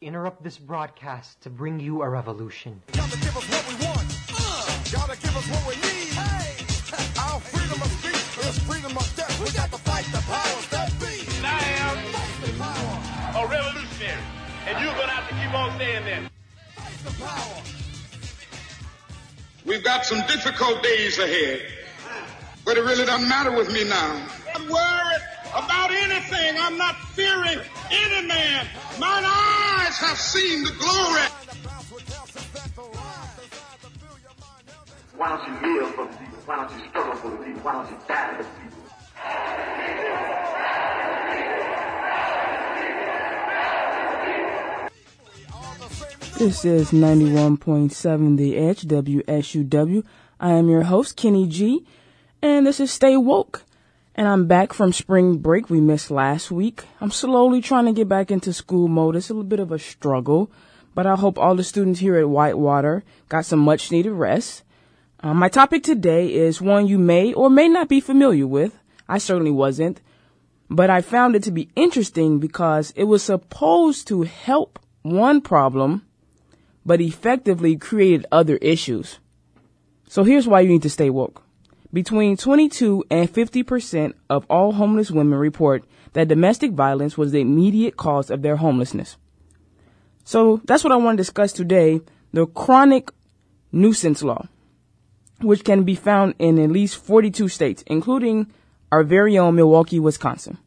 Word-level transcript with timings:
interrupt 0.00 0.42
this 0.42 0.58
broadcast 0.58 1.40
to 1.42 1.50
bring 1.50 1.80
you 1.80 2.02
a 2.02 2.08
revolution. 2.08 2.80
Gotta 2.92 3.18
give 3.18 3.36
us 3.36 3.44
what 3.50 3.68
we 3.68 3.74
want. 3.84 4.06
Uh. 4.32 4.78
Gotta 4.92 5.20
give 5.20 5.36
us 5.36 5.46
what 5.50 5.66
we 5.66 5.74
need. 5.82 6.14
Our 7.18 7.40
freedom 7.40 7.82
of 7.82 7.90
speech 7.98 8.46
is 8.46 8.58
freedom 8.60 8.96
of 8.96 9.16
death. 9.16 9.40
We 9.40 9.50
got 9.50 9.70
to 9.72 9.78
fight 9.78 10.04
the 10.12 10.22
powers 10.26 10.68
that 10.70 10.92
be. 11.00 11.26
I 11.44 11.58
am 11.82 11.96
Fight 12.12 12.46
the 12.46 12.52
power. 12.62 13.44
a 13.44 13.48
revolutionary, 13.48 14.22
and 14.68 14.84
you're 14.84 14.94
gonna 14.94 15.12
have 15.12 15.28
to 15.28 15.34
keep 15.34 15.54
on 15.54 15.78
saying 15.78 16.04
that. 16.04 16.30
Fight 16.76 16.98
the 17.04 17.24
power. 17.24 17.62
We've 19.66 19.84
got 19.84 20.04
some 20.06 20.20
difficult 20.26 20.82
days 20.82 21.18
ahead, 21.18 21.62
but 22.64 22.76
it 22.76 22.82
really 22.82 23.04
doesn't 23.04 23.28
matter 23.28 23.50
with 23.50 23.70
me 23.72 23.84
now. 23.84 24.26
I'm 24.54 24.62
worried 24.68 25.22
about 25.50 25.90
anything. 25.90 26.56
I'm 26.58 26.78
not 26.78 26.96
fearing 27.12 27.58
any 27.90 28.26
man. 28.26 28.66
Mine 28.98 29.24
eyes 29.26 29.57
have 29.96 30.18
seen 30.18 30.64
the 30.64 30.72
glory. 30.72 31.22
Why 35.16 35.28
don't 35.36 35.48
you 35.48 35.80
live 35.80 35.94
for 35.94 36.04
the 36.04 36.12
people? 36.12 36.38
Why 36.44 36.56
don't 36.56 36.78
you 36.78 36.88
struggle 36.90 37.14
for 37.14 37.30
the 37.30 37.36
people? 37.38 37.60
Why 37.62 37.72
don't 37.72 37.90
you 37.90 37.96
die 38.06 38.36
for 38.36 38.42
the 38.42 38.48
people? 38.50 38.78
This 46.38 46.64
is 46.64 46.90
91.7 46.92 48.36
The 48.36 48.56
Edge, 48.56 48.82
WSUW. 48.82 50.04
I 50.38 50.52
am 50.52 50.68
your 50.68 50.84
host, 50.84 51.16
Kenny 51.16 51.48
G, 51.48 51.84
and 52.40 52.64
this 52.64 52.78
is 52.78 52.92
Stay 52.92 53.16
Woke. 53.16 53.64
And 54.18 54.26
I'm 54.26 54.48
back 54.48 54.72
from 54.72 54.92
spring 54.92 55.36
break 55.36 55.70
we 55.70 55.80
missed 55.80 56.10
last 56.10 56.50
week. 56.50 56.82
I'm 57.00 57.12
slowly 57.12 57.60
trying 57.60 57.84
to 57.84 57.92
get 57.92 58.08
back 58.08 58.32
into 58.32 58.52
school 58.52 58.88
mode. 58.88 59.14
It's 59.14 59.30
a 59.30 59.32
little 59.32 59.48
bit 59.48 59.60
of 59.60 59.70
a 59.70 59.78
struggle, 59.78 60.50
but 60.92 61.06
I 61.06 61.14
hope 61.14 61.38
all 61.38 61.54
the 61.54 61.62
students 61.62 62.00
here 62.00 62.16
at 62.18 62.28
Whitewater 62.28 63.04
got 63.28 63.44
some 63.44 63.60
much 63.60 63.92
needed 63.92 64.10
rest. 64.10 64.64
Uh, 65.20 65.34
my 65.34 65.48
topic 65.48 65.84
today 65.84 66.34
is 66.34 66.60
one 66.60 66.88
you 66.88 66.98
may 66.98 67.32
or 67.32 67.48
may 67.48 67.68
not 67.68 67.88
be 67.88 68.00
familiar 68.00 68.44
with. 68.44 68.76
I 69.08 69.18
certainly 69.18 69.52
wasn't, 69.52 70.00
but 70.68 70.90
I 70.90 71.00
found 71.00 71.36
it 71.36 71.44
to 71.44 71.52
be 71.52 71.70
interesting 71.76 72.40
because 72.40 72.92
it 72.96 73.04
was 73.04 73.22
supposed 73.22 74.08
to 74.08 74.22
help 74.22 74.80
one 75.02 75.40
problem, 75.40 76.04
but 76.84 77.00
effectively 77.00 77.76
created 77.76 78.26
other 78.32 78.56
issues. 78.56 79.20
So 80.08 80.24
here's 80.24 80.48
why 80.48 80.62
you 80.62 80.70
need 80.70 80.82
to 80.82 80.90
stay 80.90 81.08
woke. 81.08 81.44
Between 81.92 82.36
22 82.36 83.04
and 83.10 83.32
50% 83.32 84.12
of 84.28 84.44
all 84.50 84.72
homeless 84.72 85.10
women 85.10 85.38
report 85.38 85.84
that 86.12 86.28
domestic 86.28 86.72
violence 86.72 87.16
was 87.16 87.32
the 87.32 87.40
immediate 87.40 87.96
cause 87.96 88.30
of 88.30 88.42
their 88.42 88.56
homelessness. 88.56 89.16
So 90.24 90.60
that's 90.64 90.84
what 90.84 90.92
I 90.92 90.96
want 90.96 91.16
to 91.16 91.22
discuss 91.22 91.52
today, 91.52 92.00
the 92.32 92.46
chronic 92.46 93.10
nuisance 93.72 94.22
law, 94.22 94.46
which 95.40 95.64
can 95.64 95.84
be 95.84 95.94
found 95.94 96.34
in 96.38 96.58
at 96.58 96.70
least 96.70 97.02
42 97.02 97.48
states, 97.48 97.82
including 97.86 98.52
our 98.92 99.02
very 99.02 99.38
own 99.38 99.54
Milwaukee, 99.54 99.98
Wisconsin. 99.98 100.58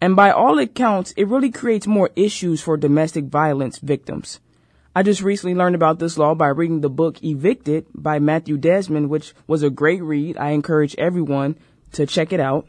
And 0.00 0.16
by 0.16 0.30
all 0.30 0.58
accounts, 0.58 1.12
it 1.12 1.28
really 1.28 1.50
creates 1.50 1.86
more 1.86 2.10
issues 2.16 2.62
for 2.62 2.76
domestic 2.76 3.26
violence 3.26 3.78
victims. 3.78 4.40
I 4.94 5.02
just 5.02 5.22
recently 5.22 5.54
learned 5.54 5.74
about 5.74 5.98
this 5.98 6.18
law 6.18 6.34
by 6.34 6.48
reading 6.48 6.82
the 6.82 6.90
book 6.90 7.22
Evicted 7.24 7.86
by 7.94 8.18
Matthew 8.18 8.58
Desmond, 8.58 9.08
which 9.08 9.32
was 9.46 9.62
a 9.62 9.70
great 9.70 10.02
read. 10.02 10.36
I 10.36 10.50
encourage 10.50 10.94
everyone 10.96 11.56
to 11.92 12.04
check 12.04 12.32
it 12.32 12.40
out. 12.40 12.68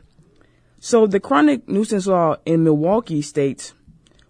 So 0.79 1.05
the 1.05 1.19
chronic 1.19 1.67
nuisance 1.67 2.07
law 2.07 2.37
in 2.45 2.63
Milwaukee 2.63 3.21
states 3.21 3.73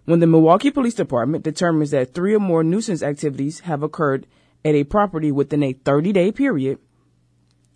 when 0.06 0.20
the 0.20 0.26
Milwaukee 0.26 0.70
Police 0.70 0.94
Department 0.94 1.44
determines 1.44 1.92
that 1.92 2.12
three 2.12 2.34
or 2.34 2.40
more 2.40 2.62
nuisance 2.62 3.02
activities 3.02 3.60
have 3.60 3.82
occurred 3.82 4.26
at 4.64 4.74
a 4.74 4.84
property 4.84 5.32
within 5.32 5.62
a 5.62 5.72
30 5.72 6.12
day 6.12 6.32
period, 6.32 6.78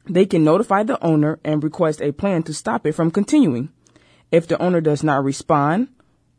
they 0.05 0.27
can 0.27 0.45
notify 0.45 0.83
the 0.83 1.03
owner 1.03 1.39
and 1.45 1.63
request 1.63 2.03
a 2.03 2.13
plan 2.13 2.43
to 2.43 2.55
stop 2.55 2.87
it 2.87 2.93
from 2.93 3.11
continuing. 3.11 3.71
If 4.31 4.47
the 4.47 4.61
owner 4.61 4.81
does 4.81 5.03
not 5.03 5.25
respond 5.25 5.89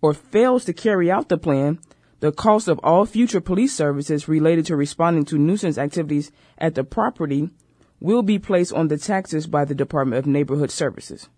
or 0.01 0.13
fails 0.13 0.65
to 0.65 0.73
carry 0.73 1.09
out 1.09 1.29
the 1.29 1.37
plan, 1.37 1.79
the 2.19 2.31
cost 2.31 2.67
of 2.67 2.79
all 2.83 3.05
future 3.05 3.41
police 3.41 3.73
services 3.73 4.27
related 4.27 4.65
to 4.65 4.75
responding 4.75 5.25
to 5.25 5.37
nuisance 5.37 5.77
activities 5.77 6.31
at 6.57 6.75
the 6.75 6.83
property 6.83 7.49
will 7.99 8.23
be 8.23 8.39
placed 8.39 8.73
on 8.73 8.87
the 8.87 8.97
taxes 8.97 9.47
by 9.47 9.65
the 9.65 9.75
Department 9.75 10.19
of 10.19 10.25
Neighborhood 10.25 10.71
Services. 10.71 11.29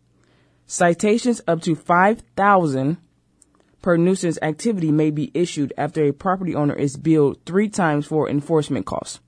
Citations 0.66 1.42
up 1.48 1.62
to 1.62 1.76
5000 1.76 2.98
per 3.82 3.98
nuisance 3.98 4.38
activity 4.42 4.92
may 4.92 5.10
be 5.10 5.32
issued 5.34 5.74
after 5.78 6.04
a 6.04 6.14
property 6.14 6.56
owner 6.56 6.76
is 6.76 6.98
billed 6.98 7.44
three 7.46 7.68
times 7.68 8.06
for 8.06 8.30
enforcement 8.30 8.86
costs. 8.86 9.20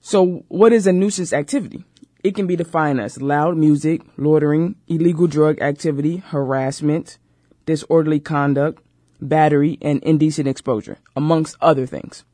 So 0.00 0.44
what 0.48 0.72
is 0.72 0.86
a 0.86 0.92
nuisance 0.92 1.32
activity? 1.32 1.84
It 2.22 2.34
can 2.34 2.46
be 2.46 2.56
defined 2.56 3.00
as 3.00 3.20
loud 3.20 3.56
music, 3.56 4.02
loitering, 4.16 4.76
illegal 4.86 5.26
drug 5.26 5.60
activity, 5.60 6.18
harassment, 6.18 7.18
disorderly 7.64 8.20
conduct, 8.20 8.82
battery, 9.20 9.78
and 9.80 10.02
indecent 10.02 10.48
exposure, 10.48 10.98
amongst 11.16 11.56
other 11.60 11.86
things. 11.86 12.24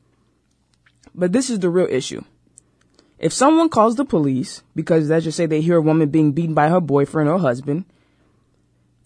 But 1.13 1.31
this 1.31 1.49
is 1.49 1.59
the 1.59 1.69
real 1.69 1.87
issue. 1.89 2.23
If 3.19 3.33
someone 3.33 3.69
calls 3.69 3.95
the 3.95 4.05
police 4.05 4.61
because 4.75 5.09
let's 5.09 5.25
just 5.25 5.37
say 5.37 5.47
they 5.47 5.61
hear 5.61 5.77
a 5.77 5.81
woman 5.81 6.09
being 6.09 6.33
beaten 6.33 6.53
by 6.53 6.69
her 6.69 6.79
boyfriend 6.79 7.29
or 7.29 7.39
husband, 7.39 7.85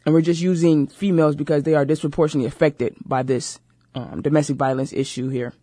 and 0.05 0.13
we're 0.13 0.21
just 0.21 0.41
using 0.41 0.87
females 0.87 1.35
because 1.35 1.63
they 1.63 1.75
are 1.75 1.85
disproportionately 1.85 2.47
affected 2.47 2.95
by 3.05 3.23
this 3.23 3.59
um, 3.95 4.21
domestic 4.21 4.57
violence 4.57 4.91
issue 4.91 5.29
here. 5.29 5.53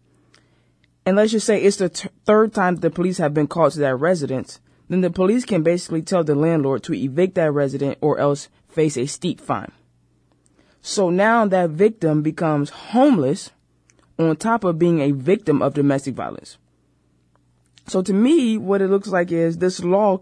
And 1.04 1.16
let's 1.16 1.32
just 1.32 1.46
say 1.46 1.60
it's 1.62 1.76
the 1.76 1.88
t- 1.88 2.08
third 2.24 2.54
time 2.54 2.76
the 2.76 2.90
police 2.90 3.18
have 3.18 3.34
been 3.34 3.46
called 3.46 3.72
to 3.72 3.80
that 3.80 3.96
residence, 3.96 4.60
then 4.88 5.00
the 5.00 5.10
police 5.10 5.44
can 5.44 5.62
basically 5.62 6.02
tell 6.02 6.24
the 6.24 6.34
landlord 6.34 6.82
to 6.84 6.94
evict 6.94 7.34
that 7.34 7.52
resident 7.52 7.98
or 8.00 8.18
else 8.18 8.48
face 8.68 8.96
a 8.96 9.06
steep 9.06 9.40
fine. 9.40 9.72
So 10.82 11.10
now 11.10 11.46
that 11.46 11.70
victim 11.70 12.22
becomes 12.22 12.70
homeless 12.70 13.50
on 14.18 14.36
top 14.36 14.64
of 14.64 14.78
being 14.78 15.00
a 15.00 15.12
victim 15.12 15.62
of 15.62 15.74
domestic 15.74 16.14
violence. 16.14 16.58
So 17.86 18.02
to 18.02 18.12
me, 18.12 18.58
what 18.58 18.82
it 18.82 18.88
looks 18.88 19.08
like 19.08 19.32
is 19.32 19.58
this 19.58 19.82
law 19.82 20.20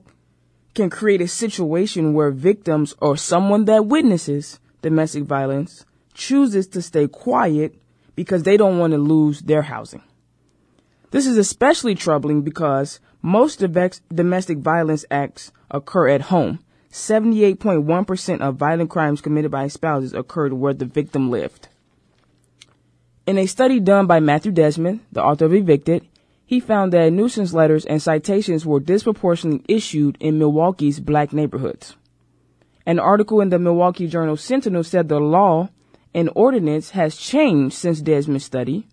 can 0.74 0.90
create 0.90 1.20
a 1.20 1.28
situation 1.28 2.12
where 2.12 2.30
victims 2.30 2.94
or 3.00 3.16
someone 3.16 3.64
that 3.64 3.86
witnesses 3.86 4.60
domestic 4.82 5.24
violence 5.24 5.84
chooses 6.14 6.66
to 6.68 6.82
stay 6.82 7.08
quiet 7.08 7.74
because 8.14 8.42
they 8.42 8.56
don't 8.56 8.78
want 8.78 8.92
to 8.92 8.98
lose 8.98 9.40
their 9.40 9.62
housing. 9.62 10.02
This 11.10 11.26
is 11.26 11.36
especially 11.36 11.94
troubling 11.94 12.42
because 12.42 13.00
most 13.22 13.58
domestic 14.14 14.58
violence 14.58 15.04
acts 15.10 15.50
occur 15.70 16.08
at 16.08 16.22
home. 16.22 16.60
78.1% 16.92 18.40
of 18.40 18.56
violent 18.56 18.90
crimes 18.90 19.20
committed 19.20 19.50
by 19.50 19.68
spouses 19.68 20.14
occurred 20.14 20.52
where 20.52 20.74
the 20.74 20.84
victim 20.84 21.30
lived. 21.30 21.68
In 23.26 23.38
a 23.38 23.46
study 23.46 23.80
done 23.80 24.06
by 24.06 24.20
Matthew 24.20 24.52
Desmond, 24.52 25.00
the 25.10 25.22
author 25.22 25.46
of 25.46 25.54
Evicted, 25.54 26.06
he 26.46 26.60
found 26.60 26.92
that 26.92 27.12
nuisance 27.12 27.52
letters 27.52 27.84
and 27.84 28.00
citations 28.00 28.64
were 28.64 28.78
disproportionately 28.78 29.64
issued 29.74 30.16
in 30.20 30.38
Milwaukee's 30.38 31.00
black 31.00 31.32
neighborhoods. 31.32 31.96
An 32.86 33.00
article 33.00 33.40
in 33.40 33.48
the 33.48 33.58
Milwaukee 33.58 34.06
Journal 34.06 34.36
Sentinel 34.36 34.84
said 34.84 35.08
the 35.08 35.18
law 35.18 35.70
and 36.14 36.30
ordinance 36.36 36.90
has 36.90 37.16
changed 37.16 37.74
since 37.74 38.00
Desmond's 38.00 38.44
study. 38.44 38.86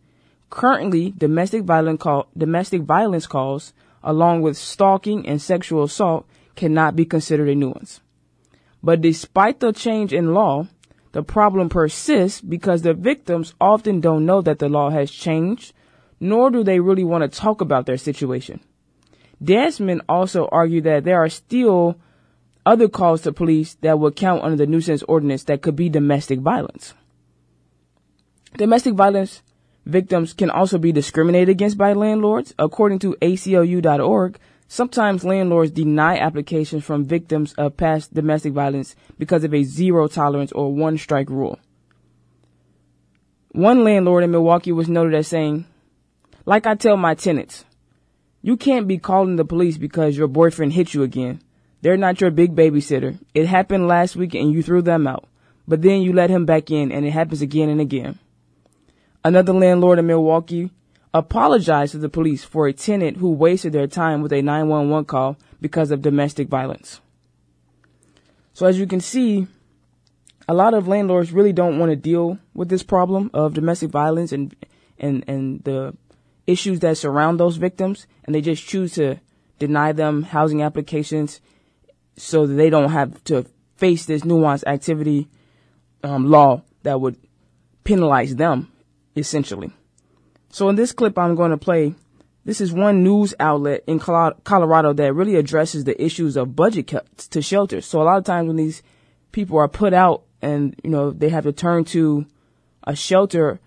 Currently, 0.49 1.13
domestic 1.15 1.65
call, 1.99 2.27
domestic 2.35 2.81
violence 2.81 3.27
calls, 3.27 3.71
along 4.03 4.41
with 4.41 4.57
stalking 4.57 5.27
and 5.27 5.39
sexual 5.39 5.83
assault, 5.83 6.25
cannot 6.55 6.95
be 6.95 7.05
considered 7.05 7.49
a 7.49 7.55
nuisance. 7.55 8.01
But 8.81 9.01
despite 9.01 9.59
the 9.59 9.71
change 9.71 10.13
in 10.13 10.33
law, 10.33 10.67
the 11.13 11.23
problem 11.23 11.69
persists 11.69 12.41
because 12.41 12.81
the 12.81 12.93
victims 12.93 13.53
often 13.61 14.01
don't 14.01 14.25
know 14.25 14.41
that 14.41 14.59
the 14.59 14.67
law 14.67 14.89
has 14.89 15.11
changed, 15.11 15.73
nor 16.19 16.49
do 16.49 16.63
they 16.63 16.79
really 16.79 17.03
want 17.03 17.23
to 17.23 17.39
talk 17.39 17.61
about 17.61 17.85
their 17.85 17.97
situation. 17.97 18.59
Desmond 19.41 20.01
also 20.09 20.47
argued 20.51 20.85
that 20.85 21.03
there 21.03 21.23
are 21.23 21.29
still 21.29 21.97
other 22.65 22.87
calls 22.87 23.21
to 23.21 23.33
police 23.33 23.75
that 23.81 23.99
would 23.99 24.15
count 24.15 24.43
under 24.43 24.55
the 24.55 24.67
nuisance 24.67 25.03
ordinance 25.03 25.43
that 25.43 25.61
could 25.61 25.75
be 25.75 25.89
domestic 25.89 26.39
violence. 26.39 26.93
Domestic 28.57 28.93
violence 28.93 29.41
victims 29.85 30.33
can 30.33 30.49
also 30.49 30.77
be 30.77 30.91
discriminated 30.91 31.49
against 31.49 31.77
by 31.77 31.93
landlords. 31.93 32.53
According 32.57 32.99
to 32.99 33.15
ACLU.org, 33.21 34.39
sometimes 34.67 35.23
landlords 35.23 35.71
deny 35.71 36.17
applications 36.17 36.83
from 36.83 37.05
victims 37.05 37.53
of 37.53 37.77
past 37.77 38.13
domestic 38.13 38.53
violence 38.53 38.95
because 39.17 39.43
of 39.43 39.53
a 39.53 39.63
zero 39.63 40.07
tolerance 40.07 40.51
or 40.51 40.73
one 40.73 40.97
strike 40.97 41.29
rule. 41.29 41.59
One 43.51 43.83
landlord 43.83 44.23
in 44.23 44.31
Milwaukee 44.31 44.71
was 44.71 44.89
noted 44.89 45.13
as 45.13 45.27
saying, 45.27 45.65
like 46.45 46.65
I 46.65 46.75
tell 46.75 46.97
my 46.97 47.13
tenants, 47.13 47.65
you 48.41 48.57
can't 48.57 48.87
be 48.87 48.97
calling 48.97 49.35
the 49.35 49.45
police 49.45 49.77
because 49.77 50.17
your 50.17 50.27
boyfriend 50.27 50.73
hit 50.73 50.93
you 50.93 51.03
again. 51.03 51.41
They're 51.81 51.97
not 51.97 52.19
your 52.19 52.31
big 52.31 52.55
babysitter. 52.55 53.19
It 53.33 53.45
happened 53.45 53.87
last 53.87 54.15
week 54.15 54.33
and 54.33 54.51
you 54.51 54.63
threw 54.63 54.81
them 54.81 55.05
out. 55.05 55.25
But 55.67 55.81
then 55.81 56.01
you 56.01 56.13
let 56.13 56.29
him 56.29 56.45
back 56.45 56.71
in 56.71 56.91
and 56.91 57.05
it 57.05 57.11
happens 57.11 57.41
again 57.41 57.69
and 57.69 57.79
again. 57.79 58.19
Another 59.23 59.53
landlord 59.53 59.99
in 59.99 60.07
Milwaukee 60.07 60.71
apologized 61.13 61.91
to 61.91 61.97
the 61.97 62.09
police 62.09 62.43
for 62.43 62.67
a 62.67 62.73
tenant 62.73 63.17
who 63.17 63.31
wasted 63.31 63.73
their 63.73 63.87
time 63.87 64.21
with 64.21 64.33
a 64.33 64.41
911 64.41 65.05
call 65.05 65.37
because 65.61 65.91
of 65.91 66.01
domestic 66.01 66.47
violence. 66.47 66.99
So 68.53 68.65
as 68.65 68.79
you 68.79 68.87
can 68.87 68.99
see, 68.99 69.47
a 70.47 70.53
lot 70.53 70.73
of 70.73 70.87
landlords 70.87 71.31
really 71.31 71.53
don't 71.53 71.79
want 71.79 71.91
to 71.91 71.95
deal 71.95 72.39
with 72.53 72.69
this 72.69 72.83
problem 72.83 73.29
of 73.33 73.53
domestic 73.53 73.89
violence 73.89 74.31
and 74.31 74.55
and 74.99 75.23
and 75.27 75.63
the 75.63 75.95
issues 76.45 76.79
that 76.81 76.97
surround 76.97 77.39
those 77.39 77.57
victims, 77.57 78.05
and 78.25 78.35
they 78.35 78.41
just 78.41 78.65
choose 78.67 78.93
to 78.93 79.19
deny 79.59 79.91
them 79.91 80.23
housing 80.23 80.61
applications 80.61 81.39
so 82.17 82.45
that 82.45 82.55
they 82.55 82.69
don't 82.69 82.91
have 82.91 83.23
to 83.23 83.45
face 83.77 84.05
this 84.05 84.25
nuisance 84.25 84.63
activity 84.65 85.27
um, 86.03 86.29
law 86.29 86.61
that 86.83 86.99
would 86.99 87.17
penalize 87.83 88.35
them, 88.35 88.71
essentially. 89.15 89.71
So 90.53 90.69
in 90.69 90.75
this 90.75 90.91
clip 90.91 91.17
I'm 91.17 91.33
going 91.33 91.49
to 91.49 91.57
play, 91.57 91.95
this 92.45 92.61
is 92.61 92.71
one 92.71 93.03
news 93.03 93.33
outlet 93.39 93.83
in 93.87 93.97
Colorado 93.97 94.93
that 94.93 95.13
really 95.15 95.35
addresses 95.35 95.83
the 95.83 95.99
issues 95.99 96.37
of 96.37 96.55
budget 96.55 96.85
cuts 96.85 97.27
to 97.29 97.41
shelters. 97.41 97.87
So 97.87 98.03
a 98.03 98.03
lot 98.03 98.19
of 98.19 98.23
times 98.23 98.45
when 98.45 98.57
these 98.57 98.83
people 99.31 99.57
are 99.57 99.67
put 99.67 99.95
out 99.95 100.25
and, 100.43 100.79
you 100.83 100.91
know, 100.91 101.09
they 101.09 101.29
have 101.29 101.45
to 101.45 101.53
turn 101.53 101.85
to 101.85 102.27
a 102.83 102.95
shelter, 102.95 103.59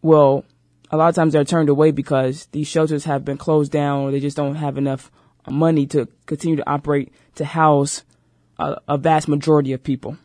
well, 0.00 0.42
a 0.90 0.96
lot 0.96 1.10
of 1.10 1.14
times 1.14 1.34
they're 1.34 1.44
turned 1.44 1.68
away 1.68 1.90
because 1.90 2.46
these 2.52 2.66
shelters 2.66 3.04
have 3.04 3.26
been 3.26 3.36
closed 3.36 3.70
down 3.70 4.04
or 4.04 4.10
they 4.10 4.20
just 4.20 4.38
don't 4.38 4.54
have 4.54 4.78
enough 4.78 5.10
money 5.50 5.84
to 5.88 6.08
continue 6.24 6.56
to 6.56 6.70
operate 6.70 7.12
to 7.34 7.44
house 7.44 8.04
a, 8.58 8.78
a 8.88 8.96
vast 8.96 9.28
majority 9.28 9.74
of 9.74 9.82
people. 9.82 10.16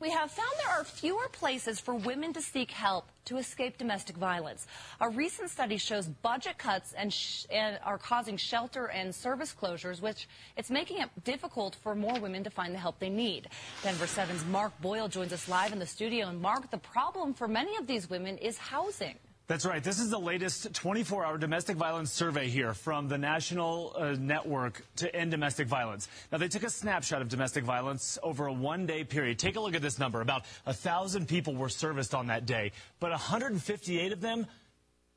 We 0.00 0.08
have 0.08 0.30
found 0.30 0.48
there 0.64 0.80
are 0.80 0.84
fewer 0.84 1.28
places 1.28 1.78
for 1.78 1.94
women 1.94 2.32
to 2.32 2.40
seek 2.40 2.70
help 2.70 3.10
to 3.26 3.36
escape 3.36 3.76
domestic 3.76 4.16
violence. 4.16 4.66
A 4.98 5.10
recent 5.10 5.50
study 5.50 5.76
shows 5.76 6.06
budget 6.06 6.56
cuts 6.56 6.94
and, 6.94 7.14
and, 7.50 7.78
are 7.84 7.98
causing 7.98 8.38
shelter 8.38 8.86
and 8.86 9.14
service 9.14 9.54
closures, 9.54 10.00
which 10.00 10.26
it's 10.56 10.70
making 10.70 11.02
it 11.02 11.10
difficult 11.24 11.76
for 11.82 11.94
more 11.94 12.18
women 12.18 12.42
to 12.44 12.50
find 12.50 12.74
the 12.74 12.78
help 12.78 12.98
they 12.98 13.10
need. 13.10 13.48
Denver 13.82 14.06
7's 14.06 14.46
Mark 14.46 14.72
Boyle 14.80 15.06
joins 15.06 15.34
us 15.34 15.50
live 15.50 15.70
in 15.70 15.78
the 15.78 15.86
studio. 15.86 16.28
And 16.28 16.40
Mark, 16.40 16.70
the 16.70 16.78
problem 16.78 17.34
for 17.34 17.46
many 17.46 17.76
of 17.76 17.86
these 17.86 18.08
women 18.08 18.38
is 18.38 18.56
housing. 18.56 19.16
That's 19.50 19.66
right. 19.66 19.82
This 19.82 19.98
is 19.98 20.10
the 20.10 20.18
latest 20.20 20.72
24 20.74 21.24
hour 21.24 21.36
domestic 21.36 21.76
violence 21.76 22.12
survey 22.12 22.48
here 22.48 22.72
from 22.72 23.08
the 23.08 23.18
National 23.18 23.92
uh, 23.98 24.14
Network 24.16 24.80
to 24.98 25.12
End 25.12 25.32
Domestic 25.32 25.66
Violence. 25.66 26.08
Now, 26.30 26.38
they 26.38 26.46
took 26.46 26.62
a 26.62 26.70
snapshot 26.70 27.20
of 27.20 27.28
domestic 27.28 27.64
violence 27.64 28.16
over 28.22 28.46
a 28.46 28.52
one 28.52 28.86
day 28.86 29.02
period. 29.02 29.40
Take 29.40 29.56
a 29.56 29.60
look 29.60 29.74
at 29.74 29.82
this 29.82 29.98
number. 29.98 30.20
About 30.20 30.44
1,000 30.66 31.26
people 31.26 31.56
were 31.56 31.68
serviced 31.68 32.14
on 32.14 32.28
that 32.28 32.46
day, 32.46 32.70
but 33.00 33.10
158 33.10 34.12
of 34.12 34.20
them 34.20 34.46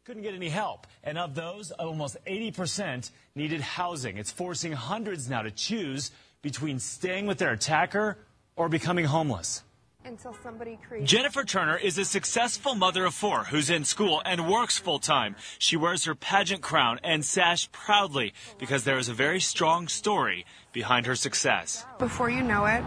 couldn't 0.03 0.23
get 0.23 0.33
any 0.33 0.49
help. 0.49 0.87
And 1.03 1.19
of 1.19 1.35
those, 1.35 1.69
almost 1.69 2.17
80% 2.25 3.11
needed 3.35 3.61
housing. 3.61 4.17
It's 4.17 4.31
forcing 4.31 4.71
hundreds 4.71 5.29
now 5.29 5.43
to 5.43 5.51
choose 5.51 6.09
between 6.41 6.79
staying 6.79 7.27
with 7.27 7.37
their 7.37 7.51
attacker 7.51 8.17
or 8.55 8.67
becoming 8.67 9.05
homeless 9.05 9.61
until 10.05 10.33
somebody 10.43 10.77
creates. 10.87 11.09
Jennifer 11.09 11.43
Turner 11.43 11.77
is 11.77 11.97
a 11.97 12.05
successful 12.05 12.75
mother 12.75 13.05
of 13.05 13.13
four 13.13 13.45
who's 13.45 13.69
in 13.69 13.85
school 13.85 14.21
and 14.25 14.49
works 14.49 14.77
full 14.77 14.99
time. 14.99 15.35
She 15.59 15.77
wears 15.77 16.05
her 16.05 16.15
pageant 16.15 16.61
crown 16.61 16.99
and 17.03 17.23
sash 17.25 17.71
proudly 17.71 18.33
because 18.57 18.83
there 18.83 18.97
is 18.97 19.09
a 19.09 19.13
very 19.13 19.39
strong 19.39 19.87
story 19.87 20.45
behind 20.71 21.05
her 21.05 21.15
success. 21.15 21.85
Before 21.99 22.29
you 22.29 22.41
know 22.43 22.65
it, 22.65 22.83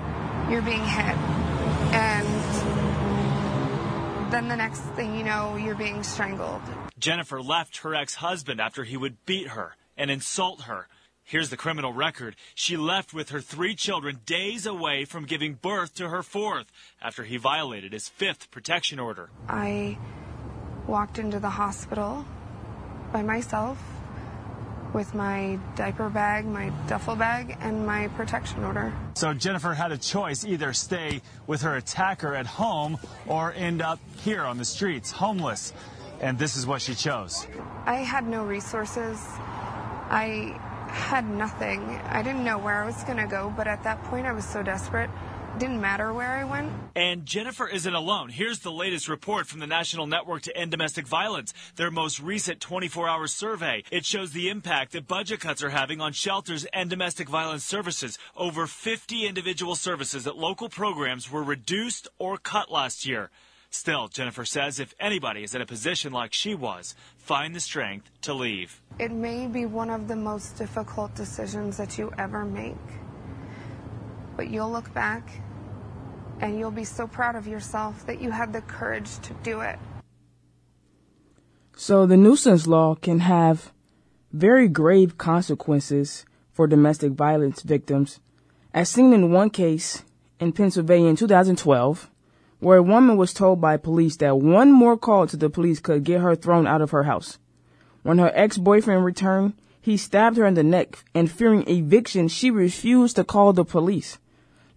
you're 0.51 0.63
being 0.63 0.85
hit. 0.85 1.17
And 1.93 2.27
then 4.33 4.49
the 4.49 4.57
next 4.57 4.81
thing 4.97 5.17
you 5.17 5.25
know, 5.25 5.57
you're 5.57 5.75
being 5.75 6.03
strangled. 6.03 6.63
Jennifer 6.99 7.41
left 7.43 7.79
her 7.79 7.95
ex 7.95 8.17
husband 8.17 8.61
after 8.61 8.85
he 8.85 8.97
would 8.97 9.25
beat 9.27 9.49
her 9.49 9.77
and 9.97 10.11
insult 10.11 10.63
her. 10.63 10.89
Here's 11.29 11.51
the 11.51 11.57
criminal 11.57 11.93
record. 11.93 12.37
She 12.55 12.77
left 12.77 13.13
with 13.13 13.31
her 13.31 13.41
three 13.41 13.75
children 13.75 14.21
days 14.27 14.65
away 14.65 15.05
from 15.05 15.25
giving 15.25 15.55
birth 15.55 15.97
to 15.97 16.09
her 16.09 16.23
fourth 16.23 16.67
after 17.03 17.25
he 17.25 17.37
violated 17.37 17.93
his 17.93 18.09
fifth 18.09 18.49
protection 18.53 19.01
order. 19.01 19.29
I 19.49 19.99
walked 20.87 21.19
into 21.19 21.41
the 21.41 21.51
hospital 21.51 22.25
by 23.13 23.23
myself 23.23 23.77
with 24.95 25.17
my 25.17 25.59
diaper 25.75 26.09
bag, 26.09 26.47
my 26.47 26.71
duffel 26.87 27.17
bag, 27.17 27.57
and 27.61 27.85
my 27.85 28.07
protection 28.09 28.63
order. 28.63 28.93
So 29.15 29.35
Jennifer 29.35 29.75
had 29.75 29.91
a 29.91 29.99
choice 29.99 30.45
either 30.45 30.73
stay 30.73 31.23
with 31.49 31.63
her 31.63 31.75
attacker 31.75 32.37
at 32.37 32.47
home 32.47 32.99
or 33.27 33.53
end 33.53 33.83
up 33.83 33.99
here 34.23 34.45
on 34.45 34.59
the 34.59 34.65
streets, 34.65 35.11
homeless. 35.11 35.73
And 36.21 36.39
this 36.39 36.57
is 36.57 36.69
what 36.69 36.83
she 36.83 36.95
chose. 36.95 37.49
I 37.85 37.97
had 37.97 38.29
no 38.29 38.45
resources. 38.45 39.19
I 40.09 40.59
had 40.97 41.29
nothing. 41.29 42.01
I 42.09 42.23
didn't 42.23 42.45
know 42.45 42.59
where 42.59 42.83
I 42.83 42.87
was 42.87 43.05
going 43.05 43.19
to 43.19 43.27
go, 43.27 43.53
but 43.57 43.67
at 43.67 43.85
that 43.85 44.03
point 44.05 44.27
I 44.27 44.33
was 44.33 44.45
so 44.45 44.63
desperate. 44.63 45.11
Didn't 45.59 45.81
matter 45.81 46.13
where 46.13 46.33
I 46.33 46.45
went. 46.45 46.71
And 46.95 47.25
Jennifer 47.25 47.67
isn't 47.67 47.95
alone. 47.95 48.29
Here's 48.29 48.59
the 48.59 48.71
latest 48.73 49.09
report 49.09 49.47
from 49.47 49.61
the 49.61 49.67
National 49.67 50.07
Network 50.07 50.43
to 50.43 50.57
End 50.57 50.71
Domestic 50.71 51.07
Violence, 51.07 51.55
their 51.77 51.91
most 51.91 52.21
recent 52.21 52.61
24 52.61 53.09
hour 53.09 53.27
survey. 53.27 53.83
It 53.91 54.05
shows 54.05 54.33
the 54.33 54.51
impact 54.51 54.93
that 54.93 55.09
budget 55.09 55.41
cuts 55.41 55.63
are 55.63 55.71
having 55.71 56.01
on 56.03 56.13
shelters 56.13 56.67
and 56.75 56.91
domestic 56.91 57.29
violence 57.29 57.65
services. 57.65 58.19
Over 58.37 58.67
50 58.67 59.27
individual 59.27 59.77
services 59.77 60.27
at 60.27 60.37
local 60.37 60.69
programs 60.69 61.31
were 61.31 61.43
reduced 61.43 62.09
or 62.19 62.37
cut 62.37 62.71
last 62.71 63.07
year. 63.07 63.31
Still, 63.71 64.09
Jennifer 64.09 64.45
says 64.45 64.81
if 64.81 64.95
anybody 64.99 65.43
is 65.43 65.55
in 65.55 65.61
a 65.61 65.67
position 65.67 66.13
like 66.13 66.33
she 66.33 66.55
was, 66.55 66.95
find 67.17 67.55
the 67.55 67.61
strength 67.61 68.11
to 68.23 68.35
leave. 68.35 68.81
It 68.99 69.13
may 69.13 69.47
be 69.47 69.67
one 69.67 69.91
of 69.91 70.09
the 70.09 70.17
most 70.17 70.57
difficult 70.57 71.15
decisions 71.15 71.77
that 71.77 71.99
you 71.99 72.13
ever 72.19 72.45
make. 72.45 72.75
But 74.37 74.51
you'll 74.51 74.71
look 74.71 74.93
back 74.95 75.31
and 76.41 76.59
you'll 76.59 76.71
be 76.71 76.85
so 76.85 77.07
proud 77.07 77.37
of 77.37 77.47
yourself 77.47 78.07
that 78.07 78.21
you 78.21 78.31
had 78.31 78.53
the 78.53 78.61
courage 78.63 79.19
to 79.21 79.35
do 79.43 79.61
it. 79.61 79.79
So 81.77 82.07
the 82.07 82.17
nuisance 82.17 82.67
law 82.67 82.95
can 82.95 83.21
have 83.21 83.73
very 84.33 84.69
grave 84.69 85.19
consequences 85.19 86.25
for 86.53 86.67
domestic 86.67 87.13
violence 87.13 87.63
victims, 87.63 88.21
as 88.73 88.89
seen 88.89 89.13
in 89.13 89.31
one 89.31 89.51
case 89.51 90.03
in 90.41 90.53
Pennsylvania 90.53 91.11
in 91.11 91.17
2012 91.17 92.11
where 92.61 92.79
a 92.79 92.83
woman 92.83 93.17
was 93.17 93.35
told 93.35 93.61
by 93.61 93.77
police 93.77 94.17
that 94.17 94.39
one 94.39 94.73
more 94.73 94.97
call 94.97 95.27
to 95.27 95.37
the 95.37 95.51
police 95.51 95.81
could 95.81 96.05
get 96.05 96.21
her 96.21 96.35
thrown 96.35 96.67
out 96.67 96.81
of 96.81 96.91
her 96.91 97.05
house. 97.05 97.39
When 98.03 98.19
her 98.19 98.33
ex-boyfriend 98.35 99.05
returned, 99.05 99.55
he 99.81 99.97
stabbed 99.97 100.37
her 100.37 100.47
in 100.47 100.55
the 100.55 100.63
neck 100.63 101.05
and 101.15 101.31
fearing 101.31 101.69
eviction, 101.69 102.29
she 102.29 102.51
refused 102.51 103.17
to 103.17 103.25
call 103.25 103.53
the 103.53 103.65
police. 103.65 104.19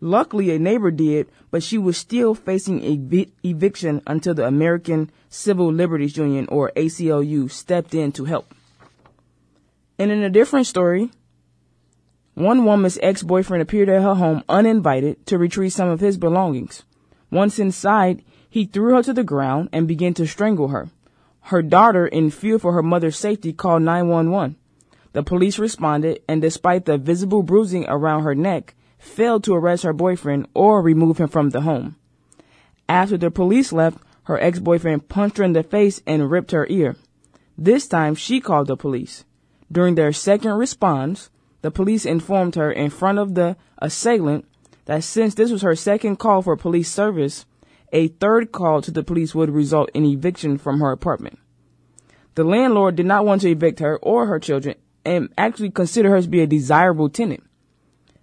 Luckily, 0.01 0.51
a 0.51 0.59
neighbor 0.59 0.91
did, 0.91 1.27
but 1.51 1.63
she 1.63 1.77
was 1.77 1.97
still 1.97 2.33
facing 2.33 2.83
ev- 2.83 3.31
eviction 3.43 4.01
until 4.07 4.33
the 4.33 4.45
American 4.45 5.11
Civil 5.29 5.73
Liberties 5.73 6.15
Union, 6.15 6.47
or 6.49 6.71
ACLU, 6.75 7.51
stepped 7.51 7.93
in 7.93 8.11
to 8.13 8.25
help. 8.25 8.53
And 9.97 10.11
in 10.11 10.23
a 10.23 10.29
different 10.29 10.67
story, 10.67 11.11
one 12.33 12.63
woman's 12.63 12.97
ex-boyfriend 13.01 13.61
appeared 13.61 13.89
at 13.89 14.01
her 14.01 14.15
home 14.15 14.43
uninvited 14.47 15.25
to 15.25 15.37
retrieve 15.37 15.73
some 15.73 15.89
of 15.89 15.99
his 15.99 16.17
belongings. 16.17 16.83
Once 17.31 17.59
inside, 17.59 18.23
he 18.49 18.65
threw 18.65 18.95
her 18.95 19.03
to 19.03 19.13
the 19.13 19.23
ground 19.23 19.69
and 19.71 19.87
began 19.87 20.13
to 20.13 20.25
strangle 20.25 20.69
her. 20.69 20.89
Her 21.41 21.61
daughter, 21.61 22.07
in 22.07 22.31
fear 22.31 22.59
for 22.59 22.73
her 22.73 22.83
mother's 22.83 23.17
safety, 23.17 23.53
called 23.53 23.83
911. 23.83 24.55
The 25.13 25.23
police 25.23 25.57
responded, 25.57 26.21
and 26.27 26.41
despite 26.41 26.85
the 26.85 26.97
visible 26.97 27.43
bruising 27.43 27.85
around 27.87 28.23
her 28.23 28.35
neck, 28.35 28.75
failed 28.97 29.43
to 29.45 29.55
arrest 29.55 29.83
her 29.83 29.93
boyfriend 29.93 30.47
or 30.53 30.81
remove 30.81 31.19
him 31.19 31.27
from 31.27 31.49
the 31.49 31.61
home. 31.61 31.95
After 32.87 33.17
the 33.17 33.31
police 33.31 33.71
left, 33.71 33.99
her 34.23 34.39
ex-boyfriend 34.39 35.09
punched 35.09 35.37
her 35.37 35.43
in 35.43 35.53
the 35.53 35.63
face 35.63 36.01
and 36.05 36.29
ripped 36.29 36.51
her 36.51 36.67
ear. 36.69 36.95
This 37.57 37.87
time, 37.87 38.15
she 38.15 38.39
called 38.39 38.67
the 38.67 38.77
police. 38.77 39.25
During 39.71 39.95
their 39.95 40.13
second 40.13 40.53
response, 40.53 41.29
the 41.61 41.71
police 41.71 42.05
informed 42.05 42.55
her 42.55 42.71
in 42.71 42.89
front 42.89 43.19
of 43.19 43.35
the 43.35 43.57
assailant 43.79 44.45
that 44.89 45.03
since 45.03 45.35
this 45.35 45.51
was 45.51 45.61
her 45.61 45.75
second 45.75 46.17
call 46.17 46.41
for 46.41 46.57
police 46.57 46.91
service, 46.91 47.45
a 47.93 48.07
third 48.07 48.51
call 48.51 48.81
to 48.81 48.89
the 48.89 49.03
police 49.03 49.35
would 49.35 49.51
result 49.51 49.91
in 49.93 50.03
eviction 50.03 50.57
from 50.57 50.79
her 50.79 50.91
apartment. 50.91 51.37
The 52.33 52.43
landlord 52.43 52.95
did 52.95 53.05
not 53.05 53.23
want 53.23 53.41
to 53.41 53.51
evict 53.51 53.81
her 53.81 53.97
or 53.97 54.25
her 54.25 54.39
children 54.39 54.73
and 55.05 55.29
actually 55.37 55.69
considered 55.69 56.09
her 56.09 56.19
to 56.23 56.27
be 56.27 56.41
a 56.41 56.47
desirable 56.47 57.07
tenant. 57.07 57.43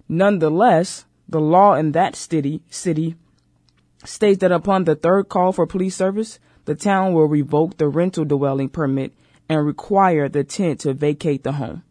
Nonetheless, 0.08 1.04
the 1.28 1.40
law 1.40 1.74
in 1.74 1.92
that 1.92 2.16
city, 2.16 2.62
city 2.68 3.14
states 4.04 4.40
that 4.40 4.50
upon 4.50 4.82
the 4.82 4.96
third 4.96 5.28
call 5.28 5.52
for 5.52 5.68
police 5.68 5.94
service, 5.94 6.40
the 6.64 6.74
town 6.74 7.12
will 7.12 7.28
revoke 7.28 7.76
the 7.76 7.86
rental 7.86 8.24
dwelling 8.24 8.70
permit 8.70 9.12
and 9.48 9.64
require 9.64 10.28
the 10.28 10.42
tenant 10.42 10.80
to 10.80 10.94
vacate 10.94 11.44
the 11.44 11.52
home. 11.52 11.84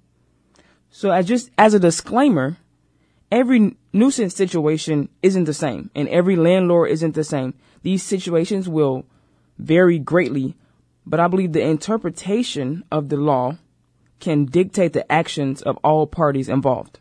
So 0.89 1.11
as 1.11 1.27
just 1.27 1.49
as 1.57 1.73
a 1.73 1.79
disclaimer, 1.79 2.57
every 3.31 3.75
nuisance 3.93 4.35
situation 4.35 5.09
isn't 5.21 5.45
the 5.45 5.53
same 5.53 5.89
and 5.95 6.07
every 6.09 6.35
landlord 6.35 6.91
isn't 6.91 7.15
the 7.15 7.23
same. 7.23 7.53
These 7.81 8.03
situations 8.03 8.67
will 8.67 9.05
vary 9.57 9.99
greatly 9.99 10.55
but 11.05 11.19
I 11.19 11.27
believe 11.27 11.53
the 11.53 11.61
interpretation 11.61 12.83
of 12.91 13.09
the 13.09 13.17
law 13.17 13.57
can 14.19 14.45
dictate 14.45 14.93
the 14.93 15.09
actions 15.11 15.61
of 15.61 15.77
all 15.83 16.07
parties 16.07 16.49
involved. 16.49 16.99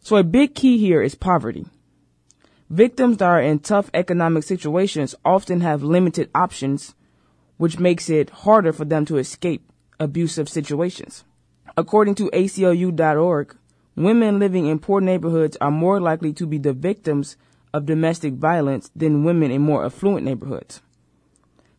So 0.00 0.16
a 0.16 0.24
big 0.24 0.54
key 0.54 0.78
here 0.78 1.02
is 1.02 1.14
poverty. 1.14 1.66
Victims 2.68 3.16
that 3.18 3.24
are 3.24 3.40
in 3.40 3.58
tough 3.58 3.90
economic 3.94 4.44
situations 4.44 5.14
often 5.24 5.60
have 5.60 5.82
limited 5.82 6.30
options, 6.34 6.94
which 7.56 7.78
makes 7.78 8.08
it 8.10 8.30
harder 8.30 8.72
for 8.72 8.84
them 8.84 9.04
to 9.06 9.18
escape 9.18 9.70
abusive 9.98 10.48
situations. 10.48 11.24
According 11.76 12.16
to 12.16 12.30
ACLU.org, 12.30 13.56
women 14.04 14.38
living 14.38 14.66
in 14.66 14.78
poor 14.78 15.00
neighborhoods 15.00 15.56
are 15.60 15.70
more 15.70 16.00
likely 16.00 16.32
to 16.34 16.46
be 16.46 16.58
the 16.58 16.72
victims 16.72 17.36
of 17.72 17.86
domestic 17.86 18.34
violence 18.34 18.90
than 18.94 19.24
women 19.24 19.50
in 19.50 19.62
more 19.62 19.84
affluent 19.84 20.24
neighborhoods. 20.24 20.80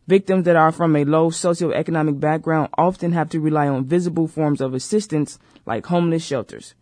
Victims 0.06 0.44
that 0.44 0.56
are 0.56 0.72
from 0.72 0.96
a 0.96 1.04
low 1.04 1.30
socioeconomic 1.30 2.18
background 2.18 2.68
often 2.76 3.12
have 3.12 3.28
to 3.30 3.40
rely 3.40 3.68
on 3.68 3.84
visible 3.84 4.26
forms 4.26 4.60
of 4.60 4.74
assistance 4.74 5.38
like 5.64 5.86
homeless 5.86 6.24
shelters, 6.24 6.74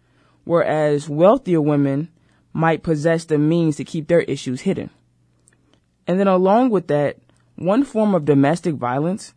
whereas 0.44 1.08
wealthier 1.08 1.60
women 1.60 2.08
might 2.52 2.82
possess 2.82 3.24
the 3.24 3.38
means 3.38 3.76
to 3.76 3.84
keep 3.84 4.08
their 4.08 4.22
issues 4.22 4.62
hidden. 4.62 4.90
And 6.06 6.18
then 6.18 6.28
along 6.28 6.70
with 6.70 6.88
that, 6.88 7.18
one 7.56 7.84
form 7.84 8.14
of 8.14 8.24
domestic 8.24 8.74
violence, 8.74 9.34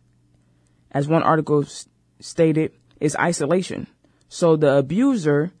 as 0.90 1.06
one 1.06 1.22
article 1.22 1.62
s- 1.62 1.86
stated, 2.20 2.72
is 3.00 3.14
isolation. 3.16 3.86
So 4.28 4.56
the 4.56 4.78
abuser 4.78 5.52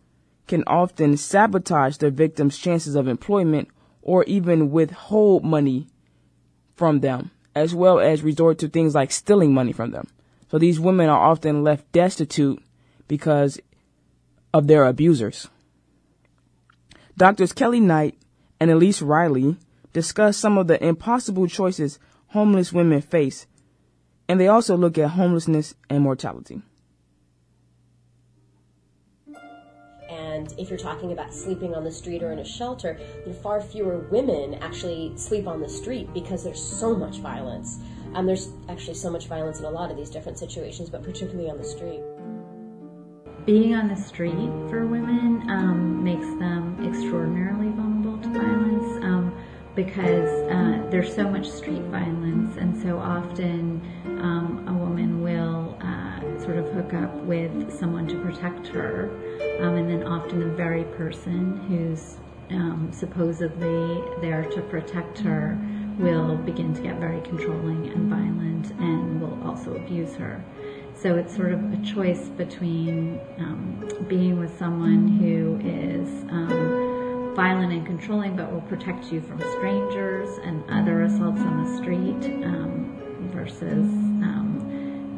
can 0.46 0.64
often 0.66 1.16
sabotage 1.16 1.96
their 1.96 2.10
victim's 2.10 2.58
chances 2.58 2.94
of 2.94 3.08
employment 3.08 3.68
or 4.02 4.24
even 4.24 4.70
withhold 4.70 5.44
money 5.44 5.86
from 6.74 7.00
them, 7.00 7.30
as 7.54 7.74
well 7.74 7.98
as 7.98 8.22
resort 8.22 8.58
to 8.58 8.68
things 8.68 8.94
like 8.94 9.10
stealing 9.10 9.54
money 9.54 9.72
from 9.72 9.90
them. 9.90 10.06
So 10.50 10.58
these 10.58 10.78
women 10.78 11.08
are 11.08 11.30
often 11.30 11.64
left 11.64 11.90
destitute 11.92 12.62
because 13.08 13.58
of 14.52 14.66
their 14.66 14.84
abusers. 14.84 15.48
Doctors 17.16 17.52
Kelly 17.52 17.80
Knight 17.80 18.18
and 18.60 18.70
Elise 18.70 19.02
Riley 19.02 19.56
discuss 19.92 20.36
some 20.36 20.58
of 20.58 20.66
the 20.66 20.84
impossible 20.84 21.46
choices 21.46 21.98
homeless 22.28 22.72
women 22.72 23.00
face, 23.00 23.46
and 24.28 24.40
they 24.40 24.48
also 24.48 24.76
look 24.76 24.98
at 24.98 25.10
homelessness 25.10 25.74
and 25.88 26.02
mortality. 26.02 26.60
And 30.34 30.52
if 30.58 30.68
you're 30.68 30.78
talking 30.78 31.12
about 31.12 31.32
sleeping 31.32 31.74
on 31.76 31.84
the 31.84 31.92
street 31.92 32.22
or 32.22 32.32
in 32.32 32.40
a 32.40 32.44
shelter, 32.44 32.98
far 33.40 33.60
fewer 33.60 33.98
women 34.10 34.54
actually 34.54 35.12
sleep 35.16 35.46
on 35.46 35.60
the 35.60 35.68
street 35.68 36.12
because 36.12 36.42
there's 36.42 36.62
so 36.62 36.96
much 36.96 37.18
violence. 37.18 37.78
Um, 38.14 38.26
there's 38.26 38.48
actually 38.68 38.94
so 38.94 39.10
much 39.10 39.26
violence 39.28 39.60
in 39.60 39.64
a 39.64 39.70
lot 39.70 39.92
of 39.92 39.96
these 39.96 40.10
different 40.10 40.38
situations, 40.38 40.90
but 40.90 41.04
particularly 41.04 41.48
on 41.48 41.58
the 41.58 41.64
street. 41.64 42.00
Being 43.46 43.74
on 43.76 43.88
the 43.88 43.96
street 43.96 44.50
for 44.68 44.86
women 44.86 45.48
um, 45.48 46.02
makes 46.02 46.26
them 46.40 46.84
extraordinarily 46.84 47.68
vulnerable 47.68 48.20
to 48.22 48.28
violence 48.30 49.04
um, 49.04 49.36
because 49.76 50.30
uh, 50.50 50.84
there's 50.90 51.14
so 51.14 51.28
much 51.28 51.48
street 51.48 51.82
violence, 51.82 52.56
and 52.56 52.76
so 52.82 52.98
often 52.98 53.80
sort 56.44 56.58
of 56.58 56.70
hook 56.72 56.92
up 56.94 57.14
with 57.24 57.72
someone 57.72 58.06
to 58.08 58.20
protect 58.20 58.66
her, 58.68 59.10
um, 59.60 59.76
and 59.76 59.88
then 59.88 60.02
often 60.04 60.40
the 60.40 60.54
very 60.54 60.84
person 60.84 61.56
who's 61.68 62.18
um, 62.50 62.90
supposedly 62.92 64.02
there 64.20 64.44
to 64.44 64.60
protect 64.62 65.18
her 65.18 65.58
will 65.98 66.36
begin 66.36 66.74
to 66.74 66.82
get 66.82 66.98
very 66.98 67.20
controlling 67.22 67.88
and 67.88 68.10
violent 68.10 68.70
and 68.80 69.20
will 69.20 69.42
also 69.48 69.74
abuse 69.76 70.14
her. 70.16 70.44
So 70.94 71.16
it's 71.16 71.34
sort 71.34 71.52
of 71.52 71.72
a 71.72 71.84
choice 71.84 72.28
between 72.28 73.20
um, 73.38 73.88
being 74.08 74.38
with 74.38 74.56
someone 74.58 75.08
who 75.08 75.58
is 75.62 76.08
um, 76.30 77.32
violent 77.34 77.72
and 77.72 77.86
controlling 77.86 78.36
but 78.36 78.52
will 78.52 78.60
protect 78.62 79.10
you 79.12 79.20
from 79.20 79.40
strangers 79.40 80.38
and 80.44 80.62
other 80.70 81.02
assaults 81.02 81.40
on 81.40 81.64
the 81.64 81.76
street 81.76 82.44
um, 82.44 83.30
versus 83.32 84.03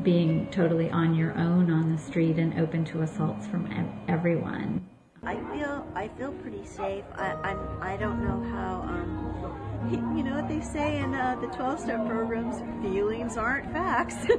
being 0.06 0.48
totally 0.52 0.88
on 0.88 1.16
your 1.16 1.36
own 1.36 1.68
on 1.68 1.90
the 1.90 2.00
street 2.00 2.38
and 2.38 2.60
open 2.60 2.84
to 2.84 3.02
assaults 3.02 3.44
from 3.44 3.66
everyone. 4.06 4.86
I 5.24 5.34
feel 5.50 5.84
I 5.96 6.06
feel 6.16 6.30
pretty 6.30 6.64
safe. 6.64 7.02
I 7.16 7.32
I'm, 7.42 7.58
I 7.82 7.96
don't 7.96 8.22
know 8.22 8.40
how. 8.54 8.82
Um, 8.82 9.65
you 9.90 10.22
know 10.22 10.36
what 10.36 10.48
they 10.48 10.60
say 10.60 10.98
in 10.98 11.12
uh, 11.14 11.36
the 11.40 11.46
12 11.48 11.80
step 11.80 12.06
programs 12.06 12.60
feelings 12.82 13.36
aren't 13.36 13.72
facts. 13.72 14.16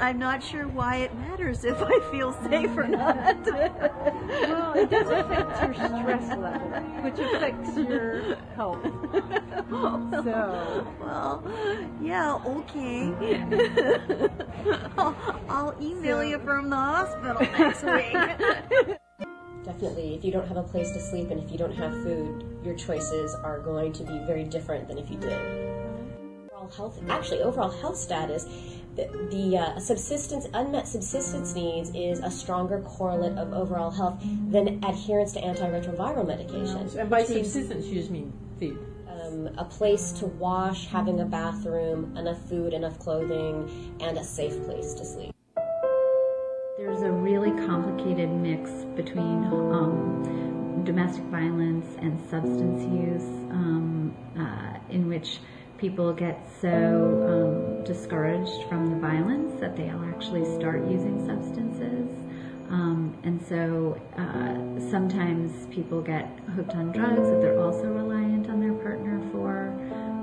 I'm 0.00 0.18
not 0.18 0.42
sure 0.42 0.66
why 0.68 0.96
it 0.96 1.14
matters 1.16 1.64
if 1.64 1.76
I 1.80 1.98
feel 2.10 2.32
safe 2.44 2.76
or 2.76 2.86
not. 2.86 3.44
well, 3.46 4.74
it 4.74 4.90
does 4.90 5.08
affect 5.08 5.62
your 5.62 5.74
stress 5.74 6.28
level, 6.36 6.68
which 7.02 7.18
affects 7.18 7.76
your 7.76 8.36
health. 8.54 8.82
So, 9.70 10.86
well, 11.00 11.42
yeah, 12.02 12.38
okay. 12.46 13.10
I'll, 14.98 15.16
I'll 15.48 15.74
email 15.80 16.22
you 16.22 16.38
from 16.40 16.68
the 16.70 16.76
hospital 16.76 17.40
next 17.40 17.82
week. 17.84 18.98
Definitely, 19.64 20.14
if 20.14 20.24
you 20.24 20.30
don't 20.30 20.46
have 20.46 20.58
a 20.58 20.62
place 20.62 20.90
to 20.92 21.00
sleep 21.00 21.30
and 21.30 21.42
if 21.42 21.50
you 21.50 21.56
don't 21.56 21.74
have 21.74 21.92
food, 22.02 22.44
your 22.62 22.74
choices 22.74 23.34
are 23.36 23.60
going 23.60 23.92
to 23.94 24.04
be 24.04 24.18
very 24.26 24.44
different 24.44 24.88
than 24.88 24.98
if 24.98 25.10
you 25.10 25.16
did. 25.16 25.32
Overall 26.52 26.70
health, 26.76 27.00
actually, 27.08 27.40
overall 27.40 27.70
health 27.70 27.96
status, 27.96 28.44
the, 28.94 29.08
the 29.30 29.56
uh, 29.56 29.78
subsistence, 29.80 30.46
unmet 30.52 30.86
subsistence 30.86 31.54
needs 31.54 31.90
is 31.94 32.20
a 32.20 32.30
stronger 32.30 32.80
correlate 32.82 33.38
of 33.38 33.54
overall 33.54 33.90
health 33.90 34.22
than 34.50 34.84
adherence 34.84 35.32
to 35.32 35.40
antiretroviral 35.40 36.26
medication. 36.26 36.76
and 36.98 37.08
by 37.08 37.24
subsistence, 37.24 37.86
you 37.86 37.98
just 37.98 38.10
mean 38.10 38.32
food. 38.60 38.78
um, 39.08 39.48
a 39.56 39.64
place 39.64 40.12
to 40.12 40.26
wash, 40.26 40.86
having 40.88 41.20
a 41.20 41.24
bathroom, 41.24 42.14
enough 42.18 42.40
food, 42.48 42.74
enough 42.74 42.98
clothing, 42.98 43.98
and 44.00 44.18
a 44.18 44.24
safe 44.24 44.62
place 44.64 44.92
to 44.94 45.04
sleep. 45.06 45.33
There's 46.84 47.00
a 47.00 47.10
really 47.10 47.50
complicated 47.66 48.28
mix 48.28 48.70
between 48.94 49.46
um, 49.46 50.82
domestic 50.84 51.24
violence 51.24 51.86
and 52.02 52.20
substance 52.28 52.82
use, 52.82 53.22
um, 53.50 54.14
uh, 54.38 54.78
in 54.90 55.08
which 55.08 55.38
people 55.78 56.12
get 56.12 56.46
so 56.60 56.68
um, 57.80 57.84
discouraged 57.84 58.68
from 58.68 58.90
the 58.90 58.96
violence 58.96 59.58
that 59.60 59.78
they'll 59.78 60.04
actually 60.14 60.44
start 60.44 60.86
using 60.86 61.24
substances. 61.26 62.06
Um, 62.68 63.16
and 63.24 63.40
so 63.48 63.98
uh, 64.18 64.90
sometimes 64.90 65.66
people 65.74 66.02
get 66.02 66.38
hooked 66.54 66.74
on 66.74 66.92
drugs 66.92 67.30
that 67.30 67.40
they're 67.40 67.60
also 67.60 67.86
reliant 67.86 68.50
on 68.50 68.60
their 68.60 68.74
partner 68.74 69.22
for. 69.32 69.68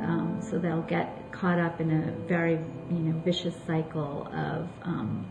Um, 0.04 0.40
so 0.48 0.60
they'll 0.60 0.84
get 0.84 1.32
caught 1.32 1.58
up 1.58 1.82
in 1.82 1.90
a 1.90 2.12
very, 2.28 2.60
you 2.92 3.00
know, 3.00 3.20
vicious 3.26 3.56
cycle 3.66 4.28
of 4.32 4.70
um, 4.84 5.26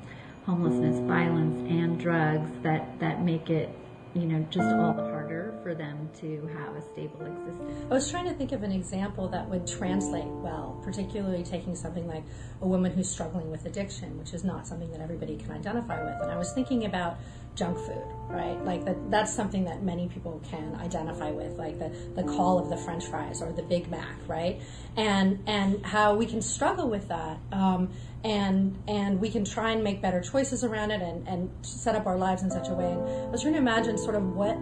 homelessness, 0.50 0.98
violence, 1.06 1.70
and 1.70 2.00
drugs 2.00 2.50
that, 2.62 2.98
that 2.98 3.22
make 3.22 3.50
it, 3.50 3.68
you 4.14 4.22
know, 4.22 4.44
just 4.50 4.66
all 4.66 4.92
the 4.92 5.02
harder 5.02 5.19
for 5.62 5.74
them 5.74 6.10
to 6.20 6.46
have 6.58 6.74
a 6.76 6.82
stable 6.82 7.24
existence. 7.24 7.86
I 7.90 7.94
was 7.94 8.10
trying 8.10 8.26
to 8.26 8.34
think 8.34 8.52
of 8.52 8.62
an 8.62 8.72
example 8.72 9.28
that 9.28 9.48
would 9.48 9.66
translate 9.66 10.26
well, 10.26 10.80
particularly 10.82 11.42
taking 11.42 11.74
something 11.76 12.06
like 12.06 12.24
a 12.60 12.66
woman 12.66 12.92
who's 12.92 13.08
struggling 13.08 13.50
with 13.50 13.64
addiction, 13.66 14.18
which 14.18 14.34
is 14.34 14.44
not 14.44 14.66
something 14.66 14.90
that 14.92 15.00
everybody 15.00 15.36
can 15.36 15.52
identify 15.52 16.02
with. 16.02 16.20
And 16.22 16.30
I 16.30 16.36
was 16.36 16.52
thinking 16.52 16.84
about 16.84 17.18
junk 17.54 17.78
food, 17.78 18.04
right? 18.28 18.62
Like 18.64 18.84
that 18.84 19.10
that's 19.10 19.32
something 19.32 19.64
that 19.64 19.82
many 19.82 20.08
people 20.08 20.40
can 20.50 20.74
identify 20.76 21.30
with, 21.30 21.58
like 21.58 21.78
the, 21.78 21.90
the 22.14 22.22
call 22.22 22.58
of 22.58 22.68
the 22.68 22.76
French 22.76 23.06
fries 23.06 23.42
or 23.42 23.52
the 23.52 23.62
Big 23.62 23.90
Mac, 23.90 24.16
right? 24.26 24.60
And 24.96 25.42
and 25.46 25.84
how 25.84 26.14
we 26.14 26.26
can 26.26 26.42
struggle 26.42 26.88
with 26.88 27.08
that. 27.08 27.38
Um, 27.52 27.90
and 28.22 28.76
and 28.86 29.20
we 29.20 29.30
can 29.30 29.44
try 29.44 29.70
and 29.72 29.82
make 29.82 30.02
better 30.02 30.20
choices 30.20 30.62
around 30.62 30.90
it 30.90 31.00
and, 31.00 31.26
and 31.26 31.50
set 31.62 31.94
up 31.94 32.06
our 32.06 32.18
lives 32.18 32.42
in 32.42 32.50
such 32.50 32.68
a 32.68 32.74
way. 32.74 32.92
And 32.92 33.02
I 33.02 33.30
was 33.30 33.42
trying 33.42 33.54
to 33.54 33.58
imagine 33.58 33.96
sort 33.98 34.14
of 34.14 34.24
what 34.34 34.56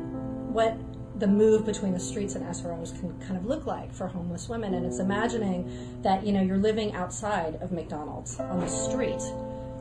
what 0.53 0.77
the 1.19 1.27
move 1.27 1.67
between 1.67 1.93
the 1.93 2.01
streets 2.01 2.35
and 2.35 2.45
SROs 2.45 2.99
can 2.99 3.19
kind 3.21 3.37
of 3.37 3.45
look 3.45 3.67
like 3.67 3.93
for 3.93 4.07
homeless 4.07 4.49
women. 4.49 4.75
And 4.75 4.87
it's 4.87 4.99
imagining 4.99 6.01
that, 6.03 6.25
you 6.25 6.33
know, 6.33 6.43
you're 6.43 6.59
living 6.59 6.95
outside 6.95 7.57
of 7.57 7.73
McDonald's 7.73 8.39
on 8.39 8.61
the 8.61 8.69
street 8.69 9.21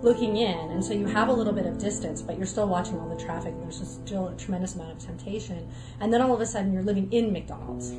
looking 0.01 0.37
in. 0.37 0.71
And 0.71 0.83
so 0.83 0.93
you 0.93 1.05
have 1.07 1.27
a 1.27 1.33
little 1.33 1.53
bit 1.53 1.65
of 1.65 1.77
distance, 1.77 2.21
but 2.21 2.37
you're 2.37 2.47
still 2.47 2.67
watching 2.67 2.99
all 2.99 3.09
the 3.09 3.23
traffic. 3.23 3.53
And 3.53 3.63
there's 3.63 3.79
just 3.79 4.05
still 4.05 4.29
a 4.29 4.35
tremendous 4.35 4.75
amount 4.75 4.91
of 4.91 4.99
temptation. 4.99 5.67
And 5.99 6.13
then 6.13 6.21
all 6.21 6.33
of 6.33 6.41
a 6.41 6.45
sudden 6.45 6.73
you're 6.73 6.83
living 6.83 7.11
in 7.11 7.31
McDonald's. 7.31 7.89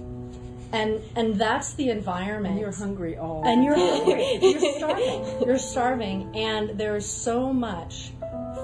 And, 0.70 1.00
and 1.16 1.36
that's 1.36 1.74
the 1.74 1.90
environment. 1.90 2.52
And 2.52 2.60
you're 2.60 2.72
hungry 2.72 3.16
all 3.16 3.42
And 3.46 3.64
you're 3.64 3.76
the 3.76 3.86
hungry. 3.86 4.38
You're 4.42 4.72
starving. 4.76 5.46
You're 5.46 5.58
starving. 5.58 6.36
And 6.36 6.78
there's 6.78 7.06
so 7.06 7.52
much 7.52 8.10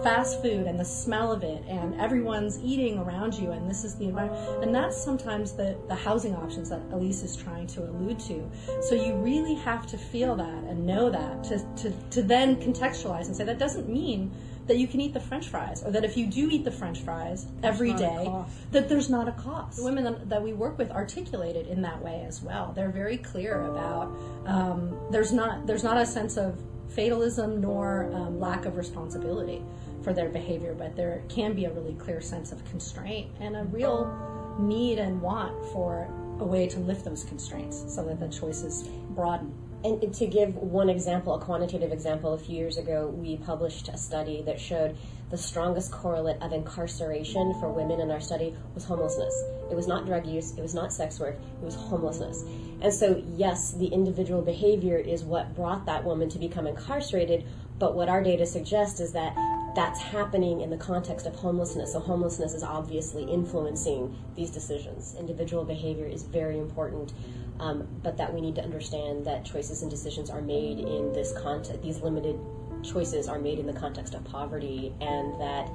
fast 0.05 0.43
food 0.43 0.67
and 0.67 0.79
the 0.79 0.85
smell 0.85 1.33
of 1.33 1.43
it 1.43 1.65
and 1.67 1.99
everyone's 1.99 2.59
eating 2.63 2.99
around 2.99 3.33
you 3.33 3.53
and 3.53 3.69
this 3.69 3.85
is 3.85 3.95
the 3.95 4.05
environment. 4.05 4.63
And 4.63 4.75
that's 4.75 5.03
sometimes 5.03 5.53
the, 5.53 5.79
the 5.89 5.95
housing 5.95 6.37
options 6.37 6.69
that 6.69 6.83
elise 6.93 7.23
is 7.23 7.35
trying 7.35 7.67
to 7.69 7.85
allude 7.85 8.21
to. 8.21 8.47
So 8.83 8.95
you 8.95 9.15
really 9.15 9.55
have 9.55 9.87
to 9.87 9.97
feel 9.97 10.37
that 10.37 10.65
and 10.65 10.87
know 10.87 11.09
that 11.09 11.43
to, 11.45 11.67
to, 11.77 11.91
to 12.11 12.23
then 12.23 12.57
contextualize 12.57 13.27
and 13.27 13.35
say 13.35 13.45
that 13.45 13.59
doesn't 13.59 13.89
mean 13.89 14.31
that 14.67 14.77
you 14.77 14.87
can 14.87 15.01
eat 15.01 15.15
the 15.15 15.21
french 15.21 15.49
fries 15.49 15.83
or 15.83 15.91
that 15.93 16.05
if 16.05 16.19
you 16.19 16.27
do 16.27 16.51
eat 16.51 16.65
the 16.65 16.71
french 16.71 17.01
fries 17.01 17.47
every 17.63 17.95
day 17.95 18.31
that 18.73 18.91
there's 18.91 19.09
not 19.09 19.27
a 19.27 19.33
cost. 19.33 19.79
The 19.79 19.85
women 19.85 20.05
that, 20.05 20.29
that 20.29 20.43
we 20.43 20.53
work 20.53 20.77
with 20.77 20.91
articulate 20.91 21.57
it 21.57 21.67
in 21.67 21.81
that 21.83 22.03
way 22.03 22.25
as 22.29 22.43
well. 22.43 22.73
They're 22.75 22.91
very 22.91 23.17
clear 23.17 23.63
about 23.65 24.15
um, 24.45 24.99
there's 25.11 25.33
not 25.33 25.67
there's 25.67 25.85
not 25.85 25.97
a 25.97 26.05
sense 26.05 26.37
of 26.37 26.59
fatalism 26.89 27.61
nor 27.61 28.11
um, 28.13 28.39
lack 28.39 28.67
of 28.67 28.77
responsibility 28.77 29.63
for 30.05 30.13
their 30.13 30.29
behavior, 30.29 30.75
but 30.75 30.95
there 30.95 31.23
can 31.29 31.55
be 31.55 31.65
a 31.65 31.73
really 31.73 31.95
clear 31.95 32.21
sense 32.21 32.53
of 32.53 32.65
constraint 32.67 33.31
and 33.41 33.57
a 33.57 33.65
real 33.65 34.57
need 34.61 34.99
and 34.99 35.21
want 35.21 35.53
for 35.73 36.09
a 36.39 36.45
way 36.45 36.69
to 36.69 36.79
lift 36.81 37.05
those 37.05 37.25
constraints 37.25 37.85
so 37.93 38.05
that 38.05 38.21
the 38.21 38.29
choices 38.29 38.89
broaden. 39.11 39.53
And 39.85 40.15
to 40.15 40.27
give 40.27 40.55
one 40.57 40.89
example, 40.89 41.35
a 41.35 41.41
quantitative 41.41 41.93
example, 41.93 42.33
a 42.33 42.39
few 42.39 42.57
years 42.57 42.79
ago, 42.79 43.09
we 43.09 43.37
published 43.37 43.91
a 43.91 43.99
study 43.99 44.41
that 44.47 44.59
showed 44.59 44.97
the 45.29 45.37
strongest 45.37 45.93
correlate 45.93 46.41
of 46.41 46.53
incarceration 46.55 47.55
for 47.61 47.71
women 47.71 48.01
in 48.01 48.11
our 48.11 48.21
study 48.21 48.57
was 48.75 48.85
homelessness. 48.85 49.35
It 49.71 49.75
was 49.75 49.87
not 49.87 50.07
drug 50.07 50.27
use, 50.27 50.57
it 50.57 50.63
was 50.63 50.75
not 50.75 50.91
sex 50.91 51.21
work, 51.21 51.37
it 51.37 51.65
was 51.65 51.75
homelessness. 51.75 52.45
And 52.81 52.95
so, 52.95 53.23
yes, 53.37 53.73
the 53.73 53.89
individual 53.89 54.41
behavior 54.41 54.97
is 54.97 55.23
what 55.23 55.55
brought 55.55 55.85
that 55.85 56.03
woman 56.03 56.31
to 56.31 56.39
become 56.39 56.67
incarcerated, 56.67 57.45
but 57.79 57.95
what 57.95 58.09
our 58.09 58.23
data 58.23 58.47
suggests 58.47 59.01
is 59.01 59.13
that 59.13 59.37
that's 59.75 60.01
happening 60.01 60.61
in 60.61 60.71
the 60.71 60.77
context 60.77 61.27
of 61.27 61.35
homelessness. 61.35 61.93
So, 61.93 62.01
homelessness 62.01 62.55
is 62.55 62.63
obviously 62.63 63.25
influencing 63.25 64.17
these 64.37 64.51
decisions. 64.51 65.15
Individual 65.19 65.65
behavior 65.65 66.07
is 66.07 66.23
very 66.23 66.59
important, 66.59 67.13
um, 67.61 67.87
but 68.03 68.17
that 68.17 68.33
we 68.33 68.41
need 68.41 68.55
to 68.57 68.63
understand 68.63 69.25
that 69.27 69.45
choices 69.45 69.83
and 69.83 69.91
decisions 69.91 70.31
are 70.31 70.43
made 70.43 70.79
in 70.79 71.13
this 71.13 71.33
context, 71.39 71.83
these 71.83 72.01
limited 72.01 72.39
choices 72.83 73.29
are 73.29 73.39
made 73.39 73.59
in 73.59 73.67
the 73.67 73.73
context 73.73 74.15
of 74.15 74.25
poverty, 74.25 74.93
and 75.01 75.41
that 75.41 75.69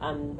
um, 0.00 0.38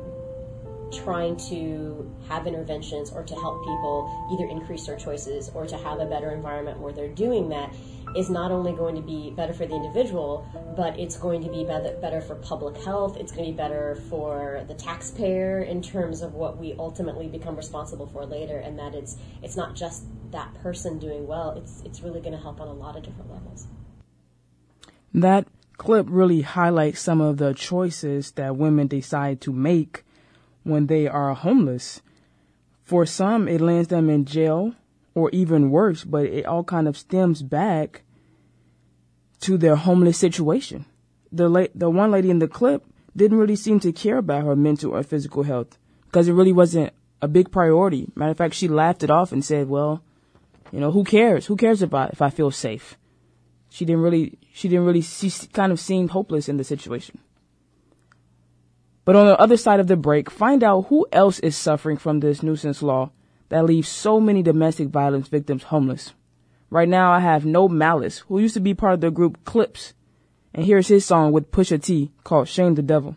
trying 0.93 1.37
to 1.37 2.11
have 2.29 2.47
interventions 2.47 3.11
or 3.11 3.23
to 3.23 3.35
help 3.35 3.63
people 3.65 4.29
either 4.33 4.49
increase 4.51 4.87
their 4.87 4.97
choices 4.97 5.51
or 5.55 5.67
to 5.67 5.77
have 5.79 6.01
a 6.01 6.07
better 6.07 6.31
environment 6.31 6.79
where 6.79 6.93
they're 6.93 7.09
doing 7.09 7.49
that 7.49 7.75
is 8.17 8.31
not 8.31 8.51
only 8.51 8.73
going 8.73 8.95
to 8.95 9.03
be 9.03 9.31
better 9.31 9.53
for 9.53 9.67
the 9.67 9.75
individual, 9.75 10.47
but 10.77 10.99
it's 10.99 11.17
going 11.17 11.43
to 11.43 11.51
be 11.51 11.65
better 11.65 12.21
for 12.21 12.35
public 12.37 12.77
health. 12.85 13.17
It's 13.17 13.33
going 13.33 13.45
to 13.47 13.53
be 13.53 13.57
better 13.57 13.97
for 14.09 14.65
the 14.69 14.75
taxpayer 14.75 15.63
in 15.63 15.83
terms 15.83 16.23
of 16.23 16.35
what 16.35 16.59
we 16.59 16.75
ultimately 16.79 17.29
become 17.29 17.57
responsible 17.57 18.07
for 18.07 18.25
later, 18.27 18.59
and 18.59 18.79
that 18.79 18.95
it's 18.95 19.17
it's 19.43 19.57
not 19.57 19.75
just 19.75 20.05
that 20.31 20.55
person 20.63 20.99
doing 20.99 21.27
well. 21.27 21.53
It's 21.57 21.83
it's 21.85 22.01
really 22.03 22.21
going 22.21 22.37
to 22.37 22.43
help 22.43 22.61
on 22.61 22.69
a 22.69 22.73
lot 22.73 22.97
of 22.97 23.03
different 23.03 23.31
levels. 23.31 23.67
That 25.15 25.47
clip 25.77 26.07
really 26.09 26.43
highlights 26.43 27.01
some 27.01 27.21
of 27.21 27.37
the 27.39 27.55
choices 27.55 28.33
that 28.33 28.57
women 28.57 28.87
decide 28.87 29.41
to 29.43 29.53
make 29.53 30.05
when 30.63 30.87
they 30.87 31.07
are 31.07 31.35
homeless. 31.35 32.01
For 32.85 33.07
some, 33.07 33.49
it 33.49 33.61
lands 33.61 33.89
them 33.89 34.09
in 34.11 34.25
jail 34.25 34.75
or 35.15 35.31
even 35.31 35.71
worse, 35.71 36.05
but 36.05 36.25
it 36.25 36.47
all 36.47 36.65
kind 36.65 36.89
of 36.89 36.97
stems 36.97 37.43
back 37.43 38.03
to 39.41 39.59
their 39.59 39.77
homeless 39.77 40.19
situation. 40.19 40.87
The 41.31 41.49
la- 41.49 41.67
the 41.75 41.91
one 41.91 42.11
lady 42.11 42.31
in 42.31 42.39
the 42.39 42.49
clip 42.49 42.85
didn't 43.17 43.39
really 43.39 43.57
seem 43.57 43.81
to 43.81 43.93
care 43.93 44.19
about 44.19 44.45
her 44.45 44.57
mental 44.57 44.93
or 44.93 45.03
physical 45.03 45.43
health 45.43 45.79
because 46.07 46.29
it 46.29 46.33
really 46.33 46.53
wasn't 46.53 46.93
a 47.21 47.29
big 47.29 47.51
priority. 47.51 48.09
Matter 48.15 48.33
of 48.33 48.39
fact, 48.39 48.55
she 48.55 48.69
laughed 48.69 49.03
it 49.03 49.11
off 49.11 49.33
and 49.33 49.45
said, 49.45 49.69
"Well, 49.69 50.03
you 50.71 50.81
know, 50.81 50.91
who 50.91 51.05
cares? 51.05 51.47
Who 51.47 51.57
cares 51.57 51.83
about 51.83 52.13
if 52.13 52.23
I 52.23 52.31
feel 52.31 52.51
safe?" 52.51 52.97
She 53.69 53.85
didn't 53.85 54.03
really 54.03 54.39
she 54.53 54.69
didn't 54.69 54.85
really 54.85 55.01
she 55.01 55.31
kind 55.53 55.73
of 55.73 55.81
seemed 55.81 56.11
hopeless 56.11 56.49
in 56.49 56.57
the 56.57 56.65
situation. 56.65 57.19
But 59.05 59.17
on 59.17 59.27
the 59.27 59.39
other 59.39 59.57
side 59.57 59.81
of 59.81 59.89
the 59.89 59.97
break, 59.97 60.31
find 60.31 60.63
out 60.63 60.87
who 60.89 61.07
else 61.11 61.41
is 61.41 61.57
suffering 61.57 61.97
from 61.97 62.21
this 62.21 62.43
nuisance 62.43 62.83
law 62.83 63.11
that 63.53 63.67
leaves 63.67 63.87
so 63.87 64.19
many 64.19 64.43
domestic 64.43 64.89
violence 64.89 65.29
victims 65.29 65.65
homeless. 65.65 66.15
Right 66.71 66.89
now, 66.89 67.13
I 67.13 67.21
have 67.21 67.45
No 67.45 67.69
Malice, 67.69 68.21
who 68.21 68.39
used 68.39 68.55
to 68.55 68.61
be 68.61 68.73
part 68.73 68.95
of 68.95 69.03
the 69.03 69.11
group 69.11 69.45
Clipse. 69.45 69.93
and 70.55 70.65
here's 70.65 70.89
his 70.89 71.05
song 71.05 71.33
with 71.33 71.51
Pusha 71.51 71.83
T 71.83 72.13
called 72.25 72.49
Shame 72.49 72.77
the 72.77 72.83
Devil. 72.83 73.15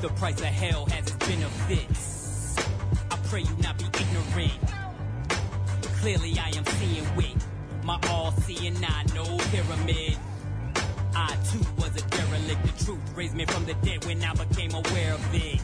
The 0.00 0.08
price 0.10 0.38
of 0.38 0.46
hell 0.46 0.86
has 0.86 1.00
its 1.00 1.26
benefits. 1.26 2.56
I 3.10 3.16
pray 3.24 3.40
you 3.40 3.56
not 3.60 3.78
be 3.78 3.84
ignorant. 3.86 4.52
Clearly, 6.00 6.38
I 6.38 6.50
am 6.56 6.64
seeing 6.64 7.16
with 7.16 7.44
my 7.82 7.98
all 8.08 8.30
seeing 8.30 8.76
eye, 8.84 9.04
no 9.12 9.24
pyramid. 9.50 10.16
I 11.16 11.36
too 11.50 11.66
was 11.78 11.96
a 11.96 12.06
derelict. 12.10 12.62
The 12.62 12.84
truth 12.84 13.00
raised 13.16 13.34
me 13.34 13.44
from 13.46 13.64
the 13.64 13.74
dead 13.74 14.04
when 14.04 14.22
I 14.22 14.34
became 14.34 14.72
aware 14.72 15.14
of 15.14 15.34
it. 15.34 15.60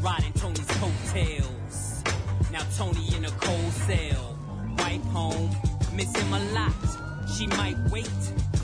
Riding 0.00 0.32
Tony's 0.34 0.70
coattails. 0.78 2.04
Now 2.52 2.62
Tony 2.76 3.16
in 3.16 3.24
a 3.24 3.30
cold 3.30 3.72
cell. 3.72 4.38
Wife 4.78 5.04
home, 5.06 5.50
miss 5.94 6.14
him 6.14 6.32
a 6.32 6.44
lot. 6.52 7.28
She 7.36 7.48
might 7.48 7.76
wait, 7.90 8.08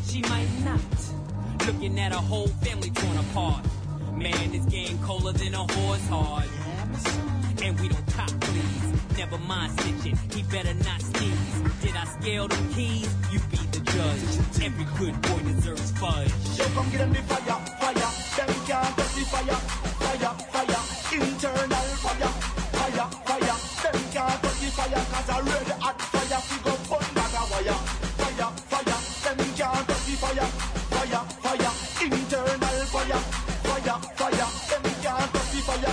she 0.07 0.23
might 0.23 0.49
not. 0.65 1.67
Looking 1.67 1.99
at 1.99 2.13
a 2.13 2.19
whole 2.19 2.47
family 2.47 2.91
torn 2.91 3.17
apart. 3.19 3.67
Man, 4.17 4.51
this 4.51 4.65
game 4.65 4.99
colder 5.01 5.33
than 5.33 5.55
a 5.55 5.59
horse 5.59 6.09
hard. 6.09 6.49
And 7.63 7.79
we 7.81 7.89
don't 7.89 8.07
cop, 8.07 8.31
please. 8.41 9.19
Never 9.19 9.39
mind 9.39 9.79
stitching, 9.79 10.19
he 10.33 10.43
better 10.45 10.73
not 10.73 11.03
sneeze. 11.03 11.61
Did 11.83 11.97
I 11.97 12.05
scale 12.05 12.49
them 12.49 12.73
keys? 12.73 13.15
You 13.31 13.39
be 13.51 13.59
the 13.73 13.81
judge. 13.81 14.65
Every 14.65 14.87
good 14.99 15.21
boy 15.21 15.39
deserves 15.53 15.91
fudge. 15.93 16.33
Yo, 16.57 16.65
come 16.75 16.91
get 16.91 16.99
them 16.99 17.13
the 17.13 17.23
fire, 17.23 17.61
fire. 17.77 18.47
Them 18.47 18.67
can't 18.67 18.97
touch 18.97 19.15
the 19.15 19.25
fire, 19.33 19.61
fire, 20.01 20.35
fire. 20.53 20.83
Internal 21.13 21.69
fire, 22.01 22.46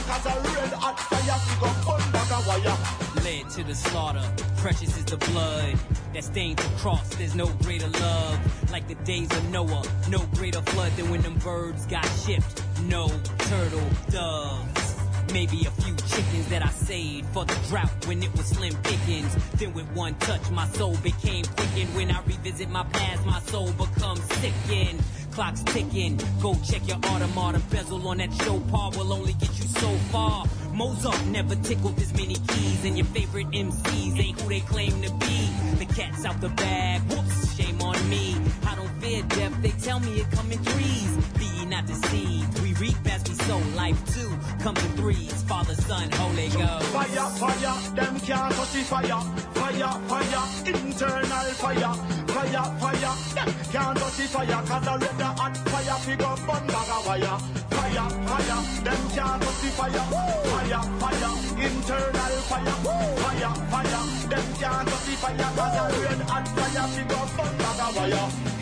'cause 0.08 0.26
a 0.26 0.78
hot 0.78 1.00
fire 1.00 1.40
fi 1.40 1.60
go 1.60 1.68
burn 1.86 2.14
wire. 2.48 2.78
Led 3.24 3.50
to 3.52 3.64
the 3.64 3.76
slaughter, 3.76 4.24
precious 4.58 4.98
is 4.98 5.06
the 5.06 5.18
blood 5.18 5.78
that 6.14 6.24
stains 6.24 6.58
the 6.58 6.70
cross. 6.80 7.08
There's 7.16 7.36
no 7.36 7.48
greater 7.64 7.88
love, 7.88 8.38
like 8.72 8.88
the 8.88 8.96
days 9.06 9.32
of 9.32 9.44
Noah. 9.50 9.84
No 10.10 10.20
greater 10.36 10.62
flood 10.62 10.92
than 10.98 11.10
when 11.10 11.22
them 11.22 11.36
birds 11.36 11.86
got 11.86 12.06
shipped. 12.26 12.64
No 12.84 13.08
turtle 13.38 13.90
doves. 14.10 14.96
Maybe 15.32 15.66
a 15.66 15.72
few 15.82 15.96
chickens 15.96 16.48
that 16.50 16.64
I 16.64 16.70
saved 16.70 17.28
for 17.34 17.46
the 17.46 17.56
drought 17.70 18.06
when 18.06 18.22
it 18.22 18.32
was 18.36 18.46
slim 18.48 18.76
pickings. 18.84 19.36
Then 19.56 19.74
with 19.74 19.90
one 19.96 20.16
touch, 20.16 20.50
my 20.52 20.68
soul 20.70 20.96
became 20.98 21.46
quickened. 21.46 21.96
When 21.96 22.12
I 22.12 22.22
revisit 22.26 22.70
my 22.70 22.84
past, 22.84 23.26
my 23.26 23.40
soul 23.42 23.72
becomes 23.72 24.22
sickened. 24.42 25.02
Clock's 25.34 25.64
ticking. 25.64 26.20
Go 26.42 26.54
check 26.64 26.88
your 26.88 26.98
Audemars. 26.98 27.68
Bezel 27.72 28.08
on 28.08 28.18
that 28.18 28.32
show 28.44 28.60
par 28.72 28.92
will 28.92 29.12
only 29.12 29.34
get 29.34 29.50
you 29.58 29.66
so 29.66 29.90
far. 30.12 30.46
Mozart 30.72 31.26
never 31.28 31.56
tickled 31.56 31.98
as 32.00 32.14
many 32.14 32.36
keys, 32.36 32.86
and 32.86 32.96
your 32.96 33.08
favorite 33.08 33.50
MCs 33.50 34.20
ain't 34.20 34.40
who 34.40 34.50
they 34.50 34.60
claim 34.60 35.02
to 35.02 35.12
be. 35.14 35.50
The 35.80 35.86
cat's 35.86 36.24
out 36.24 36.40
the 36.40 36.50
bag. 36.50 37.02
Whoops, 37.10 37.56
shame 37.56 37.82
on 37.82 37.98
me. 38.10 38.36
I 38.68 38.76
don't 38.76 38.94
fear 39.02 39.24
death. 39.24 39.60
They 39.64 39.72
tell 39.72 40.00
me 40.00 40.22
it 40.22 40.30
come 40.32 40.52
in 40.52 40.60
threes. 40.60 41.18
Ye 41.42 41.53
not 41.74 41.88
deceived. 41.88 42.60
We 42.62 42.74
reap 42.74 42.96
as 43.10 43.24
we 43.28 43.34
sow. 43.46 43.62
Life 43.76 44.02
too 44.14 44.32
comes 44.64 44.84
in 44.86 44.92
threes. 44.92 45.42
Father, 45.50 45.74
Son, 45.74 46.08
Holy 46.12 46.48
Ghost. 46.50 46.86
Fire, 46.94 47.28
fire, 47.42 47.76
them 47.98 48.20
can't 48.20 48.54
touch 48.54 48.74
the 48.74 48.82
fire. 48.94 49.22
Fire, 49.60 49.94
fire, 50.12 50.44
internal 50.70 51.48
fire. 51.64 51.94
Fire, 52.36 52.66
fire, 52.82 53.14
them 53.38 53.52
can't 53.74 53.98
touch 53.98 54.18
the 54.18 54.26
fire. 54.36 54.62
Cause 54.70 54.88
a 54.88 54.94
red 55.04 55.22
hot 55.40 55.58
fire 55.72 55.98
fi 56.06 56.16
go 56.16 56.30
burn 56.46 56.64
bag 56.74 56.90
of 56.96 57.08
wire. 57.08 57.38
Fire, 57.76 58.10
fire, 58.30 58.62
them 58.86 59.02
can't 59.16 59.42
touch 59.44 59.62
the 59.64 59.70
fire. 59.80 60.06
Fire, 60.52 60.84
fire, 61.02 61.32
internal 61.66 62.36
fire. 62.50 63.13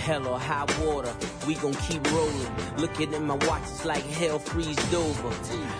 Hell 0.01 0.27
or 0.27 0.39
high 0.39 0.65
water, 0.83 1.13
we 1.45 1.53
gon' 1.53 1.75
keep 1.75 2.11
rolling. 2.11 2.47
Looking 2.77 3.13
at 3.13 3.21
my 3.21 3.35
watch, 3.35 3.61
it's 3.61 3.85
like 3.85 4.03
hell 4.03 4.39
freezed 4.39 4.95
over. 4.95 5.29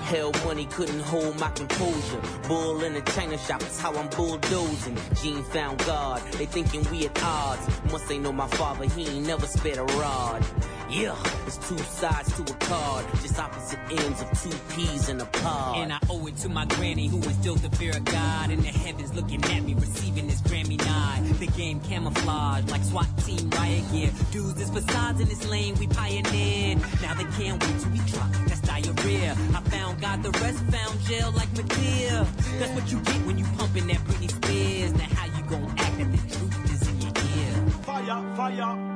Hell 0.04 0.32
money 0.46 0.66
couldn't 0.66 1.00
hold 1.00 1.40
my 1.40 1.50
composure. 1.50 2.22
Bull 2.48 2.84
in 2.84 2.96
a 2.96 3.02
china 3.02 3.36
shop, 3.40 3.62
that's 3.62 3.80
how 3.80 3.96
I'm 3.96 4.08
bulldozing. 4.10 4.96
Gene 5.20 5.42
found 5.42 5.80
God, 5.86 6.22
they 6.34 6.46
thinking 6.46 6.86
we 6.92 7.08
at 7.08 7.24
odds. 7.24 7.68
Must 7.92 8.08
they 8.08 8.20
know 8.20 8.32
my 8.32 8.48
father, 8.50 8.86
he 8.86 9.08
ain't 9.08 9.26
never 9.26 9.48
spared 9.48 9.80
a 9.80 9.86
rod. 9.86 10.46
Yeah, 10.88 11.16
it's 11.48 11.58
two 11.70 11.78
sides 11.78 12.36
to 12.36 12.42
a 12.44 12.56
card, 12.58 13.06
just 13.22 13.40
opposite 13.40 13.80
ends 13.90 14.22
of 14.22 14.30
two 14.44 14.56
peas 14.76 15.08
in 15.08 15.22
a 15.22 15.26
pod. 15.26 15.78
And 15.78 15.94
I 15.94 16.00
owe 16.10 16.28
it 16.28 16.36
to 16.38 16.50
my 16.50 16.66
granny 16.66 17.08
who 17.08 17.16
instilled 17.24 17.60
the 17.60 17.76
fear 17.78 17.96
of 17.96 18.04
God. 18.04 18.52
In 18.52 18.62
the 18.62 18.68
heavens 18.68 19.14
looking 19.16 19.42
at 19.46 19.64
me, 19.64 19.74
receiving 19.74 20.28
this 20.28 20.42
Grammy 20.42 20.78
nod. 20.86 21.24
The 21.40 21.48
game 21.48 21.80
camouflage 21.80 22.70
like 22.70 22.84
SWAT 22.84 23.08
team 23.26 23.50
riot 23.52 23.84
gear. 23.92 24.12
Dudes, 24.32 24.56
this 24.56 24.70
facades 24.70 25.20
in 25.20 25.28
this 25.28 25.48
lane 25.50 25.76
we 25.76 25.88
pioneered. 25.88 26.80
Now 27.02 27.14
they 27.16 27.26
can't 27.38 27.62
wait 27.64 27.80
till 27.80 27.92
we 27.92 28.00
drop. 28.00 28.32
That's 28.48 28.62
diarrhea. 28.62 29.32
I 29.56 29.62
found 29.70 30.02
God, 30.02 30.24
the 30.24 30.32
rest 30.40 30.64
found 30.66 31.00
jail 31.02 31.32
like 31.32 31.50
Madea. 31.50 32.26
That's 32.60 32.72
what 32.74 32.92
you 32.92 33.00
get 33.00 33.26
when 33.26 33.38
you 33.38 33.46
pumping 33.58 33.88
that 33.88 33.98
Britney 34.06 34.30
Spears. 34.30 34.94
Now 34.94 35.08
how 35.16 35.26
you 35.38 35.44
gon' 35.50 35.74
act 35.78 36.00
if 36.00 36.12
the 36.12 36.36
truth 36.36 36.72
is 36.74 36.88
in 36.88 37.02
your 37.02 37.12
ear? 37.12 37.70
Fire, 37.84 38.36
fire. 38.36 38.92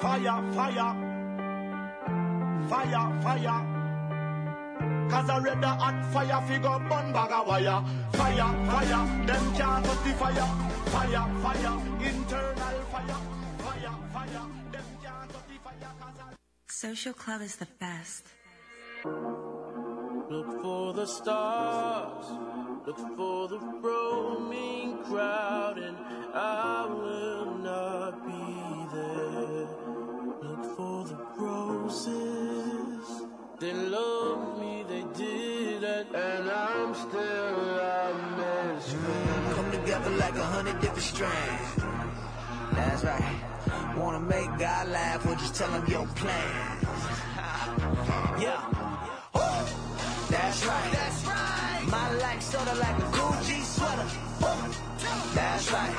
Fire, 0.00 0.52
fire. 0.54 1.10
Fire, 2.68 3.22
fire. 3.22 3.80
Cause 5.10 5.28
a 5.28 5.40
red 5.40 5.64
hot 5.64 6.12
fire 6.12 6.40
figure 6.46 6.78
burn 6.88 7.12
bag 7.12 7.32
of 7.32 7.46
wire. 7.46 7.84
Fire, 8.12 8.50
fire. 8.70 9.26
Them 9.26 9.54
can't 9.54 9.84
the 9.84 10.12
fire. 10.20 10.48
Fire, 10.86 11.26
fire. 11.42 11.74
Internal. 12.00 12.70
Fire, 12.90 13.29
Social 16.80 17.12
Club 17.12 17.42
is 17.42 17.56
the 17.56 17.68
best. 17.78 18.24
Look 19.04 20.62
for 20.62 20.94
the 20.94 21.04
stars, 21.04 22.24
look 22.86 22.96
for 23.18 23.48
the 23.48 23.58
roaming 23.58 25.04
crowd, 25.04 25.76
and 25.76 25.98
I 26.32 26.86
will 26.88 27.54
not 27.58 28.24
be 28.24 28.96
there. 28.96 29.68
Look 30.40 30.64
for 30.74 31.04
the 31.04 31.18
roses, 31.36 33.04
they 33.58 33.74
love 33.74 34.58
me, 34.58 34.82
they 34.88 35.04
did 35.18 35.82
it, 35.82 36.06
and 36.14 36.50
I'm 36.50 36.94
still 36.94 37.78
a 37.78 38.14
misfit. 38.38 39.54
Come 39.54 39.70
together 39.70 40.10
like 40.12 40.34
a 40.34 40.44
hundred 40.44 40.80
different 40.80 41.02
strands. 41.02 41.82
That's 42.72 43.04
right. 43.04 43.49
Wanna 44.00 44.20
make 44.20 44.56
God 44.58 44.88
laugh 44.88 45.26
or 45.26 45.34
just 45.34 45.54
tell 45.54 45.68
him 45.68 45.84
your 45.86 46.06
plans. 46.16 46.84
yeah. 48.44 48.64
Woo! 49.34 49.42
That's 50.30 50.64
right. 50.64 50.90
That's 50.90 51.26
right. 51.26 51.84
My 51.86 52.10
life 52.14 52.40
sorta 52.40 52.74
like 52.76 52.96
a 52.96 53.08
Gucci 53.16 53.60
sweater. 53.62 54.08
That's 55.34 55.70
right. 55.70 55.94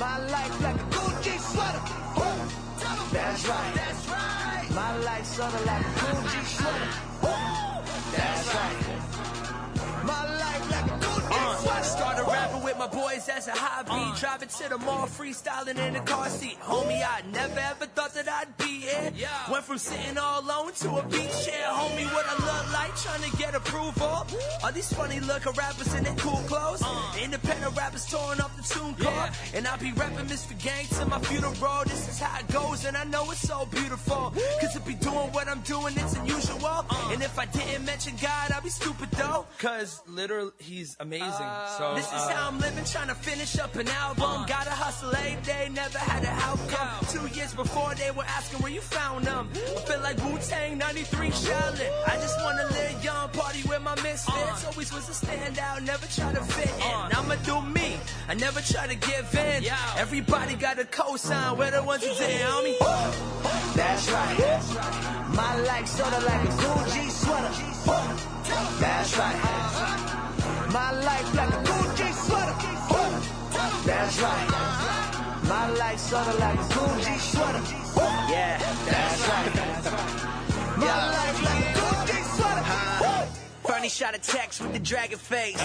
My 0.00 0.16
life 0.34 0.62
like 0.62 0.76
a 0.76 0.88
Gucci 0.96 1.38
sweater. 1.50 1.82
That's 3.12 3.46
right. 3.46 3.74
That's 3.74 4.08
right. 4.08 4.68
My 4.74 4.96
life 4.96 5.26
sorta 5.26 5.58
like 5.66 6.01
boys 12.92 13.28
as 13.28 13.48
a 13.48 13.52
hobby. 13.52 13.90
Uh. 13.92 14.14
Driving 14.18 14.48
to 14.48 14.68
the 14.68 14.78
mall, 14.78 15.06
freestyling 15.06 15.78
in 15.78 15.94
the 15.94 16.00
car 16.00 16.28
seat. 16.28 16.58
Homie, 16.60 17.02
I 17.02 17.22
never 17.32 17.58
ever 17.58 17.86
thought 17.86 18.14
that 18.14 18.28
I'd 18.28 18.56
be 18.58 18.80
here. 18.86 19.12
Went 19.50 19.64
from 19.64 19.78
sitting 19.78 20.18
all 20.18 20.40
alone 20.40 20.72
to 20.72 20.96
a 20.96 21.02
beach 21.08 21.44
chair. 21.44 21.66
Homie, 21.68 22.06
what 22.12 22.26
I 22.28 22.34
look 22.34 22.72
like, 22.72 22.94
trying 22.96 23.30
to 23.30 23.36
get 23.36 23.54
approval. 23.54 24.26
All 24.62 24.72
these 24.72 24.92
funny 24.92 25.20
looking 25.20 25.52
rappers 25.52 25.94
in 25.94 26.04
their 26.04 26.14
cool 26.16 26.42
clothes. 26.46 26.82
Uh. 26.84 27.16
Independent 27.22 27.76
rappers 27.76 28.04
touring 28.06 28.40
off 28.40 28.54
the 28.56 28.62
tune 28.62 28.94
car. 28.94 29.30
And 29.54 29.66
I'll 29.66 29.78
be 29.78 29.92
rapping 29.92 30.26
Mr. 30.26 30.52
Gang 30.62 30.86
to 30.98 31.06
my 31.06 31.18
funeral. 31.20 31.82
This 31.84 32.08
is 32.08 32.18
how 32.20 32.38
it 32.38 32.48
goes, 32.52 32.84
and 32.84 32.96
I 32.96 33.04
know 33.04 33.30
it's 33.30 33.40
so 33.40 33.66
beautiful. 33.66 34.32
Cause 34.60 34.72
to 34.74 34.80
be 34.80 34.94
doing 34.94 35.32
what 35.32 35.48
I'm 35.48 35.60
doing, 35.62 35.94
it's 35.96 36.14
unusual. 36.16 36.64
Uh. 36.66 36.84
And 37.12 37.22
if 37.22 37.38
I 37.38 37.46
didn't 37.46 37.84
mention 37.84 38.14
God, 38.20 38.52
I'd 38.52 38.62
be 38.62 38.68
stupid 38.68 39.10
though. 39.12 39.46
Cause 39.58 40.02
literally, 40.06 40.52
he's 40.58 40.96
amazing. 41.00 41.50
so 41.78 41.94
This 41.94 42.06
is 42.06 42.12
uh, 42.12 42.28
how 42.34 42.48
I'm 42.48 42.58
living, 42.58 42.81
trying 42.84 43.08
to 43.08 43.14
finish 43.14 43.58
up 43.58 43.74
an 43.76 43.88
album. 43.88 44.24
Uh. 44.24 44.46
Gotta 44.46 44.70
hustle 44.70 45.14
every 45.14 45.40
day, 45.42 45.68
never 45.72 45.98
had 45.98 46.22
an 46.24 46.36
outcome. 46.40 47.06
Two 47.10 47.26
years 47.38 47.54
before, 47.54 47.94
they 47.94 48.10
were 48.10 48.24
asking 48.24 48.60
where 48.60 48.72
you 48.72 48.80
found 48.80 49.24
them. 49.26 49.48
I 49.54 49.80
feel 49.86 50.00
like 50.00 50.18
Wu 50.24 50.38
Tang 50.38 50.78
93 50.78 51.28
Shaolin. 51.30 52.08
I 52.08 52.16
just 52.16 52.38
wanna 52.42 52.66
live 52.70 53.04
young, 53.04 53.28
party 53.30 53.62
with 53.68 53.82
my 53.82 53.94
misfits. 54.02 54.64
Uh. 54.64 54.68
Always 54.68 54.92
was 54.92 55.08
a 55.08 55.26
standout, 55.26 55.82
never 55.84 56.06
try 56.06 56.32
to 56.32 56.42
fit 56.54 56.72
in. 56.76 56.82
Uh. 56.82 57.10
I'ma 57.18 57.36
do 57.44 57.60
me, 57.62 57.98
I 58.28 58.34
never 58.34 58.60
try 58.60 58.86
to 58.86 58.94
give 58.94 59.34
in. 59.34 59.64
Everybody 59.96 60.54
got 60.54 60.78
a 60.78 60.84
cosign, 60.84 61.56
we're 61.58 61.70
the 61.70 61.82
ones 61.82 62.02
who 62.02 62.14
did, 62.14 62.40
homie. 62.40 62.78
That's 63.74 64.10
right. 64.10 64.36
My 65.34 65.56
life 65.62 65.86
sorta 65.86 66.20
like 66.20 66.44
a 66.44 66.52
Gucci 66.60 67.10
sweater. 67.10 67.52
That's 68.80 69.16
right. 69.16 69.38
My 70.72 70.90
life 70.92 71.34
like 71.34 71.48
a 71.50 71.62
Gucci. 71.64 72.11
That's 73.84 74.20
right. 74.20 74.48
My 75.48 75.70
life 75.70 75.98
sorta 75.98 76.38
like 76.38 76.58
a 76.58 76.62
Gucci 76.62 77.18
sweater. 77.18 77.62
Yeah, 78.30 78.58
that's 78.86 79.28
right. 79.28 79.54
My 80.78 81.10
life 81.10 81.42
like 81.44 81.64
a 81.64 81.78
Gucci 81.78 82.20
sweater. 82.36 83.28
Bernie 83.66 83.88
shot 83.88 84.14
a 84.14 84.18
text 84.18 84.60
with 84.60 84.72
the 84.72 84.78
dragon 84.78 85.18
face. 85.18 85.60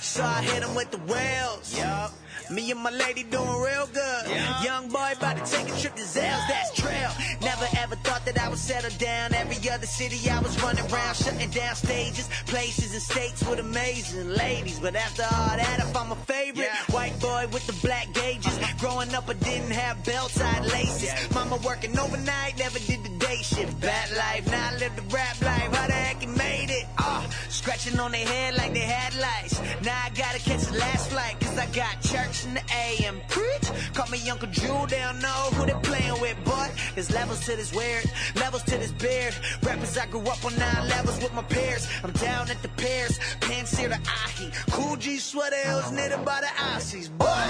So 0.00 0.22
I 0.22 0.42
hit 0.42 0.62
him 0.62 0.74
with 0.74 0.90
the 0.90 0.98
whales. 1.12 1.76
Yup. 1.76 2.12
Me 2.50 2.70
and 2.70 2.80
my 2.80 2.90
lady 2.90 3.24
doing 3.24 3.46
real 3.60 3.86
good. 3.92 4.26
Young 4.62 4.88
boy 4.88 5.12
about 5.16 5.36
to 5.36 5.44
take 5.52 5.68
a 5.68 5.80
trip 5.80 5.94
to 5.96 6.02
Zales, 6.02 6.48
that's 6.48 6.74
trail. 6.74 7.10
Never 7.42 7.66
ever 7.76 7.96
thought 8.08 8.24
that 8.24 8.38
I 8.40 8.48
would 8.48 8.58
settle 8.58 8.90
down. 8.98 9.34
Every 9.34 9.58
other 9.70 9.86
city 9.86 10.18
I 10.30 10.40
was 10.40 10.60
running 10.62 10.84
around, 10.90 11.14
shutting 11.14 11.50
down 11.50 11.74
stages. 11.74 12.28
Places 12.46 12.92
and 12.94 13.02
states 13.02 13.46
with 13.46 13.58
amazing 13.58 14.30
ladies. 14.30 14.80
But 14.80 14.96
after 14.96 15.24
all 15.24 15.56
that, 15.60 15.78
if 15.78 15.88
I 15.88 15.92
found 15.92 16.08
my 16.10 16.16
favorite. 16.16 16.70
White 16.90 17.20
boy 17.20 17.46
with 17.52 17.66
the 17.66 17.76
black 17.86 18.06
gauges. 18.14 18.58
Growing 18.80 19.14
up, 19.14 19.28
I 19.28 19.34
didn't 19.34 19.72
have 19.72 20.02
belt 20.04 20.30
side 20.30 20.64
laces. 20.72 21.12
Mama 21.34 21.58
working 21.64 21.98
overnight, 21.98 22.58
never 22.58 22.78
did 22.78 23.04
the 23.04 23.12
day 23.26 23.42
shift. 23.42 23.78
Bad 23.80 24.08
life, 24.16 24.50
now 24.50 24.70
I 24.70 24.76
live 24.78 24.96
the 24.96 25.02
rap 25.14 25.36
life. 25.42 25.70
How 25.76 25.86
the 25.86 25.92
heck 25.92 26.22
you 26.22 26.28
made 26.28 26.70
it? 26.70 26.86
Ah, 26.96 27.26
scratching 27.58 27.98
on 27.98 28.12
their 28.12 28.24
head 28.24 28.54
like 28.56 28.72
they 28.72 28.86
had 28.86 29.12
lice. 29.16 29.60
Now 29.82 29.98
I 30.04 30.10
gotta 30.10 30.38
catch 30.38 30.62
the 30.66 30.78
last 30.78 31.10
flight, 31.10 31.34
cause 31.40 31.58
I 31.58 31.66
got 31.74 32.00
church 32.02 32.46
in 32.46 32.54
the 32.54 32.62
AM. 32.70 33.20
Preach! 33.28 33.66
Call 33.94 34.06
me 34.10 34.18
Uncle 34.30 34.48
Drew, 34.52 34.86
they 34.86 35.00
don't 35.00 35.20
know 35.20 35.42
who 35.54 35.66
they 35.66 35.74
playing 35.82 36.20
with, 36.20 36.36
boy. 36.44 36.68
There's 36.94 37.10
levels 37.10 37.40
to 37.46 37.56
this 37.56 37.74
weird, 37.74 38.04
levels 38.36 38.62
to 38.70 38.78
this 38.78 38.92
beard. 38.92 39.34
Rappers, 39.64 39.98
I 39.98 40.06
grew 40.06 40.22
up 40.22 40.44
on 40.44 40.56
nine 40.56 40.88
levels 40.88 41.20
with 41.20 41.34
my 41.34 41.42
peers. 41.42 41.88
I'm 42.04 42.12
down 42.12 42.48
at 42.48 42.62
the 42.62 42.68
pairs, 42.80 43.18
Pansier 43.40 43.88
to 43.88 44.00
Ahi. 44.06 44.50
Cool 44.70 44.96
G 44.96 45.18
sweater 45.18 45.62
hills 45.64 45.90
knitted 45.90 46.24
by 46.24 46.40
the 46.40 46.52
Aussies, 46.70 47.10
boy. 47.10 47.48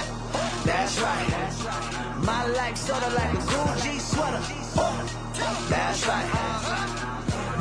That's 0.65 0.99
right. 1.01 1.29
My 2.25 2.47
life 2.47 2.79
sorta 2.79 3.11
like 3.11 3.35
a 3.35 3.43
Gucci 3.53 4.01
sweater. 4.01 4.43
That's 5.69 6.07
right. 6.07 6.29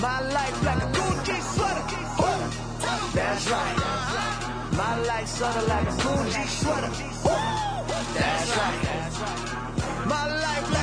My 0.01 0.21
life 0.21 0.63
like 0.63 0.83
a 0.83 0.87
Gucci. 0.95 1.16
That's 3.37 3.51
right. 3.51 3.77
My 4.71 4.97
life 5.05 5.27
sorta 5.27 5.61
like 5.67 5.87
a 5.87 5.91
Gucci 5.91 6.47
sweater. 6.47 6.89
That's 8.15 8.49
right. 8.57 10.07
My 10.07 10.25
life 10.41 10.76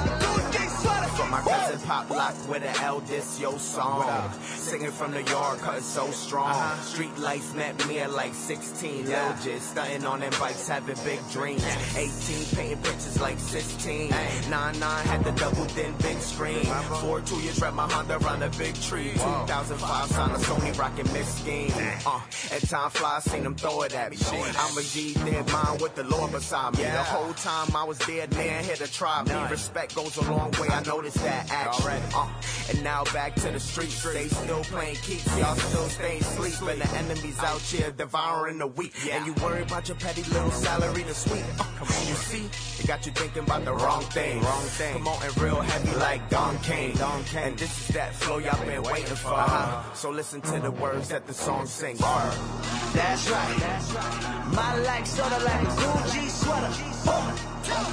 my 1.35 1.51
cousin 1.51 1.81
Pop 1.89 2.11
Lock 2.11 2.35
with 2.49 2.63
the 2.63 2.83
eldest 2.83 3.41
yo 3.41 3.57
song. 3.57 4.33
Singing 4.43 4.91
from 4.91 5.13
New 5.13 5.25
York, 5.25 5.59
cause 5.59 5.85
so 5.85 6.09
strong. 6.11 6.55
Street 6.81 7.17
life 7.19 7.55
met 7.57 7.75
me 7.89 7.99
at 7.99 8.13
like 8.13 8.35
16. 8.35 9.07
Lil 9.07 9.35
just 9.43 9.73
stunting 9.73 10.05
on 10.07 10.21
them 10.21 10.33
bikes, 10.39 10.69
having 10.69 10.97
big 11.05 11.19
dreams. 11.31 11.65
18, 11.97 12.57
painting 12.57 12.83
pictures 12.83 13.21
like 13.21 13.39
16. 13.39 14.11
9 14.11 14.79
9 14.79 15.07
had 15.07 15.25
the 15.25 15.33
double 15.33 15.65
then 15.77 15.93
big 16.03 16.19
screen. 16.19 16.65
4 16.65 17.21
2 17.21 17.41
years 17.41 17.61
rap 17.61 17.75
my 17.75 17.91
Honda 17.91 18.19
around 18.19 18.43
a 18.43 18.51
big 18.51 18.75
tree. 18.81 19.13
2005 19.13 20.09
signed 20.11 20.33
a 20.33 20.39
Sony 20.39 20.79
rockin' 20.79 21.13
Miss 21.13 21.29
Scheme. 21.39 21.73
Uh, 22.07 22.21
at 22.53 22.63
time 22.69 22.91
fly, 22.91 23.19
seen 23.21 23.43
them 23.43 23.57
throw 23.57 23.83
it 23.83 23.95
at 23.95 24.11
me. 24.13 24.19
I'm 24.57 24.79
a 24.79 24.83
G, 24.83 25.15
did 25.15 25.49
mine 25.51 25.79
with 25.81 25.97
the 25.97 26.05
Lord 26.05 26.31
beside 26.31 26.77
me. 26.77 26.85
The 26.85 26.91
whole 26.91 27.33
time 27.35 27.75
I 27.75 27.85
was 27.85 27.99
dead, 27.99 28.33
man, 28.37 28.63
here 28.63 28.77
to 28.77 28.91
try 28.91 29.25
me. 29.25 29.35
Respect 29.51 29.97
goes 29.97 30.17
a 30.17 30.23
long 30.31 30.53
way, 30.53 30.69
I 30.69 30.83
noticed 30.83 31.24
that 31.25 31.51
act. 31.51 31.81
already. 31.81 32.05
Uh, 32.15 32.29
and 32.71 32.83
now 32.83 33.05
back 33.13 33.35
to 33.37 33.51
the 33.51 33.61
streets. 33.61 34.03
They 34.03 34.29
still 34.29 34.65
playing 34.65 34.97
keeps. 34.97 35.27
Y'all 35.39 35.57
still 35.57 35.89
staying 35.89 36.23
sleep. 36.23 36.55
And 36.71 36.81
the 36.81 36.97
enemies 36.97 37.39
out 37.41 37.61
here 37.61 37.91
devouring 37.91 38.59
the 38.59 38.67
weak. 38.67 38.93
And 39.11 39.27
you 39.27 39.35
worry 39.35 39.63
about 39.63 39.89
your 39.89 39.97
petty 39.97 40.23
little 40.23 40.51
salary 40.51 41.03
to 41.03 41.15
sweep. 41.15 41.45
Uh, 41.59 41.65
come 41.79 41.89
on, 41.89 42.07
you 42.09 42.15
see? 42.15 42.49
It 42.83 42.87
got 42.87 43.05
you 43.07 43.13
thinking 43.13 43.43
about 43.45 43.65
the 43.65 43.75
wrong 43.75 44.03
thing. 44.05 44.41
Wrong 44.41 44.63
thing. 44.63 44.93
Come 44.95 45.09
on 45.09 45.23
and 45.23 45.39
real 45.39 45.61
heavy 45.61 45.97
like 45.99 46.29
Don 46.31 46.59
Kane. 46.59 46.97
Don 46.97 47.25
Kane. 47.25 47.49
And 47.49 47.59
this 47.59 47.89
is 47.89 47.95
that 47.95 48.15
flow 48.15 48.39
y'all 48.39 48.65
been 48.65 48.83
waiting 48.83 49.17
for. 49.17 49.35
Uh-huh. 49.35 49.95
So 49.95 50.11
listen 50.11 50.41
to 50.43 50.61
the 50.61 50.71
words 50.71 51.09
that 51.09 51.27
the 51.27 51.35
song 51.35 51.67
sings. 51.67 51.99
That's 51.99 53.29
right. 53.31 53.57
That's 53.59 53.93
right. 53.93 54.45
My 54.55 54.77
life 54.79 55.07
sorta 55.07 55.45
like 55.45 55.63
a 55.63 55.67
Gucci 55.67 56.29
sweater. 56.31 56.71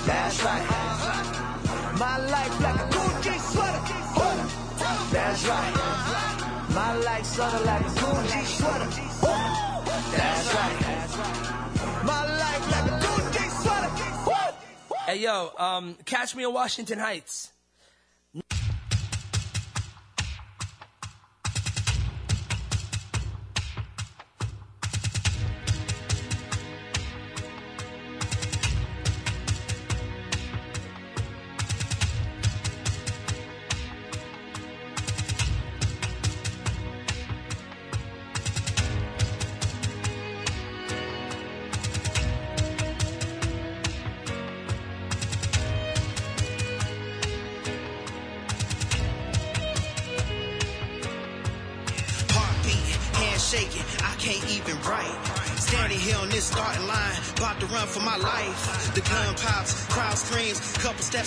That's 0.05 0.43
right. 0.43 1.97
My 1.99 2.17
life 2.17 2.61
like 2.61 2.75
a 2.75 2.87
Gucci. 2.93 3.10
That's 5.31 5.47
right. 5.47 6.67
My 6.75 6.93
life 6.97 7.25
sorta 7.25 7.59
like 7.63 7.79
a 7.79 7.85
Gucci 7.85 8.45
sweater. 8.47 8.89
That's 10.17 10.53
right. 10.53 12.03
My 12.03 12.25
life 12.37 12.71
like 12.71 12.91
a 12.91 12.95
Gucci 13.05 13.45
sweater. 13.61 14.55
Hey 15.05 15.19
yo, 15.19 15.53
um, 15.57 15.95
catch 16.03 16.35
me 16.35 16.43
in 16.43 16.51
Washington 16.51 16.99
Heights. 16.99 17.50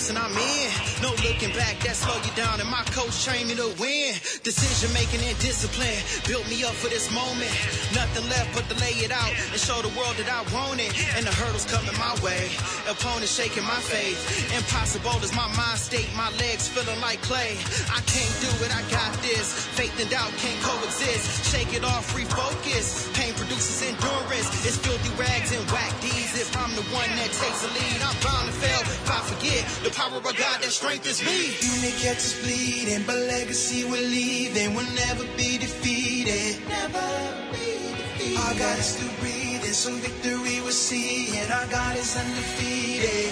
And 0.09 0.17
I'm 0.17 0.31
in. 0.31 0.69
No 1.01 1.09
looking 1.25 1.53
back, 1.55 1.79
that 1.81 1.95
slow 1.95 2.15
you 2.21 2.33
down, 2.35 2.59
and 2.61 2.69
my 2.69 2.83
coach 2.93 3.25
trained 3.25 3.49
me 3.49 3.55
to 3.55 3.69
win. 3.79 4.13
Decision 4.43 4.93
making 4.93 5.21
and 5.25 5.37
discipline 5.39 5.97
built 6.29 6.45
me 6.49 6.63
up 6.63 6.73
for 6.77 6.89
this 6.89 7.09
moment. 7.13 7.49
Nothing 7.93 8.25
left 8.29 8.53
but 8.53 8.65
to 8.69 8.75
lay 8.81 8.97
it 9.01 9.11
out 9.11 9.33
and 9.51 9.59
show 9.59 9.81
the 9.81 9.93
world 9.97 10.15
that 10.21 10.29
I 10.29 10.41
want 10.53 10.81
it. 10.81 10.91
And 11.17 11.25
the 11.25 11.33
hurdles 11.33 11.65
coming 11.65 11.95
my 11.97 12.13
way, 12.21 12.49
opponents 12.89 13.33
shaking 13.33 13.65
my 13.65 13.79
faith. 13.81 14.17
Impossible 14.53 15.17
is 15.25 15.33
my 15.33 15.49
mind 15.57 15.79
state, 15.79 16.09
my 16.13 16.29
legs 16.37 16.67
feeling 16.67 16.99
like 17.01 17.21
clay. 17.21 17.57
I 17.89 18.01
can't 18.05 18.35
do 18.41 18.51
it, 18.65 18.71
I 18.73 18.81
got 18.93 19.13
this. 19.25 19.53
Faith 19.77 19.95
and 19.99 20.09
doubt 20.09 20.31
can't 20.37 20.59
coexist. 20.61 21.49
Shake 21.49 21.73
it 21.73 21.83
off, 21.83 22.13
refocus. 22.13 23.09
Pain 23.13 23.33
produces 23.33 23.81
endurance. 23.81 24.49
It's 24.65 24.77
filthy 24.77 25.11
rags 25.17 25.51
and 25.55 25.63
whack 25.71 25.93
D's. 26.01 26.24
If 26.35 26.51
I'm 26.57 26.75
the 26.75 26.83
one 26.91 27.07
that 27.15 27.31
takes 27.31 27.61
the 27.63 27.71
lead, 27.71 27.99
I'm 28.03 28.15
bound 28.19 28.51
to 28.51 28.55
fail. 28.59 28.81
If 28.83 29.07
I 29.09 29.19
forget 29.23 29.63
the 29.87 29.91
power 29.95 30.17
of 30.17 30.23
God 30.23 30.35
that 30.35 30.71
strengthens 30.71 31.23
me. 31.23 31.55
You 31.63 31.73
may 31.79 31.95
catch 32.03 32.19
us 32.27 32.35
bleeding, 32.43 33.03
but 33.07 33.15
legacy 33.15 33.85
will 33.85 34.03
leave 34.03 34.51
and 34.57 34.75
will 34.75 34.91
never 34.99 35.23
be 35.39 35.57
defeated. 35.57 36.59
Never 36.67 37.07
be 37.55 37.95
defeated. 37.95 38.39
Our 38.43 38.55
God 38.59 38.79
is 38.79 38.99
still 38.99 39.13
breathing, 39.23 39.71
so 39.71 39.95
victory 39.95 40.59
we'll 40.59 40.75
see, 40.75 41.37
and 41.39 41.51
our 41.53 41.67
God 41.67 41.95
is 41.95 42.17
undefeated. 42.17 43.31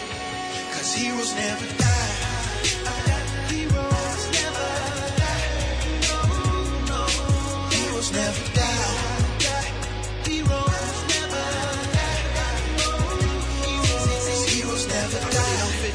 Cause 0.71 0.95
heroes 0.95 1.35
never 1.35 1.67
die. 1.77 2.32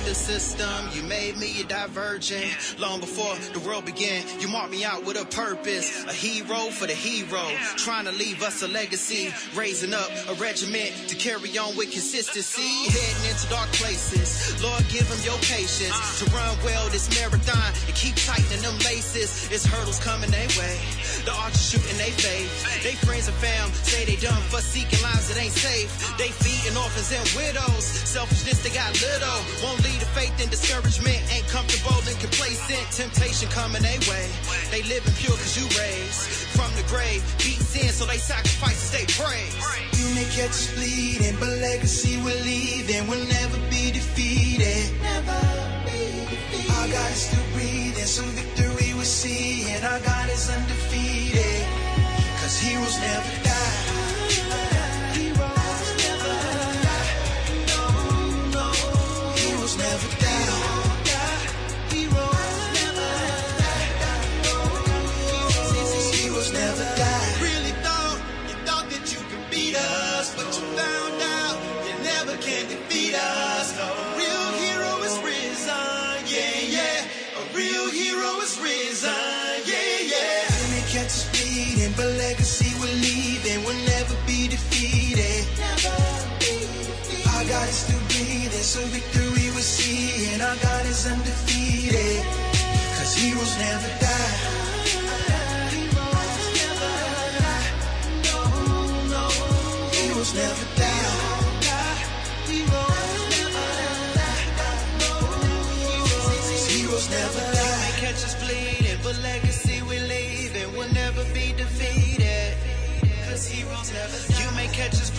The 0.08 0.14
system. 0.14 0.88
You 0.94 1.02
made 1.02 1.36
me 1.36 1.60
a 1.60 1.64
divergent. 1.64 2.48
Long 2.78 3.00
before 3.00 3.36
the 3.52 3.60
world 3.60 3.84
began, 3.84 4.24
you 4.40 4.48
marked 4.48 4.70
me 4.70 4.82
out 4.82 5.04
with 5.04 5.20
a 5.20 5.26
purpose. 5.26 6.06
A 6.06 6.12
hero 6.12 6.72
for 6.72 6.86
the 6.86 6.94
hero. 6.94 7.44
Trying 7.76 8.06
to 8.06 8.12
leave 8.12 8.42
us 8.42 8.62
a 8.62 8.68
legacy. 8.68 9.34
Raising 9.54 9.92
up 9.92 10.08
a 10.30 10.34
regiment 10.34 10.92
to 11.08 11.14
carry 11.16 11.52
on 11.58 11.76
with 11.76 11.92
consistency. 11.92 12.88
Heading 12.88 13.28
into 13.28 13.48
dark 13.50 13.68
places. 13.76 14.56
Lord, 14.62 14.82
give 14.88 15.04
them 15.12 15.20
your 15.24 15.36
patience 15.44 15.96
to 16.20 16.24
run 16.32 16.56
well 16.64 16.88
this 16.88 17.12
marathon 17.20 17.72
and 17.86 17.94
keep 17.94 18.16
tightening 18.16 18.62
them 18.62 18.78
laces. 18.88 19.52
It's 19.52 19.66
hurdles 19.66 20.00
coming 20.00 20.30
their 20.30 20.48
way. 20.56 20.80
The 21.28 21.36
archers 21.36 21.68
shooting 21.68 21.98
they 22.00 22.16
faith. 22.16 22.82
They 22.82 22.96
friends 23.04 23.28
and 23.28 23.36
fam 23.44 23.68
say 23.84 24.08
they 24.08 24.16
done 24.16 24.40
for 24.48 24.64
seeking 24.64 25.02
lives 25.04 25.28
that 25.28 25.36
ain't 25.36 25.52
safe. 25.52 25.92
They 26.16 26.32
feeding 26.32 26.76
orphans 26.80 27.12
and 27.12 27.28
widows. 27.36 27.84
Selfishness 28.08 28.64
they 28.64 28.72
got 28.72 28.96
little. 29.04 29.40
Won't 29.60 29.84
lead 29.98 30.04
to 30.04 30.10
faith 30.14 30.40
and 30.40 30.50
discouragement. 30.50 31.18
Ain't 31.32 31.46
comfortable 31.48 31.98
and 32.06 32.18
complacent. 32.20 32.82
Temptation 32.92 33.48
coming 33.50 33.82
their 33.82 33.98
way. 34.10 34.30
They 34.70 34.82
living 34.82 35.12
pure 35.14 35.36
cause 35.36 35.56
you 35.58 35.66
raised 35.78 36.22
from 36.54 36.70
the 36.76 36.84
grave. 36.88 37.22
Beat 37.38 37.58
sin 37.58 37.90
so 37.90 38.06
they 38.06 38.18
sacrifice 38.18 38.78
and 38.78 38.88
stay 38.94 39.06
praised. 39.22 39.56
You 39.98 40.14
may 40.14 40.24
catch 40.36 40.50
us 40.50 40.74
bleeding, 40.74 41.36
but 41.40 41.48
legacy 41.58 42.16
will 42.22 42.40
leave 42.44 42.90
and 42.90 43.08
will 43.08 43.24
never 43.26 43.58
be 43.70 43.90
defeated. 43.90 44.94
Never 45.02 45.40
be 45.84 46.26
defeated. 46.30 46.70
Our 46.78 46.88
God 46.88 47.10
is 47.10 47.22
still 47.28 47.46
breathing, 47.54 48.06
so 48.06 48.22
victory 48.38 48.94
we'll 48.94 49.04
see, 49.04 49.68
and 49.70 49.84
our 49.84 50.00
God 50.00 50.28
is 50.30 50.48
undefeated. 50.50 51.66
Cause 52.40 52.58
heroes 52.60 52.98
never 53.00 53.44
die. 53.44 53.57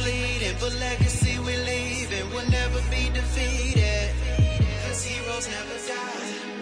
Bleeding, 0.10 0.56
but 0.60 0.74
legacy 0.80 1.38
we 1.40 1.56
leave 1.58 2.12
and 2.12 2.30
we'll 2.32 2.50
never 2.50 2.82
be 2.90 3.10
defeated. 3.14 4.10
Cause 4.86 5.04
heroes 5.06 5.48
never 5.48 5.78
die. 5.88 6.60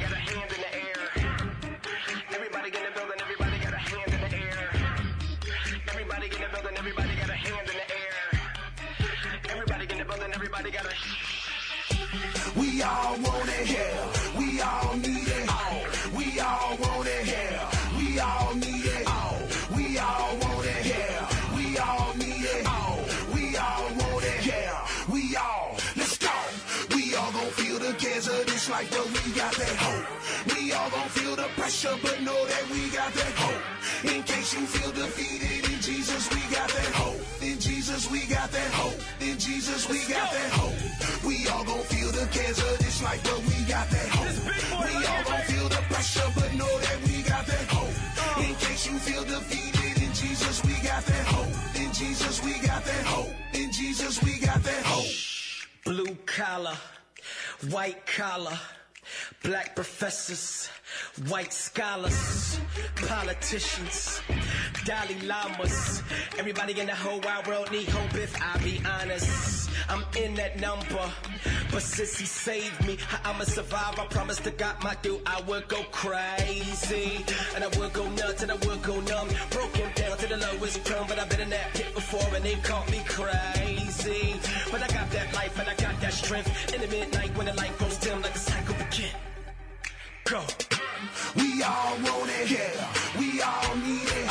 all 12.82 13.16
want 13.18 13.48
it, 13.48 13.70
yeah. 13.70 14.38
We 14.38 14.60
all 14.60 14.96
need 14.96 15.28
it. 15.28 15.48
We 16.16 16.40
all 16.40 16.76
want 16.78 17.08
it, 17.08 17.26
yeah. 17.26 17.70
We 17.98 18.18
all 18.18 18.54
need 18.54 18.84
it. 18.84 19.06
We 19.76 19.98
all 19.98 20.36
want 20.38 20.66
it, 20.66 20.86
yeah. 20.86 21.28
We 21.56 21.78
all 21.78 22.14
need 22.16 22.44
it. 22.44 22.66
We 23.34 23.56
all 23.56 23.88
want 24.00 24.24
it, 24.24 24.46
yeah. 24.46 24.86
We 25.10 25.36
all, 25.36 25.76
let's 25.96 26.18
go. 26.18 26.36
We 26.94 27.14
all 27.14 27.32
gon' 27.32 27.52
feel 27.52 27.78
the 27.78 27.92
cares 27.94 28.28
of 28.28 28.46
this 28.46 28.68
life, 28.70 28.90
but 28.90 29.06
we 29.06 29.32
got 29.32 29.54
that 29.54 29.76
hope. 29.76 30.56
We 30.56 30.72
all 30.72 30.90
gon' 30.90 31.08
feel 31.08 31.36
the 31.36 31.48
pressure, 31.56 31.96
but 32.02 32.20
know 32.22 32.46
that 32.46 32.64
we 32.70 32.88
got 32.90 33.12
that 33.12 33.32
hope. 33.36 34.14
In 34.14 34.22
case 34.24 34.54
you 34.54 34.66
feel 34.66 34.92
defeated, 34.92 35.70
in 35.72 35.80
Jesus 35.80 36.30
we 36.30 36.40
got 36.54 36.68
that 36.68 36.92
hope. 36.94 37.31
In 37.62 37.70
Jesus 37.70 38.10
we 38.10 38.26
got 38.26 38.50
that 38.50 38.72
hope. 38.72 38.98
In 39.20 39.38
Jesus 39.38 39.88
we 39.88 40.00
got 40.12 40.32
that 40.32 40.50
hope. 40.50 40.74
We 41.24 41.46
all 41.46 41.62
gon' 41.62 41.84
feel 41.84 42.10
the 42.10 42.26
cares 42.32 42.58
of 42.58 42.78
this 42.78 43.00
life, 43.04 43.22
but 43.22 43.38
we 43.38 43.54
got 43.70 43.88
that 43.88 44.08
hope. 44.08 44.34
We 44.84 45.06
all 45.06 45.22
gon' 45.22 45.42
feel 45.42 45.68
the 45.68 45.82
pressure, 45.86 46.26
but 46.34 46.52
know 46.54 46.78
that 46.80 46.98
we 47.06 47.22
got 47.22 47.46
that 47.46 47.66
hope. 47.70 48.48
In 48.48 48.54
case 48.56 48.88
you 48.90 48.98
feel 48.98 49.22
defeated, 49.22 50.02
in 50.02 50.12
Jesus 50.12 50.64
we 50.64 50.74
got 50.82 51.04
that 51.06 51.26
hope. 51.26 51.76
In 51.76 51.92
Jesus 51.92 52.42
we 52.42 52.52
got 52.66 52.84
that 52.84 53.04
hope. 53.06 53.30
In 53.54 53.70
Jesus 53.70 54.20
we 54.24 54.40
got 54.40 54.60
that 54.60 54.82
hope. 54.84 55.12
Blue 55.84 56.16
collar, 56.26 56.76
white 57.70 58.04
collar, 58.06 58.58
black 59.44 59.76
professors, 59.76 60.68
white 61.28 61.52
scholars, 61.52 62.58
politicians, 63.06 64.20
Dalai 64.84 65.20
Lamas. 65.26 66.02
Everybody 66.38 66.78
in 66.80 66.86
the 66.86 66.94
whole 66.94 67.20
wide 67.20 67.46
world 67.46 67.70
need 67.70 67.88
hope 67.88 68.14
if 68.14 68.34
I 68.40 68.58
be 68.58 68.80
honest. 68.86 69.70
I'm 69.88 70.04
in 70.16 70.34
that 70.34 70.60
number, 70.60 71.10
but 71.70 71.82
since 71.82 72.18
he 72.18 72.26
saved 72.26 72.86
me, 72.86 72.98
I'ma 73.24 73.44
survive. 73.44 73.98
I 73.98 74.06
promise 74.06 74.38
to 74.40 74.50
God, 74.50 74.82
my 74.82 74.96
due. 75.02 75.20
I 75.26 75.40
would 75.42 75.68
go 75.68 75.82
crazy. 75.90 77.24
And 77.54 77.64
I 77.64 77.68
would 77.78 77.92
go 77.92 78.08
nuts 78.10 78.42
and 78.42 78.50
I 78.52 78.54
would 78.54 78.82
go 78.82 79.00
numb. 79.00 79.28
Broken 79.50 79.90
down 79.94 80.16
to 80.18 80.26
the 80.26 80.36
lowest 80.36 80.84
crumb, 80.84 81.06
but 81.08 81.18
I've 81.18 81.28
been 81.28 81.40
in 81.40 81.50
that 81.50 81.74
pit 81.74 81.94
before 81.94 82.34
and 82.34 82.44
they 82.44 82.54
called 82.56 82.90
me 82.90 83.02
crazy. 83.06 84.36
But 84.70 84.82
I 84.82 84.88
got 84.88 85.10
that 85.10 85.34
life 85.34 85.58
and 85.58 85.68
I 85.68 85.74
got 85.74 86.00
that 86.00 86.12
strength. 86.12 86.74
In 86.74 86.80
the 86.80 86.88
midnight 86.88 87.36
when 87.36 87.46
the 87.46 87.54
light 87.54 87.76
goes 87.78 87.96
dim 87.98 88.22
like 88.22 88.34
a 88.34 88.38
cycle 88.38 88.74
begin. 88.74 89.10
Go. 90.24 90.42
We 91.36 91.62
all 91.62 91.96
want 91.98 92.30
it, 92.30 92.50
yeah. 92.50 92.92
We 93.18 93.42
all 93.42 93.76
need 93.76 94.08
it. 94.08 94.28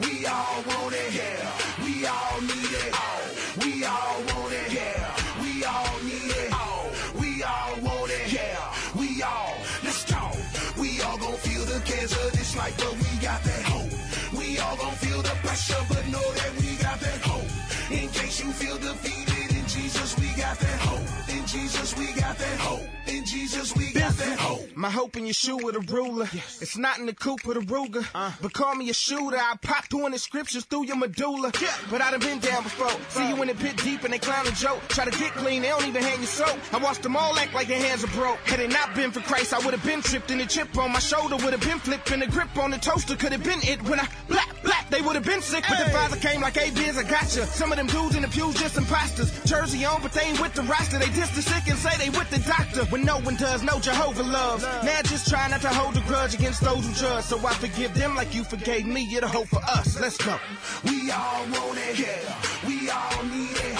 We 0.00 0.26
all 0.26 0.62
want 0.68 0.94
it, 0.94 1.12
yeah. 1.14 1.50
We 1.84 2.06
all 2.06 2.40
need 2.40 2.72
it. 2.82 2.92
We 3.64 3.84
all 3.84 4.22
want 4.28 4.52
it, 4.52 4.72
yeah. 4.72 5.16
We 5.42 5.64
all 5.64 5.98
need 6.02 6.32
it. 6.42 6.52
We 7.20 7.42
all 7.42 7.74
want 7.80 8.10
it, 8.10 8.32
yeah. 8.32 8.74
We 8.98 9.22
all, 9.22 9.54
let's 9.82 10.04
go. 10.10 10.30
We 10.80 11.00
all 11.02 11.18
gon' 11.18 11.36
feel 11.36 11.64
the 11.64 11.76
of 11.76 12.32
this 12.32 12.56
life, 12.56 12.76
but 12.78 12.94
we 12.94 13.10
got 13.20 13.42
that 13.42 13.62
hope. 13.62 13.92
We 14.38 14.58
all 14.58 14.76
gon' 14.76 14.94
feel 14.94 15.22
the 15.22 15.36
pressure, 15.42 15.82
but 15.88 16.06
know 16.08 16.28
that 16.40 16.52
we 16.60 16.76
got 16.76 17.00
that 17.00 17.20
hope. 17.20 17.50
In 17.90 18.08
case 18.10 18.42
you 18.42 18.52
feel 18.52 18.78
defeated, 18.78 19.56
in 19.56 19.66
Jesus 19.66 20.16
we 20.18 20.28
got 20.40 20.58
that 20.58 20.80
hope. 20.80 21.36
In 21.36 21.46
Jesus 21.46 21.96
we 21.96 22.06
got 22.12 22.36
that 22.38 22.58
hope. 22.60 22.86
In 23.06 23.24
Jesus 23.24 23.74
we. 23.76 23.87
My 24.78 24.90
hope 24.90 25.16
in 25.16 25.26
your 25.26 25.34
shoe 25.34 25.56
with 25.56 25.74
a 25.74 25.80
ruler. 25.80 26.28
It's 26.32 26.78
not 26.78 27.00
in 27.00 27.06
the 27.06 27.12
coupe 27.12 27.44
or 27.48 27.54
the 27.54 27.60
Ruger. 27.60 28.06
Uh. 28.14 28.30
but 28.40 28.52
call 28.52 28.76
me 28.76 28.88
a 28.90 28.94
shooter. 28.94 29.36
I 29.36 29.56
pop 29.60 29.86
through 29.86 30.08
the 30.10 30.20
scriptures 30.20 30.64
through 30.66 30.86
your 30.86 30.94
medulla. 30.94 31.50
But 31.90 32.00
I 32.00 32.12
done 32.12 32.20
been 32.20 32.38
down 32.38 32.62
before. 32.62 32.94
See 33.08 33.28
you 33.28 33.42
in 33.42 33.48
the 33.48 33.56
pit 33.56 33.76
deep 33.78 34.04
and 34.04 34.12
they 34.12 34.20
clown 34.20 34.46
a 34.46 34.52
joke. 34.52 34.80
Try 34.86 35.06
to 35.06 35.18
get 35.18 35.32
clean, 35.32 35.62
they 35.62 35.68
don't 35.68 35.84
even 35.84 36.00
hang 36.00 36.18
your 36.18 36.28
soap. 36.28 36.56
I 36.72 36.78
watched 36.78 37.02
them 37.02 37.16
all 37.16 37.36
act 37.36 37.54
like 37.54 37.66
their 37.66 37.80
hands 37.80 38.04
are 38.04 38.14
broke. 38.14 38.38
Had 38.46 38.60
it 38.60 38.70
not 38.70 38.94
been 38.94 39.10
for 39.10 39.18
Christ, 39.18 39.52
I 39.52 39.58
would 39.58 39.74
have 39.74 39.84
been 39.84 40.00
tripped 40.00 40.30
and 40.30 40.40
the 40.40 40.46
chip 40.46 40.78
on 40.78 40.92
my 40.92 41.00
shoulder 41.00 41.34
would 41.34 41.52
have 41.52 41.60
been 41.60 41.80
flipped 41.80 42.12
and 42.12 42.22
the 42.22 42.28
grip 42.28 42.56
on 42.56 42.70
the 42.70 42.78
toaster 42.78 43.16
could 43.16 43.32
have 43.32 43.42
been 43.42 43.58
it. 43.64 43.82
When 43.82 43.98
I 43.98 44.06
black, 44.28 44.62
black, 44.62 44.88
they 44.90 45.02
would 45.02 45.16
have 45.16 45.24
been 45.24 45.42
sick. 45.42 45.64
But 45.68 45.84
the 45.84 45.90
father 45.90 46.16
came 46.18 46.40
like 46.40 46.56
A-Biz, 46.56 46.98
I 46.98 47.02
gotcha. 47.02 47.46
Some 47.46 47.72
of 47.72 47.78
them 47.78 47.88
dudes 47.88 48.14
in 48.14 48.22
the 48.22 48.28
pews 48.28 48.54
just 48.54 48.76
imposters. 48.76 49.42
Jersey 49.42 49.84
on, 49.84 50.02
but 50.02 50.12
they 50.12 50.22
ain't 50.22 50.40
with 50.40 50.54
the 50.54 50.62
roster. 50.62 51.00
They 51.00 51.10
diss 51.10 51.30
the 51.34 51.42
sick 51.42 51.66
and 51.66 51.76
say 51.76 51.98
they 51.98 52.10
with 52.10 52.30
the 52.30 52.38
doctor. 52.46 52.84
When 52.92 53.04
no 53.04 53.18
one 53.18 53.34
does, 53.34 53.64
no 53.64 53.80
Jehovah 53.80 54.22
loves. 54.22 54.67
Now 54.84 55.02
just 55.02 55.28
try 55.28 55.48
not 55.48 55.60
to 55.62 55.68
hold 55.68 55.96
a 55.96 56.00
grudge 56.02 56.34
against 56.34 56.60
those 56.62 56.86
who 56.86 56.92
judge. 56.94 57.24
So 57.24 57.38
I 57.46 57.54
forgive 57.54 57.94
them 57.94 58.14
like 58.14 58.34
you 58.34 58.44
forgave 58.44 58.86
me. 58.86 59.02
You're 59.02 59.22
the 59.22 59.28
hope 59.28 59.48
for 59.48 59.62
us. 59.62 60.00
Let's 60.00 60.16
go. 60.18 60.38
We 60.84 61.10
all 61.10 61.44
want 61.46 61.78
it, 61.78 61.98
yeah. 61.98 62.34
We 62.66 62.90
all 62.90 63.22
need 63.24 63.56
it. 63.56 63.78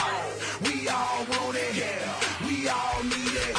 We 0.62 0.88
all 0.88 1.24
want 1.30 1.56
it, 1.56 1.74
yeah. 1.76 2.46
We 2.46 2.68
all 2.68 3.02
need 3.04 3.36
it. 3.46 3.56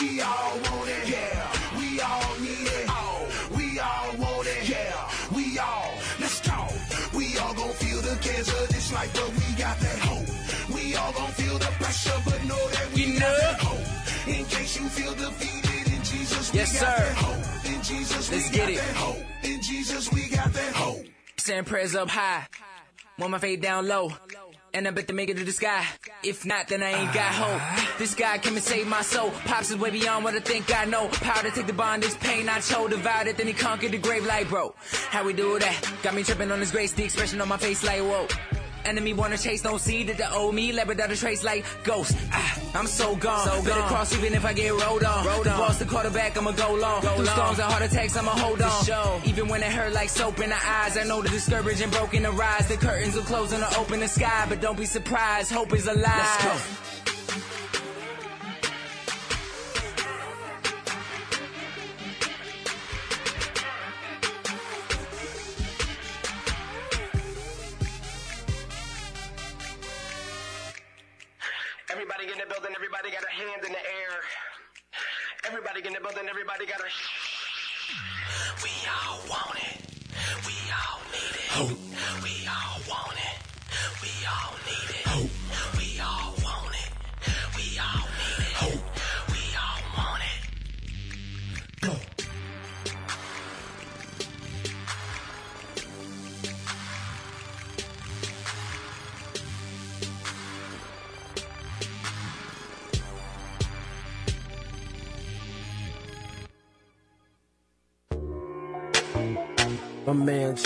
We 0.00 0.20
all 0.20 0.58
want 0.64 0.88
it, 0.88 1.08
yeah. 1.08 1.52
We 1.78 2.00
all 2.00 2.34
need 2.40 2.68
it. 2.68 2.88
We 3.56 3.78
all 3.78 4.16
want 4.16 4.48
it, 4.48 4.68
yeah. 4.68 5.10
We 5.34 5.58
all, 5.58 5.94
let's 6.20 6.40
go. 6.40 6.66
We 7.16 7.38
all 7.38 7.54
gon' 7.54 7.72
feel 7.74 8.00
the 8.00 8.16
cares 8.20 8.48
of 8.48 8.68
this 8.68 8.92
life, 8.92 9.12
but 9.14 9.28
we 9.30 9.54
got 9.56 9.78
that 9.78 9.98
hope. 9.98 10.74
We 10.74 10.96
all 10.96 11.12
gon' 11.12 11.32
feel 11.32 11.58
the 11.58 11.72
pressure, 11.80 12.18
but 12.24 12.42
know 12.44 12.68
that 12.68 12.92
we 12.94 13.18
got 13.18 13.36
that 13.36 13.60
hope. 13.60 13.71
Yes, 16.62 16.78
sir. 16.78 17.12
hope. 17.16 17.74
In 17.74 17.82
Jesus 17.82 18.30
Let's 18.30 18.50
get 18.50 18.68
it. 18.68 18.78
hope. 18.78 19.16
In 19.42 19.60
Jesus 19.60 20.12
we 20.12 20.28
got 20.28 20.52
that 20.52 20.72
hope. 20.72 21.04
Saying 21.36 21.64
prayers 21.64 21.96
up 21.96 22.08
high. 22.08 22.46
Want 23.18 23.32
my 23.32 23.38
faith 23.38 23.60
down 23.60 23.88
low. 23.88 24.12
And 24.72 24.86
I 24.86 24.92
bet 24.92 25.08
to 25.08 25.12
make 25.12 25.28
it 25.28 25.38
to 25.38 25.44
the 25.44 25.50
sky. 25.50 25.84
If 26.22 26.46
not, 26.46 26.68
then 26.68 26.84
I 26.84 26.90
ain't 26.90 27.12
got 27.12 27.32
ah. 27.32 27.88
hope. 27.88 27.98
This 27.98 28.14
guy 28.14 28.38
came 28.38 28.54
and 28.54 28.62
saved 28.62 28.88
my 28.88 29.02
soul. 29.02 29.32
Pops 29.44 29.70
is 29.70 29.76
way 29.76 29.90
beyond 29.90 30.22
what 30.22 30.34
I 30.34 30.38
think 30.38 30.72
I 30.72 30.84
know. 30.84 31.08
Power 31.08 31.42
to 31.42 31.50
take 31.50 31.66
the 31.66 31.72
bondage, 31.72 32.14
pain 32.20 32.48
I 32.48 32.60
chose. 32.60 32.90
Divide 32.90 33.26
it, 33.26 33.38
then 33.38 33.48
he 33.48 33.54
conquered 33.54 33.90
the 33.90 33.98
grave 33.98 34.24
like 34.24 34.48
bro. 34.48 34.72
How 35.10 35.24
we 35.24 35.32
do 35.32 35.58
that? 35.58 35.92
Got 36.04 36.14
me 36.14 36.22
tripping 36.22 36.52
on 36.52 36.60
his 36.60 36.70
grace, 36.70 36.92
the 36.92 37.02
expression 37.02 37.40
on 37.40 37.48
my 37.48 37.56
face 37.56 37.82
like 37.82 38.02
whoa. 38.02 38.28
Enemy 38.84 39.12
wanna 39.14 39.38
chase, 39.38 39.62
don't 39.62 39.80
see 39.80 40.02
that 40.04 40.16
the 40.18 40.32
old 40.34 40.54
me, 40.54 40.72
leopard 40.72 41.00
out 41.00 41.10
a 41.10 41.16
trace 41.16 41.44
like 41.44 41.64
ghost. 41.84 42.16
Ah, 42.32 42.60
I'm 42.74 42.86
so 42.86 43.14
gone. 43.16 43.46
So 43.46 43.62
gone. 43.62 43.88
cross 43.88 44.14
even 44.16 44.34
if 44.34 44.44
I 44.44 44.52
get 44.52 44.70
rolled 44.70 45.04
on. 45.04 45.24
Rolled 45.26 45.46
the 45.46 45.52
on. 45.52 45.58
boss, 45.58 45.78
the 45.78 45.84
quarterback, 45.84 46.36
I'ma 46.36 46.52
go 46.52 46.74
long. 46.74 47.02
Go 47.02 47.14
Through 47.16 47.24
long. 47.26 47.34
storms 47.36 47.58
and 47.58 47.70
heart 47.72 47.82
attacks, 47.82 48.16
I'ma 48.16 48.30
hold 48.32 48.58
For 48.58 48.64
on. 48.64 48.84
sure. 48.84 49.20
Even 49.24 49.48
when 49.48 49.62
it 49.62 49.70
hurt 49.72 49.92
like 49.92 50.08
soap 50.08 50.40
in 50.40 50.50
the 50.50 50.56
eyes, 50.66 50.96
I 50.96 51.04
know 51.04 51.22
the 51.22 51.28
discouraged 51.28 51.80
and 51.80 51.92
broken 51.92 52.22
the 52.24 52.32
rise. 52.32 52.68
The 52.68 52.76
curtains 52.76 53.14
will 53.14 53.22
close 53.24 53.52
and 53.52 53.62
I'll 53.64 53.80
open 53.80 54.00
the 54.00 54.08
sky, 54.08 54.46
but 54.48 54.60
don't 54.60 54.76
be 54.78 54.86
surprised, 54.86 55.52
hope 55.52 55.72
is 55.74 55.86
alive. 55.86 56.04
Let's 56.04 56.44
go. 56.44 56.91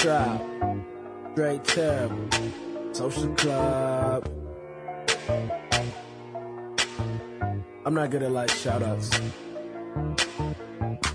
Trap, 0.06 0.40
Straight 1.32 1.64
Terrible, 1.64 2.28
Social 2.92 3.34
Club. 3.34 4.30
I'm 7.84 7.92
not 7.92 8.10
good 8.10 8.22
at 8.22 8.30
like 8.30 8.50
shout 8.50 8.84
outs. 8.84 9.10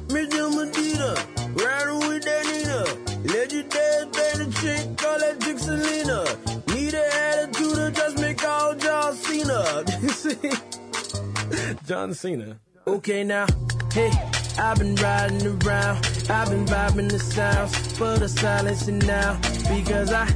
Mr. 0.09 0.51
Medina, 0.53 1.15
riding 1.53 1.99
with 2.09 2.23
that. 2.25 2.41
Legendary 3.23 4.07
baby 4.11 4.51
chick, 4.59 4.97
call 4.97 5.19
that 5.19 5.39
Dixelina. 5.39 6.75
Need 6.75 6.93
an 6.93 7.11
attitude 7.13 7.75
to 7.75 7.91
just 7.91 8.17
make 8.19 8.43
all 8.43 8.75
John 8.75 9.15
Cena. 9.15 9.85
John 11.87 12.13
Cena. 12.13 12.59
Okay 12.85 13.23
now, 13.23 13.45
hey, 13.93 14.11
I've 14.59 14.77
been 14.79 14.95
riding 14.95 15.47
around. 15.47 15.97
I've 16.29 16.49
been 16.49 16.65
vibing 16.65 17.09
the 17.09 17.19
sounds 17.19 17.75
for 17.97 18.17
the 18.17 18.29
silencing 18.29 18.99
now. 18.99 19.39
Because 19.69 20.11
I 20.11 20.27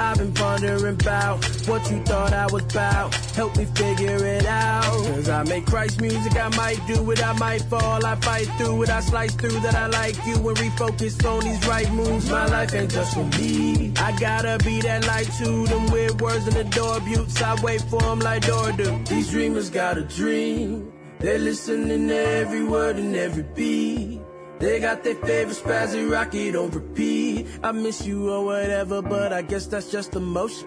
I've 0.00 0.16
been 0.16 0.32
pondering 0.32 0.94
about 0.94 1.44
what 1.68 1.90
you 1.90 2.02
thought 2.04 2.32
I 2.32 2.46
was 2.46 2.64
about. 2.64 3.14
Help 3.36 3.54
me 3.58 3.66
figure 3.66 4.16
it 4.24 4.46
out. 4.46 4.82
Cause 4.84 5.28
I 5.28 5.42
make 5.42 5.66
Christ 5.66 6.00
music, 6.00 6.36
I 6.36 6.48
might 6.56 6.80
do 6.86 7.10
it, 7.10 7.22
I 7.22 7.34
might 7.34 7.60
fall. 7.62 8.04
I 8.06 8.14
fight 8.16 8.46
through 8.56 8.84
it, 8.84 8.88
I 8.88 9.00
slice 9.00 9.34
through 9.34 9.60
that 9.60 9.74
I 9.74 9.88
like 9.88 10.16
you 10.24 10.36
and 10.36 10.56
refocus 10.56 11.22
on 11.28 11.44
these 11.44 11.66
right 11.68 11.90
moves. 11.92 12.30
My 12.30 12.46
life 12.46 12.74
ain't 12.74 12.90
just 12.90 13.12
for 13.12 13.24
me. 13.38 13.92
I 13.98 14.18
gotta 14.18 14.56
be 14.64 14.80
that 14.80 15.06
light 15.06 15.30
to 15.38 15.66
them 15.66 15.90
weird 15.90 16.18
words 16.18 16.48
in 16.48 16.54
the 16.54 16.64
door 16.64 16.98
buttes. 17.00 17.42
I 17.42 17.62
wait 17.62 17.82
for 17.82 18.00
them 18.00 18.20
like 18.20 18.46
Dora 18.46 18.72
do. 18.72 19.04
These 19.04 19.30
dreamers 19.30 19.68
got 19.68 19.98
a 19.98 20.02
dream. 20.02 20.90
They're 21.20 21.38
listening 21.38 22.08
to 22.08 22.16
every 22.16 22.64
word 22.64 22.96
and 22.96 23.14
every 23.14 23.42
beat. 23.42 24.22
They 24.58 24.80
got 24.80 25.04
their 25.04 25.16
favorite 25.16 25.54
spazzy 25.54 26.10
rocket 26.10 26.56
on 26.56 26.70
repeat. 26.70 27.46
I 27.62 27.72
miss 27.72 28.06
you 28.06 28.30
or 28.32 28.42
whatever, 28.42 29.02
but 29.02 29.30
I 29.30 29.42
guess 29.42 29.66
that's 29.66 29.90
just 29.90 30.16
emotion. 30.16 30.66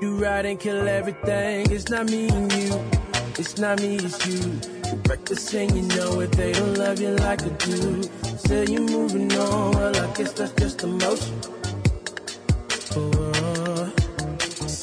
You 0.00 0.16
ride 0.16 0.46
and 0.46 0.60
kill 0.60 0.86
everything. 0.86 1.72
It's 1.72 1.88
not 1.88 2.06
me 2.06 2.28
and 2.28 2.52
you. 2.52 2.80
It's 3.38 3.58
not 3.58 3.80
me, 3.80 3.96
it's 3.96 4.24
you. 4.24 4.60
You 4.86 5.02
reckless 5.08 5.52
and 5.54 5.74
you 5.74 5.82
know 5.96 6.20
it. 6.20 6.30
They 6.30 6.52
don't 6.52 6.74
love 6.74 7.00
you 7.00 7.16
like 7.16 7.42
I 7.42 7.48
do. 7.48 8.02
Say 8.46 8.66
you're 8.66 8.82
moving 8.82 9.32
on. 9.32 9.72
Well, 9.72 9.96
I 9.96 10.14
guess 10.14 10.32
that's 10.32 10.52
just 10.52 10.84
emotion. 10.84 11.57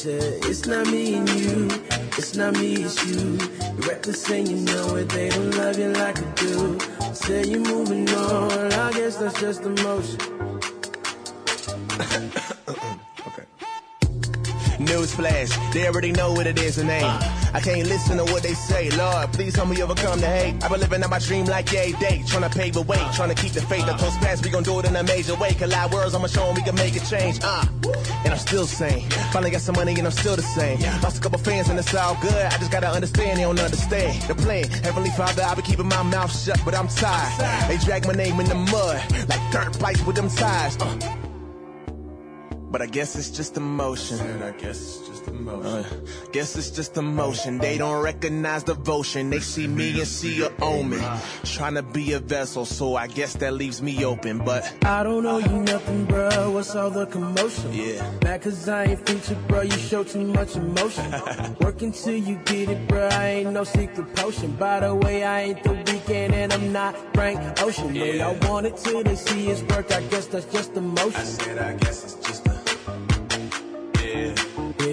It's 0.07 0.65
not 0.67 0.87
me 0.87 1.15
and 1.15 1.29
you. 1.29 1.67
It's 2.17 2.35
not 2.35 2.53
me, 2.53 2.83
it's 2.83 3.03
you. 3.05 3.37
You 3.37 3.87
reckless 3.87 4.29
and 4.29 4.47
you 4.47 4.57
know 4.57 4.95
it. 4.95 5.09
They 5.09 5.29
don't 5.29 5.51
love 5.51 5.79
you 5.79 5.89
like 5.89 6.19
I 6.19 6.31
do. 6.35 6.79
Say 7.13 7.45
you're 7.45 7.59
moving 7.59 8.09
on. 8.09 8.73
I 8.73 8.91
guess 8.93 9.17
that's 9.17 9.39
just 9.39 9.63
emotion. 9.63 10.19
Newsflash, 14.85 15.73
they 15.73 15.87
already 15.87 16.11
know 16.11 16.31
what 16.33 16.47
it 16.47 16.59
is 16.59 16.77
and 16.77 16.89
ain't. 16.89 17.05
I 17.53 17.59
can't 17.61 17.87
listen 17.87 18.17
to 18.17 18.23
what 18.25 18.43
they 18.43 18.53
say. 18.53 18.89
Lord, 18.91 19.31
please 19.33 19.55
help 19.55 19.69
me 19.69 19.81
overcome 19.81 20.19
the 20.19 20.27
hate. 20.27 20.63
I've 20.63 20.71
been 20.71 20.79
living 20.81 21.03
out 21.03 21.09
my 21.09 21.19
dream 21.19 21.45
like 21.45 21.71
yay 21.71 21.93
day. 21.93 22.23
Trying 22.27 22.49
to 22.49 22.57
pave 22.57 22.73
the 22.73 22.81
way, 22.81 22.99
trying 23.13 23.29
to 23.33 23.35
keep 23.35 23.53
the 23.53 23.61
faith. 23.61 23.85
The 23.85 23.93
close 23.93 24.15
past, 24.17 24.43
we 24.43 24.49
gon' 24.51 24.63
do 24.63 24.79
it 24.79 24.85
in 24.85 24.95
a 24.95 25.03
major 25.03 25.35
way. 25.35 25.53
Collide 25.53 25.91
worlds, 25.91 26.13
I'ma 26.15 26.27
show 26.27 26.45
'em 26.47 26.55
we 26.55 26.61
can 26.63 26.75
make 26.75 26.95
a 26.95 26.99
change. 26.99 27.39
Uh, 27.43 27.65
and 28.23 28.33
I'm 28.33 28.39
still 28.39 28.65
sane. 28.65 29.09
Finally 29.31 29.51
got 29.51 29.61
some 29.61 29.75
money 29.75 29.93
and 29.93 30.05
I'm 30.05 30.11
still 30.11 30.35
the 30.35 30.41
same. 30.41 30.79
Lost 31.01 31.17
a 31.17 31.21
couple 31.21 31.39
fans 31.39 31.69
and 31.69 31.79
it's 31.79 31.93
all 31.93 32.15
good. 32.21 32.33
I 32.33 32.57
just 32.57 32.71
gotta 32.71 32.89
understand, 32.89 33.37
they 33.39 33.43
don't 33.43 33.59
understand. 33.59 34.21
The 34.23 34.35
plan, 34.35 34.65
Heavenly 34.83 35.11
Father, 35.11 35.43
I've 35.43 35.55
been 35.55 35.65
keeping 35.65 35.87
my 35.87 36.03
mouth 36.03 36.31
shut, 36.37 36.59
but 36.65 36.75
I'm 36.75 36.87
tired. 36.87 37.69
They 37.69 37.77
drag 37.77 38.05
my 38.05 38.13
name 38.13 38.39
in 38.39 38.47
the 38.47 38.55
mud, 38.55 39.01
like 39.29 39.41
dirt 39.51 39.79
bikes 39.79 40.01
with 40.05 40.15
them 40.15 40.29
tires. 40.29 40.77
Uh. 40.79 40.97
But 42.75 42.81
I 42.81 42.87
guess 42.87 43.15
it's 43.15 43.29
just 43.29 43.55
emotion. 43.55 44.19
I 44.43 44.51
guess 44.51 44.75
it's 44.99 45.07
just 45.07 45.27
emotion. 45.29 45.65
Uh, 45.65 45.85
guess 46.33 46.57
it's 46.57 46.69
just 46.69 46.97
emotion. 46.97 47.57
They 47.57 47.77
don't 47.77 48.03
recognize 48.03 48.63
devotion. 48.63 49.29
They 49.29 49.39
see 49.39 49.65
me 49.65 49.97
and 49.97 50.05
see 50.05 50.43
a 50.43 50.51
omen. 50.61 51.01
Trying 51.45 51.75
to 51.75 51.83
be 51.83 52.11
a 52.11 52.19
vessel, 52.19 52.65
so 52.65 52.97
I 52.97 53.07
guess 53.07 53.33
that 53.35 53.53
leaves 53.53 53.81
me 53.81 54.03
open. 54.03 54.39
But 54.39 54.69
I 54.83 55.03
don't 55.03 55.23
know 55.23 55.37
you 55.37 55.61
nothing, 55.61 56.03
bro. 56.03 56.51
What's 56.51 56.75
all 56.75 56.89
the 56.89 57.05
commotion? 57.05 57.73
Yeah. 57.73 58.11
Mad 58.25 58.41
cause 58.41 58.67
I 58.67 58.83
ain't 58.83 59.07
featured, 59.07 59.47
bro. 59.47 59.61
You 59.61 59.71
show 59.71 60.03
too 60.03 60.25
much 60.25 60.57
emotion. 60.57 61.05
Working 61.61 61.93
till 61.93 62.17
you 62.17 62.35
get 62.43 62.67
it, 62.67 62.89
bro. 62.89 63.07
I 63.07 63.27
ain't 63.39 63.53
no 63.53 63.63
secret 63.63 64.13
potion. 64.17 64.51
By 64.57 64.81
the 64.81 64.93
way, 64.93 65.23
I 65.23 65.41
ain't 65.43 65.63
the 65.63 65.69
Weeknd 65.69 66.33
and 66.33 66.51
I'm 66.51 66.73
not 66.73 66.93
Frank 67.13 67.39
Ocean. 67.61 67.93
No, 67.93 68.03
Yeah. 68.03 68.13
y'all 68.33 68.49
want 68.51 68.65
it 68.65 68.75
till 68.75 69.01
they 69.01 69.15
see 69.15 69.45
his 69.45 69.63
work. 69.63 69.93
I 69.93 70.01
guess 70.11 70.25
that's 70.27 70.45
just 70.51 70.73
emotion. 70.75 71.21
I 71.21 71.23
said 71.23 71.57
I 71.57 71.73
guess 71.77 72.03
it's 72.03 72.15
just 72.27 72.44
a 72.44 72.44
yeah. 72.44 72.44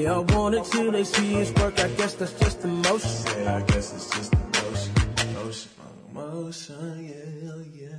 Yeah, 0.03 0.14
y'all 0.14 0.24
want 0.24 0.57
it 0.57 0.64
till 0.64 0.90
they 0.90 1.05
see 1.05 1.28
his 1.28 1.53
work. 1.53 1.78
I 1.78 1.86
guess 1.90 2.14
that's 2.14 2.32
just 2.32 2.64
emotion. 2.64 2.98
Said 2.98 3.46
I 3.46 3.61
guess 3.66 3.94
it's 3.94 4.11
just 4.11 4.34
emotion, 4.34 4.92
emotion, 5.30 5.70
emotion, 6.11 7.05
yeah, 7.05 7.14
yeah, 7.40 7.62
yeah. 7.72 7.98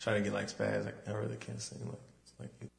Trying 0.00 0.16
to 0.16 0.22
get 0.22 0.32
like 0.32 0.46
spaz, 0.48 0.86
I, 0.86 0.92
I 1.10 1.14
really 1.14 1.36
can't 1.36 1.60
sing 1.60 1.80
like 1.84 1.98
it's 2.22 2.32
like. 2.40 2.70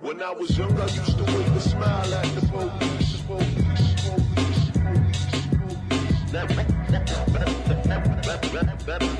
When 0.00 0.20
I 0.22 0.30
was 0.30 0.58
young, 0.58 0.78
I 0.78 0.84
used 0.84 1.16
to 1.16 1.24
wave 1.24 1.56
a 1.56 1.60
smile 1.60 2.14
at 2.14 2.34
the 2.34 2.46
police. 2.48 3.12
the 3.12 3.24
police, 3.26 3.94
police, 4.04 4.70
police. 5.56 6.32
Now, 6.32 6.44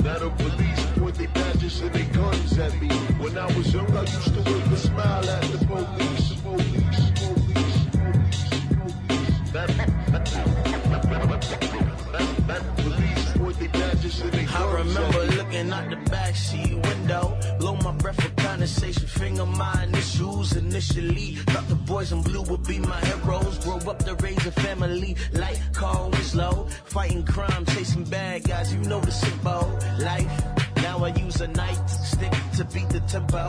now 0.04 0.18
the 0.18 0.30
police 0.36 0.58
point 0.58 0.67
their 1.34 1.44
badges 1.44 1.80
and 1.80 1.92
their 1.92 2.04
guns 2.14 2.58
at 2.58 2.80
me. 2.80 2.88
When 3.18 3.36
I 3.38 3.46
was 3.56 3.72
young, 3.72 3.90
I 3.96 4.02
used 4.02 4.34
to 4.34 4.42
wave 4.42 4.72
a 4.72 4.76
smile 4.76 5.28
at 5.28 5.42
the 5.42 5.58
police. 5.66 6.32
police, 6.42 7.10
police. 7.20 7.86
Police 8.76 9.52
badges 9.52 9.78
and 10.14 10.26
their 10.26 10.72
guns 10.72 10.77
I 13.60 14.72
remember 14.72 15.24
looking 15.36 15.72
out 15.72 15.90
the 15.90 15.96
backseat 16.10 16.74
window, 16.86 17.36
blow 17.58 17.74
my 17.76 17.90
breath 17.92 18.20
for 18.22 18.30
conversation, 18.42 19.06
finger 19.06 19.46
my 19.46 19.82
initials 19.82 20.54
initially. 20.54 21.34
Thought 21.50 21.68
the 21.68 21.74
boys 21.74 22.12
in 22.12 22.22
blue 22.22 22.42
would 22.42 22.64
be 22.68 22.78
my 22.78 23.00
heroes. 23.04 23.58
Grow 23.64 23.78
up 23.90 23.98
to 24.04 24.14
raise 24.16 24.46
a 24.46 24.52
family 24.52 25.16
like 25.32 25.58
Carl 25.72 26.10
Winslow, 26.10 26.68
fighting 26.84 27.24
crime, 27.24 27.64
chasing 27.66 28.04
bad 28.04 28.44
guys. 28.44 28.72
You 28.72 28.80
know 28.80 29.00
the 29.00 29.10
symbol 29.10 29.78
life. 29.98 30.42
Now 30.76 31.04
I 31.04 31.08
use 31.08 31.40
a 31.40 31.48
knife 31.48 31.88
stick 31.88 32.32
to 32.58 32.64
beat 32.64 32.88
the 32.90 33.00
tempo. 33.08 33.44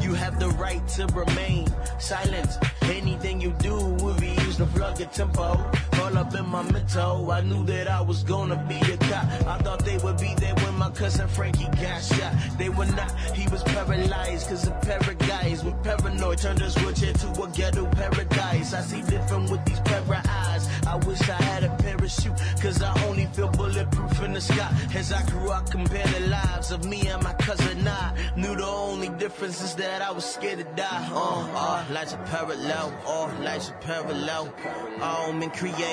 You 0.00 0.14
have 0.14 0.40
the 0.40 0.48
right 0.50 0.86
to 0.96 1.06
remain 1.08 1.68
silent. 1.98 2.48
Anything 2.82 3.42
you 3.42 3.54
do 3.58 3.76
will 3.76 4.18
be 4.18 4.28
used 4.28 4.56
to 4.56 4.66
plug 4.66 4.98
your 5.00 5.08
tempo. 5.08 5.70
All 6.04 6.18
up 6.18 6.34
in 6.34 6.46
my 6.50 6.62
mental, 6.70 7.30
I 7.30 7.40
knew 7.40 7.64
that 7.64 7.88
I 7.88 8.02
was 8.02 8.22
gonna 8.24 8.62
be 8.68 8.76
a 8.92 8.96
cop. 8.98 9.24
I 9.46 9.56
thought 9.64 9.86
they 9.86 9.96
would 9.96 10.18
be 10.18 10.34
there 10.34 10.54
when 10.56 10.74
my 10.74 10.90
cousin 10.90 11.26
Frankie 11.28 11.64
got 11.80 12.02
shot. 12.02 12.34
They 12.58 12.68
were 12.68 12.84
not, 12.84 13.10
he 13.34 13.48
was 13.48 13.62
paralyzed 13.62 14.50
cause 14.50 14.66
of 14.66 14.78
para 14.82 15.14
guys 15.14 15.64
with 15.64 15.82
paranoid 15.82 16.38
turned 16.38 16.60
his 16.60 16.76
wheelchair 16.76 17.14
to 17.14 17.42
a 17.42 17.48
ghetto 17.48 17.86
paradise. 17.86 18.74
I 18.74 18.82
see 18.82 19.00
different 19.00 19.50
with 19.50 19.64
these 19.64 19.80
para 19.80 20.22
eyes. 20.28 20.68
I 20.86 20.96
wish 20.96 21.22
I 21.22 21.40
had 21.42 21.64
a 21.64 21.70
parachute 21.76 22.38
cause 22.60 22.82
I 22.82 22.92
only 23.06 23.24
feel 23.32 23.48
bulletproof 23.48 24.22
in 24.22 24.34
the 24.34 24.42
sky. 24.42 24.70
As 24.94 25.10
I 25.10 25.24
grew 25.30 25.52
up, 25.52 25.70
compared 25.70 26.08
the 26.08 26.28
lives 26.28 26.70
of 26.70 26.84
me 26.84 27.08
and 27.08 27.22
my 27.22 27.32
cousin, 27.32 27.88
I 27.88 28.14
knew 28.36 28.54
the 28.54 28.66
only 28.66 29.08
difference 29.08 29.62
is 29.62 29.74
that 29.76 30.02
I 30.02 30.10
was 30.10 30.26
scared 30.26 30.58
to 30.58 30.64
die. 30.76 31.08
Uh, 31.10 31.48
all 31.56 31.82
lives 31.94 32.12
are 32.12 32.26
parallel, 32.26 32.92
all 33.06 33.28
lives 33.40 33.70
are 33.70 33.78
parallel. 33.78 34.52
All 35.00 35.32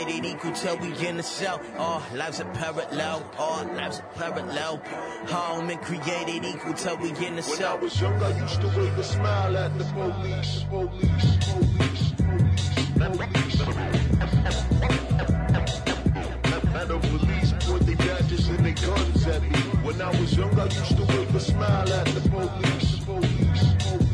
men 0.06 0.22
created 0.22 0.26
equal 0.26 0.52
till 0.54 0.78
we 0.78 1.08
in 1.08 1.18
the 1.18 1.24
cell. 1.24 1.62
All 1.78 2.02
lives 2.14 2.40
are 2.42 2.52
parallel, 2.54 3.30
all 3.38 3.66
lives 3.66 4.00
are 4.00 4.10
parallel. 4.16 4.78
Home 5.28 5.70
and 5.70 5.82
created 5.82 6.46
equal 6.46 6.74
till 6.74 6.98
we 6.98 7.10
in 7.26 7.36
the 7.36 7.42
When 7.42 7.64
I 7.64 7.76
was 7.76 8.02
young, 8.02 8.24
I 8.24 8.38
used 8.40 8.62
to 8.62 8.68
wave 8.68 8.98
a 8.98 9.04
smile 9.04 9.58
at 9.58 9.78
the 9.78 9.84
police. 9.86 10.64
Police, 10.70 11.38
police, 11.46 12.14
Now 16.74 16.86
the 16.86 16.98
police 17.00 17.54
point 17.66 17.86
their 17.86 17.96
badges 17.96 18.48
and 18.50 18.66
their 18.66 18.74
guns 18.74 19.28
at 19.28 19.42
me. 19.42 19.50
When 19.84 20.02
I 20.02 20.10
was 20.20 20.36
young, 20.36 20.60
I 20.60 20.64
used 20.66 20.98
to 20.98 21.04
wave 21.04 21.36
a 21.36 21.40
smile 21.40 21.94
at 21.94 22.08
the 22.08 22.22
police. 22.30 23.00
Police, 23.06 23.74
police. 23.80 24.12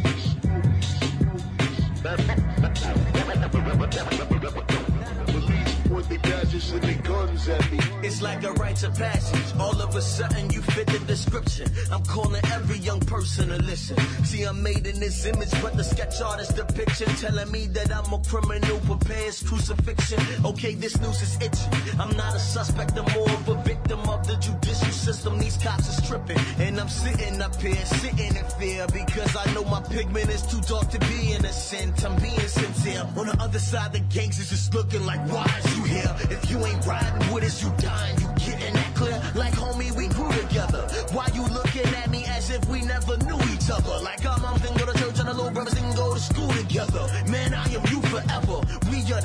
Point 6.08 6.24
their 6.24 6.39
and 6.39 6.84
their 6.84 7.01
guns 7.03 7.49
at 7.49 7.72
me. 7.72 7.80
It's 8.01 8.22
like 8.22 8.41
a 8.43 8.53
rite 8.53 8.82
of 8.84 8.95
passage. 8.97 9.60
All 9.60 9.82
of 9.82 9.93
a 9.93 10.01
sudden, 10.01 10.49
you 10.51 10.62
fit 10.62 10.88
the 10.88 10.99
description. 10.99 11.68
I'm 11.91 12.03
calling 12.03 12.41
every 12.53 12.78
young 12.78 13.01
person 13.01 13.49
to 13.49 13.58
listen. 13.58 13.97
See, 14.24 14.43
I'm 14.43 14.64
made 14.64 14.88
in 14.88 15.01
this 15.01 15.26
image, 15.26 15.51
but 15.62 15.76
the 15.76 15.84
sketch 15.84 16.22
artist 16.22 16.55
depiction 16.55 17.08
telling 17.16 17.51
me 17.51 17.68
that 17.68 17.91
I'm 17.93 18.14
a 18.14 18.20
criminal, 18.24 18.80
prepares 18.80 19.43
crucifixion. 19.43 20.20
Okay, 20.45 20.76
this 20.76 20.97
news 21.01 21.22
is 21.22 21.36
itchy. 21.41 21.99
I'm 21.99 22.16
not 22.16 22.34
a 22.36 22.39
suspect, 22.39 22.97
I'm 22.97 23.12
more 23.14 23.30
of 23.30 23.49
a 23.49 23.55
victim 23.64 23.99
of 24.08 24.26
the 24.26 24.38
judicial 24.38 24.93
system. 24.93 25.38
These 25.39 25.58
cops 25.58 25.89
are 25.89 26.01
stripping, 26.03 26.39
and 26.60 26.80
I'm 26.80 26.89
sitting 26.89 27.41
up 27.41 27.55
here, 27.62 27.86
sitting 27.86 28.34
in 28.34 28.45
fear 28.60 28.88
because 28.93 29.36
I 29.36 29.51
know 29.53 29.66
my 29.66 29.82
pigment 29.82 30.30
is 30.30 30.43
too 30.43 30.62
dark 30.62 30.89
to 30.91 30.99
be 30.99 31.34
innocent. 31.34 32.05
I'm 32.05 32.16
being 32.22 32.39
sincere. 32.47 33.05
On 33.18 33.28
the 33.28 33.38
other 33.41 33.60
side, 33.60 33.91
the 33.91 33.99
gangs 33.99 34.39
is 34.39 34.49
just 34.49 34.74
looking 34.74 35.05
like, 35.05 35.20
why 35.30 35.45
is 35.60 35.78
you 35.78 35.84
here? 35.84 35.97
If 36.06 36.50
you 36.50 36.66
ain't 36.66 36.86
riding 36.86 37.34
with 37.34 37.43
us, 37.43 37.62
you 37.64 37.72
dying. 37.78 38.20
You 38.20 38.30
getting 38.38 38.74
that 38.74 38.93
clear? 38.95 39.22
Like, 39.36 39.54
homie, 39.54 39.91
we 39.95 40.08
grew 40.08 40.32
together. 40.32 40.88
Why 41.12 41.28
you 41.34 41.43
looking 41.48 41.88
at 41.95 42.10
me 42.10 42.26
as 42.26 42.50
if 42.50 42.68
we 42.70 42.82
never 42.82 43.18
knew 43.18 43.39
each 43.54 43.70
other? 43.70 44.00
Like 44.04 44.26
our 44.26 44.38
moms 44.39 44.62
didn't 44.62 44.78
go 44.78 44.86
to 44.86 44.98
church 44.98 45.20
and 45.20 45.28
the 45.28 45.34
little 45.34 45.52
brothers 45.52 45.74
didn't 45.74 45.95
go 45.95 46.14
to 46.14 46.20
school 46.20 46.50
together. 46.50 47.08
Man, 47.30 47.54
I 47.54 47.66
am 47.74 47.86
you 47.91 48.02
forever. 48.02 48.62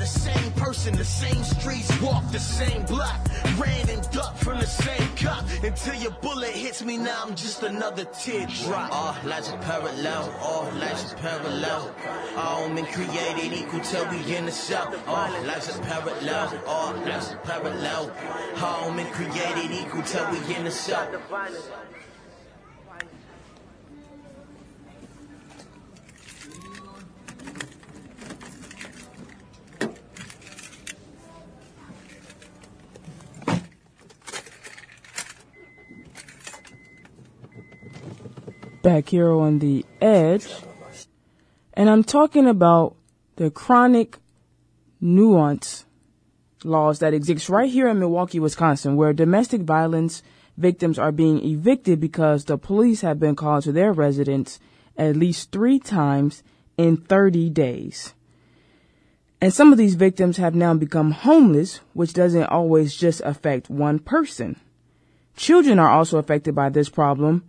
The 0.03 0.09
same 0.09 0.51
person, 0.51 0.97
the 0.97 1.05
same 1.05 1.41
streets, 1.45 2.01
walk 2.01 2.29
the 2.29 2.37
same 2.37 2.83
block, 2.87 3.21
ran 3.57 3.87
and 3.87 4.01
ducked 4.11 4.37
from 4.37 4.59
the 4.59 4.67
same 4.67 5.07
cop 5.15 5.45
until 5.63 5.95
your 5.95 6.11
bullet 6.21 6.49
hits 6.49 6.83
me. 6.83 6.97
Now 6.97 7.23
I'm 7.23 7.35
just 7.35 7.63
another 7.63 8.03
teardrop. 8.03 8.91
All 8.91 9.15
lives 9.23 9.49
are 9.49 9.57
parallel, 9.59 10.29
all 10.41 10.69
lives 10.73 11.13
are 11.13 11.15
parallel. 11.15 11.95
All 12.35 12.67
men 12.67 12.85
created 12.87 13.53
equal 13.53 13.79
till 13.79 14.05
we 14.11 14.35
in 14.35 14.45
the 14.45 14.51
south. 14.51 14.93
All 15.07 15.31
lives 15.43 15.69
are 15.69 15.81
parallel, 15.83 16.61
all 16.67 16.93
lives 16.95 17.31
are 17.31 17.37
parallel. 17.37 18.11
All 18.57 18.91
men 18.91 19.09
created 19.13 19.71
equal 19.71 20.01
till 20.01 20.29
we 20.31 20.53
in 20.53 20.65
the 20.65 20.71
south. 20.71 21.15
Back 38.83 39.07
here 39.09 39.31
on 39.31 39.59
the 39.59 39.85
edge. 40.01 40.45
And 41.73 41.89
I'm 41.89 42.03
talking 42.03 42.45
about 42.45 42.97
the 43.37 43.49
chronic 43.49 44.17
nuisance 44.99 45.85
laws 46.65 46.99
that 46.99 47.13
exist 47.13 47.47
right 47.47 47.71
here 47.71 47.87
in 47.87 47.99
Milwaukee, 47.99 48.41
Wisconsin, 48.41 48.97
where 48.97 49.13
domestic 49.13 49.61
violence 49.61 50.21
victims 50.57 50.99
are 50.99 51.13
being 51.13 51.41
evicted 51.45 52.01
because 52.01 52.43
the 52.43 52.57
police 52.57 52.99
have 52.99 53.21
been 53.21 53.37
called 53.37 53.63
to 53.63 53.71
their 53.71 53.93
residence 53.93 54.59
at 54.97 55.15
least 55.15 55.53
three 55.53 55.79
times 55.79 56.43
in 56.77 56.97
30 56.97 57.51
days. 57.51 58.13
And 59.39 59.53
some 59.53 59.71
of 59.71 59.77
these 59.77 59.95
victims 59.95 60.35
have 60.37 60.55
now 60.55 60.73
become 60.73 61.11
homeless, 61.11 61.79
which 61.93 62.11
doesn't 62.11 62.47
always 62.47 62.93
just 62.97 63.21
affect 63.21 63.69
one 63.69 63.99
person. 63.99 64.59
Children 65.37 65.79
are 65.79 65.89
also 65.89 66.17
affected 66.17 66.53
by 66.53 66.67
this 66.67 66.89
problem 66.89 67.45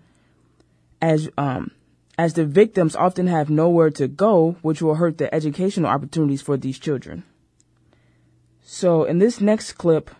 as 1.01 1.28
um 1.36 1.70
as 2.16 2.34
the 2.34 2.45
victims 2.45 2.95
often 2.95 3.26
have 3.26 3.51
nowhere 3.51 3.90
to 3.90 4.07
go, 4.07 4.57
which 4.62 4.80
will 4.80 4.95
hurt 4.95 5.18
the 5.18 5.34
educational 5.34 5.90
opportunities 5.90 6.42
for 6.42 6.57
these 6.57 6.78
children. 6.78 7.24
So 8.62 9.05
in 9.05 9.18
this 9.18 9.40
next 9.40 9.72
clip, 9.72 10.11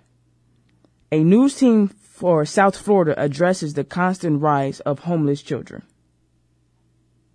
a 1.13 1.23
news 1.23 1.57
team 1.57 1.89
for 1.89 2.45
South 2.45 2.77
Florida 2.77 3.15
addresses 3.17 3.75
the 3.75 3.85
constant 3.85 4.43
rise 4.43 4.81
of 4.81 5.01
homeless 5.01 5.43
children. 5.43 5.83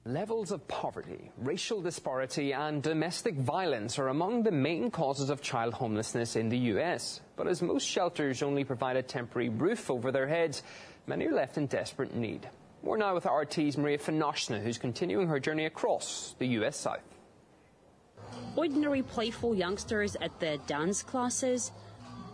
Levels 0.05 0.51
of 0.51 0.67
poverty, 0.67 1.31
racial 1.37 1.81
disparity, 1.81 2.53
and 2.53 2.81
domestic 2.81 3.35
violence 3.35 3.99
are 3.99 4.07
among 4.07 4.43
the 4.43 4.51
main 4.51 4.89
causes 4.89 5.29
of 5.29 5.41
child 5.41 5.73
homelessness 5.73 6.35
in 6.35 6.49
the 6.49 6.57
U.S. 6.73 7.21
But 7.35 7.47
as 7.47 7.61
most 7.61 7.85
shelters 7.85 8.41
only 8.41 8.63
provide 8.63 8.95
a 8.95 9.03
temporary 9.03 9.49
roof 9.49 9.91
over 9.91 10.11
their 10.11 10.27
heads, 10.27 10.63
many 11.05 11.27
are 11.27 11.33
left 11.33 11.57
in 11.57 11.67
desperate 11.67 12.15
need. 12.15 12.49
We're 12.81 12.97
now 12.97 13.13
with 13.13 13.25
RT's 13.25 13.77
Maria 13.77 13.97
Finoshina, 13.97 14.61
who's 14.61 14.77
continuing 14.77 15.27
her 15.27 15.39
journey 15.39 15.65
across 15.65 16.35
the 16.39 16.47
U.S. 16.47 16.77
South. 16.77 17.03
Ordinary 18.55 19.03
playful 19.03 19.53
youngsters 19.53 20.15
at 20.21 20.39
their 20.39 20.57
dance 20.59 21.03
classes, 21.03 21.73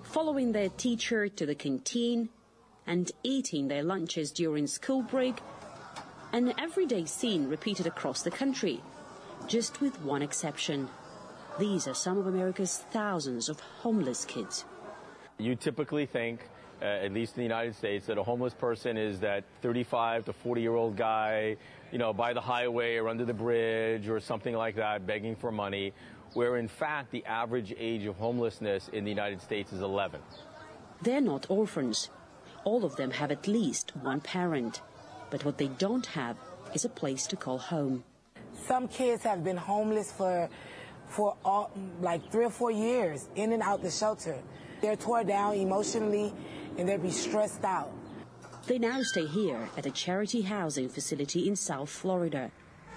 following 0.04 0.52
their 0.52 0.70
teacher 0.70 1.28
to 1.30 1.46
the 1.48 1.56
canteen, 1.56 2.30
and 2.86 3.12
eating 3.24 3.68
their 3.68 3.82
lunches 3.82 4.32
during 4.32 4.68
school 4.68 5.02
break, 5.02 5.40
an 6.32 6.54
everyday 6.60 7.06
scene 7.06 7.50
repeated 7.50 7.88
across 7.88 8.22
the 8.22 8.30
country, 8.30 8.82
just 9.48 9.82
with 9.82 10.00
one 10.04 10.22
exception. 10.22 10.88
These 11.58 11.88
are 11.88 11.96
some 11.96 12.20
of 12.20 12.28
America's 12.28 12.84
thousands 12.92 13.50
of 13.50 13.60
homeless 13.60 14.26
kids. 14.26 14.64
You 15.40 15.56
typically 15.56 16.06
think 16.06 16.48
uh, 16.82 16.86
at 16.86 17.14
least 17.14 17.36
in 17.36 17.40
the 17.40 17.44
United 17.44 17.76
States, 17.76 18.06
that 18.08 18.18
a 18.18 18.24
homeless 18.24 18.54
person 18.54 18.98
is 18.98 19.20
that 19.22 19.44
35 19.62 20.26
to 20.26 20.34
40 20.34 20.62
year 20.62 20.76
old 20.76 20.96
guy, 20.96 21.56
you 21.92 21.98
know, 21.98 22.14
by 22.14 22.34
the 22.34 22.42
highway 22.42 22.98
or 22.98 23.08
under 23.08 23.26
the 23.26 23.34
bridge 23.34 24.08
or 24.10 24.20
something 24.20 24.56
like 24.56 24.76
that, 24.76 25.06
begging 25.08 25.36
for 25.36 25.52
money, 25.52 25.94
where 26.34 26.58
in 26.58 26.68
fact 26.68 27.12
the 27.12 27.24
average 27.26 27.74
age 27.78 28.06
of 28.06 28.16
homelessness 28.18 28.90
in 28.94 29.04
the 29.04 29.10
United 29.10 29.42
States 29.42 29.72
is 29.72 29.82
11. 29.82 30.22
They're 31.02 31.22
not 31.22 31.46
orphans. 31.50 32.10
All 32.64 32.84
of 32.84 32.96
them 32.96 33.12
have 33.12 33.32
at 33.32 33.48
least 33.48 33.96
one 34.02 34.22
parent. 34.22 34.82
But 35.30 35.46
what 35.46 35.58
they 35.58 35.68
don't 35.68 36.06
have 36.08 36.38
is 36.74 36.86
a 36.86 36.90
place 36.90 37.28
to 37.28 37.36
call 37.36 37.58
home. 37.58 38.04
Some 38.68 38.88
kids 38.88 39.24
have 39.24 39.44
been 39.44 39.58
homeless 39.58 40.12
for, 40.12 40.50
for 41.08 41.36
all, 41.44 41.72
like 42.02 42.32
three 42.32 42.46
or 42.46 42.50
four 42.50 42.72
years, 42.72 43.30
in 43.36 43.52
and 43.52 43.62
out 43.62 43.82
the 43.82 43.92
shelter. 43.92 44.38
They're 44.82 44.96
tore 44.96 45.24
down 45.24 45.56
emotionally 45.56 46.34
and 46.78 46.88
they'd 46.88 47.02
be 47.02 47.12
stressed 47.12 47.64
out. 47.64 47.92
They 48.68 48.80
now 48.80 49.02
stay 49.04 49.28
here 49.28 49.70
at 49.78 49.86
a 49.86 49.92
charity 49.92 50.42
housing 50.42 50.90
facility 50.90 51.48
in 51.48 51.56
South 51.56 51.90
Florida, 51.90 52.52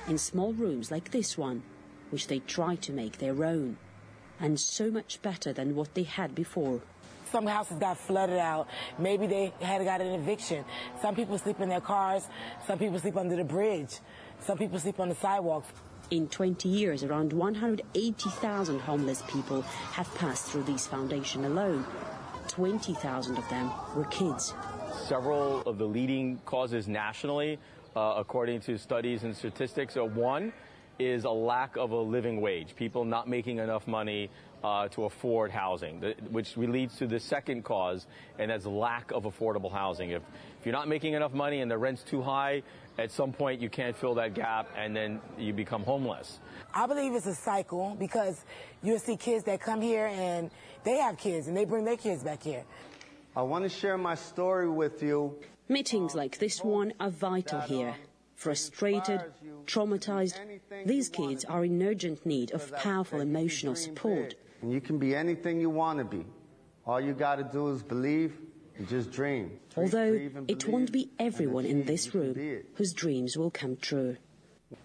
in 0.07 0.17
small 0.17 0.53
rooms 0.53 0.91
like 0.91 1.11
this 1.11 1.37
one, 1.37 1.63
which 2.11 2.29
they 2.29 2.39
try 2.39 2.77
to 2.77 2.93
make 2.93 3.19
their 3.19 3.45
own, 3.45 3.77
and 4.41 4.59
so 4.59 4.91
much 4.91 5.21
better 5.21 5.53
than 5.53 5.75
what 5.75 5.95
they 5.95 6.05
had 6.05 6.35
before. 6.35 6.81
Some 7.31 7.47
houses 7.47 7.77
got 7.79 7.99
flooded 7.99 8.39
out. 8.39 8.69
Maybe 8.99 9.27
they 9.27 9.53
had 9.61 9.85
got 9.85 10.01
an 10.01 10.15
eviction. 10.15 10.65
Some 11.03 11.15
people 11.15 11.37
sleep 11.37 11.61
in 11.61 11.69
their 11.69 11.83
cars. 11.83 12.27
Some 12.67 12.79
people 12.79 12.99
sleep 12.99 13.19
under 13.19 13.37
the 13.37 13.45
bridge. 13.45 13.99
Some 14.41 14.57
people 14.57 14.79
sleep 14.79 14.99
on 14.99 15.11
the 15.11 15.15
sidewalks. 15.15 15.69
In 16.11 16.29
20 16.29 16.71
years, 16.71 17.05
around 17.05 17.35
180,000 17.35 18.81
homeless 18.81 19.23
people 19.29 19.61
have 19.93 20.13
passed 20.15 20.47
through 20.47 20.63
this 20.63 20.87
foundation 20.87 21.45
alone, 21.45 21.85
20,000 22.59 23.39
of 23.39 23.49
them 23.49 23.71
were 23.95 24.05
kids. 24.07 24.53
Several 25.07 25.61
of 25.61 25.79
the 25.79 25.85
leading 25.85 26.41
causes 26.45 26.89
nationally, 26.89 27.57
uh, 27.95 28.15
according 28.17 28.59
to 28.63 28.77
studies 28.77 29.23
and 29.23 29.37
statistics, 29.37 29.97
are 29.97 30.05
one 30.05 30.53
is 30.99 31.23
a 31.23 31.31
lack 31.31 31.77
of 31.77 31.93
a 31.93 31.97
living 31.97 32.41
wage, 32.41 32.75
people 32.75 33.05
not 33.05 33.29
making 33.29 33.59
enough 33.59 33.87
money 33.87 34.29
uh, 34.65 34.89
to 34.89 35.05
afford 35.05 35.53
housing, 35.53 36.01
which 36.33 36.57
leads 36.57 36.97
to 36.97 37.07
the 37.07 37.21
second 37.21 37.63
cause, 37.63 38.09
and 38.41 38.51
that's 38.51 38.67
lack 38.67 39.13
of 39.13 39.23
affordable 39.23 39.71
housing. 39.71 40.11
If, 40.11 40.23
if 40.59 40.67
you're 40.67 40.73
not 40.73 40.89
making 40.89 41.13
enough 41.13 41.33
money 41.33 41.61
and 41.61 41.71
the 41.71 41.79
rent's 41.79 42.03
too 42.03 42.23
high, 42.23 42.65
at 42.99 43.13
some 43.13 43.33
point 43.33 43.61
you 43.61 43.71
can't 43.71 43.97
fill 43.97 44.15
that 44.15 44.35
gap 44.35 44.69
and 44.77 44.95
then 44.95 45.21
you 45.39 45.53
become 45.53 45.85
homeless. 45.85 46.41
I 46.75 46.87
believe 46.87 47.15
it's 47.15 47.27
a 47.27 47.35
cycle 47.35 47.97
because 47.99 48.45
you'll 48.83 48.99
see 48.99 49.17
kids 49.17 49.45
that 49.45 49.61
come 49.61 49.81
here 49.81 50.07
and 50.07 50.51
they 50.85 50.99
have 50.99 51.17
kids 51.17 51.47
and 51.47 51.57
they 51.57 51.65
bring 51.65 51.85
their 51.85 51.97
kids 51.97 52.23
back 52.25 52.43
here. 52.43 52.65
I 53.37 53.43
want 53.43 53.63
to 53.65 53.69
share 53.69 53.97
my 53.97 54.17
story 54.17 54.69
with 54.69 55.03
you. 55.03 55.39
Meetings 55.69 56.15
like 56.15 56.39
this 56.39 56.63
one 56.65 56.93
are 56.99 57.11
vital 57.11 57.61
here. 57.61 57.95
Frustrated, 58.35 59.23
traumatized, 59.67 60.39
these 60.87 61.09
kids 61.09 61.45
are 61.45 61.65
in 61.65 61.83
urgent 61.83 62.25
need 62.25 62.53
of 62.53 62.75
powerful 62.77 63.21
emotional 63.21 63.75
support. 63.75 64.35
And 64.63 64.73
you 64.73 64.81
can 64.81 64.99
be 64.99 65.15
anything 65.15 65.61
you 65.61 65.71
want 65.71 65.99
to 65.99 66.05
be. 66.05 66.25
All 66.87 67.01
you 67.01 67.13
got 67.13 67.37
to 67.37 67.45
do 67.45 67.69
is 67.69 67.83
believe 67.83 68.33
and 68.33 68.39
just 68.39 68.48
dream. 69.11 69.59
Although 69.77 70.31
it 70.49 70.67
won't 70.69 70.93
be 70.93 71.11
everyone 71.19 71.65
in 71.65 71.85
this 71.85 72.15
room 72.15 72.35
whose 72.75 72.93
dreams 72.93 73.37
will 73.37 73.51
come 73.51 73.77
true. 73.77 74.17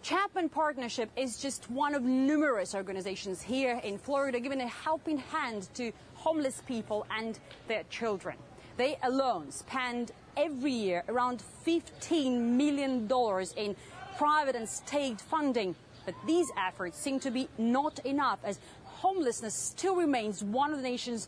Chapman 0.01 0.47
Partnership 0.47 1.09
is 1.17 1.37
just 1.41 1.69
one 1.69 1.93
of 1.93 2.03
numerous 2.03 2.73
organizations 2.73 3.41
here 3.41 3.81
in 3.83 3.97
Florida 3.97 4.39
giving 4.39 4.61
a 4.61 4.67
helping 4.67 5.17
hand 5.17 5.67
to 5.73 5.91
homeless 6.13 6.61
people 6.65 7.05
and 7.11 7.39
their 7.67 7.83
children. 7.89 8.37
They 8.77 8.97
alone 9.03 9.51
spend 9.51 10.13
every 10.37 10.71
year 10.71 11.03
around 11.09 11.43
$15 11.65 12.39
million 12.39 13.09
in 13.57 13.75
private 14.17 14.55
and 14.55 14.67
state 14.67 15.19
funding. 15.19 15.75
But 16.05 16.15
these 16.25 16.47
efforts 16.57 16.97
seem 16.97 17.19
to 17.21 17.31
be 17.31 17.49
not 17.57 17.99
enough 18.05 18.39
as 18.43 18.59
homelessness 18.83 19.53
still 19.53 19.95
remains 19.95 20.43
one 20.43 20.71
of 20.71 20.77
the 20.77 20.83
nation's 20.83 21.27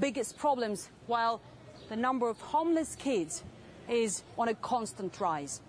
biggest 0.00 0.36
problems, 0.38 0.90
while 1.06 1.40
the 1.92 1.96
number 1.96 2.26
of 2.26 2.40
homeless 2.40 2.96
kids 2.96 3.42
is 3.86 4.22
on 4.38 4.48
a 4.48 4.54
constant 4.54 5.20
rise. 5.20 5.60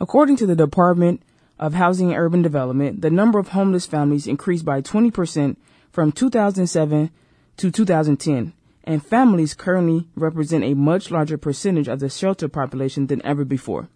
According 0.00 0.36
to 0.36 0.46
the 0.46 0.56
Department 0.56 1.22
of 1.58 1.74
Housing 1.74 2.12
and 2.12 2.18
Urban 2.18 2.40
Development, 2.40 3.02
the 3.02 3.10
number 3.10 3.38
of 3.38 3.48
homeless 3.48 3.84
families 3.84 4.26
increased 4.26 4.64
by 4.64 4.80
20% 4.80 5.56
from 5.92 6.12
2007 6.12 7.10
to 7.58 7.70
2010, 7.70 8.54
and 8.84 9.04
families 9.04 9.52
currently 9.52 10.08
represent 10.16 10.64
a 10.64 10.72
much 10.72 11.10
larger 11.10 11.36
percentage 11.36 11.88
of 11.88 12.00
the 12.00 12.08
shelter 12.08 12.48
population 12.48 13.08
than 13.08 13.20
ever 13.22 13.44
before. 13.44 13.90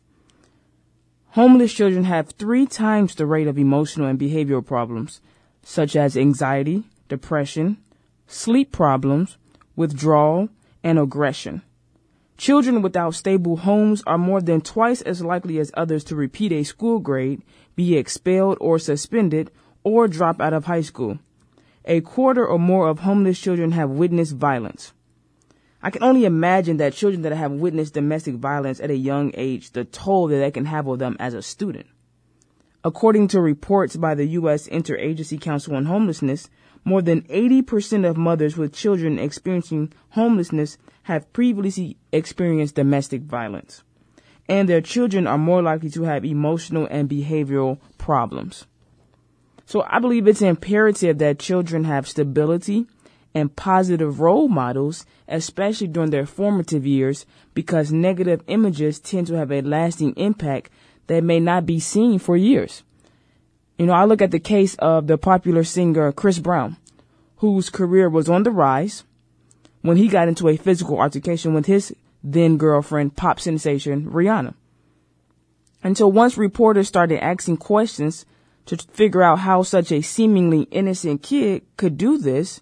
Homeless 1.28 1.72
children 1.72 2.05
have 2.05 2.32
three 2.32 2.66
times 2.66 3.14
the 3.14 3.24
rate 3.24 3.48
of 3.48 3.57
emotional 3.57 4.07
and 4.07 4.20
behavioral 4.20 4.66
problems, 4.66 5.22
such 5.62 5.96
as 5.96 6.14
anxiety, 6.14 6.84
depression, 7.09 7.78
sleep 8.26 8.70
problems, 8.70 9.38
withdrawal, 9.76 10.51
and 10.83 10.99
aggression. 10.99 11.62
Children 12.37 12.81
without 12.81 13.14
stable 13.14 13.59
homes 13.59 14.03
are 14.07 14.16
more 14.16 14.41
than 14.41 14.61
twice 14.62 15.03
as 15.03 15.22
likely 15.22 15.59
as 15.59 15.70
others 15.74 16.05
to 16.05 16.16
repeat 16.16 16.53
a 16.53 16.64
school 16.64 16.99
grade, 16.99 17.43
be 17.76 17.97
expelled 17.97 18.57
or 18.61 18.78
suspended, 18.78 19.51
or 19.85 20.09
drop 20.09 20.41
out 20.41 20.53
of 20.55 20.64
high 20.64 20.81
school. 20.81 21.18
a 21.85 22.01
quarter 22.01 22.47
or 22.47 22.59
more 22.59 22.89
of 22.89 23.01
homeless 23.01 23.41
children 23.41 23.72
have 23.72 23.91
witnessed 23.91 24.37
violence. 24.37 24.93
I 25.83 25.91
can 25.91 26.03
only 26.03 26.24
imagine 26.24 26.76
that 26.76 26.93
children 26.93 27.22
that 27.22 27.33
have 27.33 27.53
witnessed 27.53 27.95
domestic 27.95 28.35
violence 28.35 28.81
at 28.81 28.91
a 28.91 28.97
young 28.97 29.33
age, 29.35 29.70
the 29.72 29.85
toll 29.85 30.28
that 30.28 30.39
that 30.39 30.55
can 30.55 30.66
have 30.66 30.87
on 30.87 30.99
them 30.99 31.16
as 31.18 31.33
a 31.33 31.43
student. 31.43 31.87
According 32.83 33.28
to 33.28 33.43
reports 33.43 33.97
by 33.97 34.14
the 34.14 34.24
U.S. 34.26 34.66
Interagency 34.68 35.39
Council 35.39 35.76
on 35.76 35.85
Homelessness, 35.85 36.49
more 36.83 37.03
than 37.03 37.22
80% 37.22 38.09
of 38.09 38.16
mothers 38.16 38.57
with 38.57 38.72
children 38.72 39.18
experiencing 39.18 39.93
homelessness 40.11 40.78
have 41.03 41.31
previously 41.35 41.99
experienced 42.11 42.76
domestic 42.76 43.22
violence, 43.22 43.83
and 44.49 44.66
their 44.66 44.81
children 44.81 45.26
are 45.26 45.37
more 45.37 45.62
likely 45.62 45.91
to 45.91 46.05
have 46.05 46.24
emotional 46.24 46.89
and 46.91 47.09
behavioral 47.09 47.78
problems. 47.99 48.66
So 49.66 49.85
I 49.89 49.99
believe 49.99 50.26
it's 50.26 50.41
imperative 50.41 51.18
that 51.18 51.39
children 51.39 51.85
have 51.85 52.09
stability 52.09 52.87
and 53.35 53.55
positive 53.55 54.20
role 54.20 54.49
models, 54.49 55.07
especially 55.28 55.87
during 55.87 56.11
their 56.11 56.26
formative 56.26 56.87
years, 56.87 57.26
because 57.55 57.93
negative 57.93 58.43
images 58.47 58.99
tend 58.99 59.26
to 59.28 59.35
have 59.35 59.53
a 59.53 59.61
lasting 59.61 60.14
impact 60.16 60.70
that 61.11 61.25
may 61.25 61.41
not 61.41 61.67
be 61.67 61.81
seen 61.81 62.21
for 62.21 62.37
years. 62.37 62.85
You 63.77 63.87
know, 63.87 63.95
I 63.95 64.05
look 64.05 64.23
at 64.23 64.31
the 64.31 64.39
case 64.39 64.77
of 64.77 65.09
the 65.09 65.19
popular 65.19 65.65
singer 65.65 66.13
Chris 66.13 66.39
Brown, 66.39 66.77
whose 67.39 67.69
career 67.69 68.09
was 68.09 68.29
on 68.29 68.45
the 68.45 68.53
rise 68.53 69.03
when 69.83 69.97
he 69.97 70.07
got 70.07 70.29
into 70.29 70.47
a 70.47 70.57
physical 70.57 71.01
altercation 71.01 71.53
with 71.53 71.67
his 71.67 71.93
then 72.23 72.59
girlfriend, 72.59 73.17
pop 73.17 73.41
sensation 73.41 74.09
Rihanna. 74.09 74.55
Until 75.83 76.13
once 76.13 76.37
reporters 76.39 76.87
started 76.87 77.25
asking 77.25 77.57
questions 77.57 78.25
to 78.67 78.77
figure 78.77 79.25
out 79.25 79.41
how 79.41 79.65
such 79.65 79.91
a 79.91 80.03
seemingly 80.03 80.69
innocent 80.71 81.25
kid 81.25 81.63
could 81.77 81.99
do 81.99 82.19
this, 82.19 82.61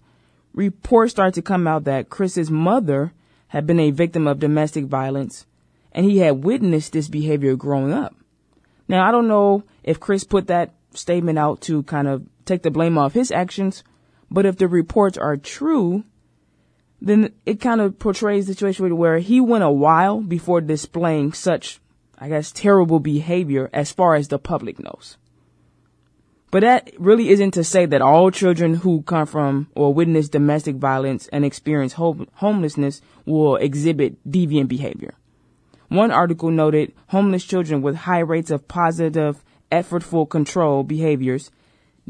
reports 0.55 1.11
started 1.11 1.35
to 1.35 1.43
come 1.43 1.67
out 1.67 1.85
that 1.85 2.09
Chris's 2.09 2.51
mother 2.51 3.13
had 3.49 3.67
been 3.67 3.81
a 3.81 3.91
victim 3.91 4.27
of 4.27 4.39
domestic 4.39 4.87
violence 4.87 5.45
and 5.93 6.07
he 6.07 6.19
had 6.19 6.45
witnessed 6.45 6.95
this 6.95 7.09
behavior 7.09 7.55
growing 7.55 7.93
up. 7.93 8.15
Now, 8.89 9.07
I 9.07 9.13
don't 9.13 9.29
know 9.29 9.65
if 9.85 10.01
Chris 10.01 10.25
put 10.25 10.47
that 10.47 10.75
statement 10.93 11.39
out 11.39 11.61
to 11.63 11.83
kind 11.85 12.09
of 12.09 12.27
take 12.47 12.63
the 12.63 12.71
blame 12.71 12.97
off 12.97 13.13
his 13.13 13.31
actions, 13.31 13.85
but 14.31 14.47
if 14.47 14.57
the 14.57 14.67
reports 14.67 15.19
are 15.19 15.37
true, 15.37 16.05
then 17.01 17.33
it 17.47 17.61
kind 17.61 17.81
of 17.81 17.99
portrays 17.99 18.47
the 18.47 18.55
situation 18.55 18.97
where 18.97 19.19
he 19.19 19.41
went 19.41 19.65
a 19.65 19.71
while 19.71 20.21
before 20.21 20.61
displaying 20.61 21.33
such, 21.33 21.81
I 22.19 22.29
guess, 22.29 22.51
terrible 22.51 22.99
behavior 22.99 23.71
as 23.73 23.93
far 23.93 24.15
as 24.15 24.29
the 24.29 24.39
public 24.39 24.79
knows. 24.79 25.17
But 26.51 26.63
that 26.63 26.91
really 26.99 27.29
isn't 27.29 27.51
to 27.53 27.65
say 27.65 27.85
that 27.85 28.01
all 28.01 28.31
children 28.31 28.73
who 28.77 29.03
come 29.03 29.27
from 29.27 29.69
or 29.75 29.93
witness 29.93 30.31
domestic 30.31 30.77
violence 30.77 31.29
and 31.29 31.45
experience 31.45 31.93
homelessness 31.93 33.03
will 33.27 33.57
exhibit 33.57 34.17
deviant 34.29 34.69
behavior. 34.69 35.13
One 35.89 36.11
article 36.11 36.51
noted 36.51 36.93
homeless 37.09 37.45
children 37.45 37.81
with 37.81 37.97
high 37.97 38.19
rates 38.19 38.51
of 38.51 38.69
positive 38.69 39.43
effortful 39.73 40.29
control 40.29 40.83
behaviors 40.83 41.51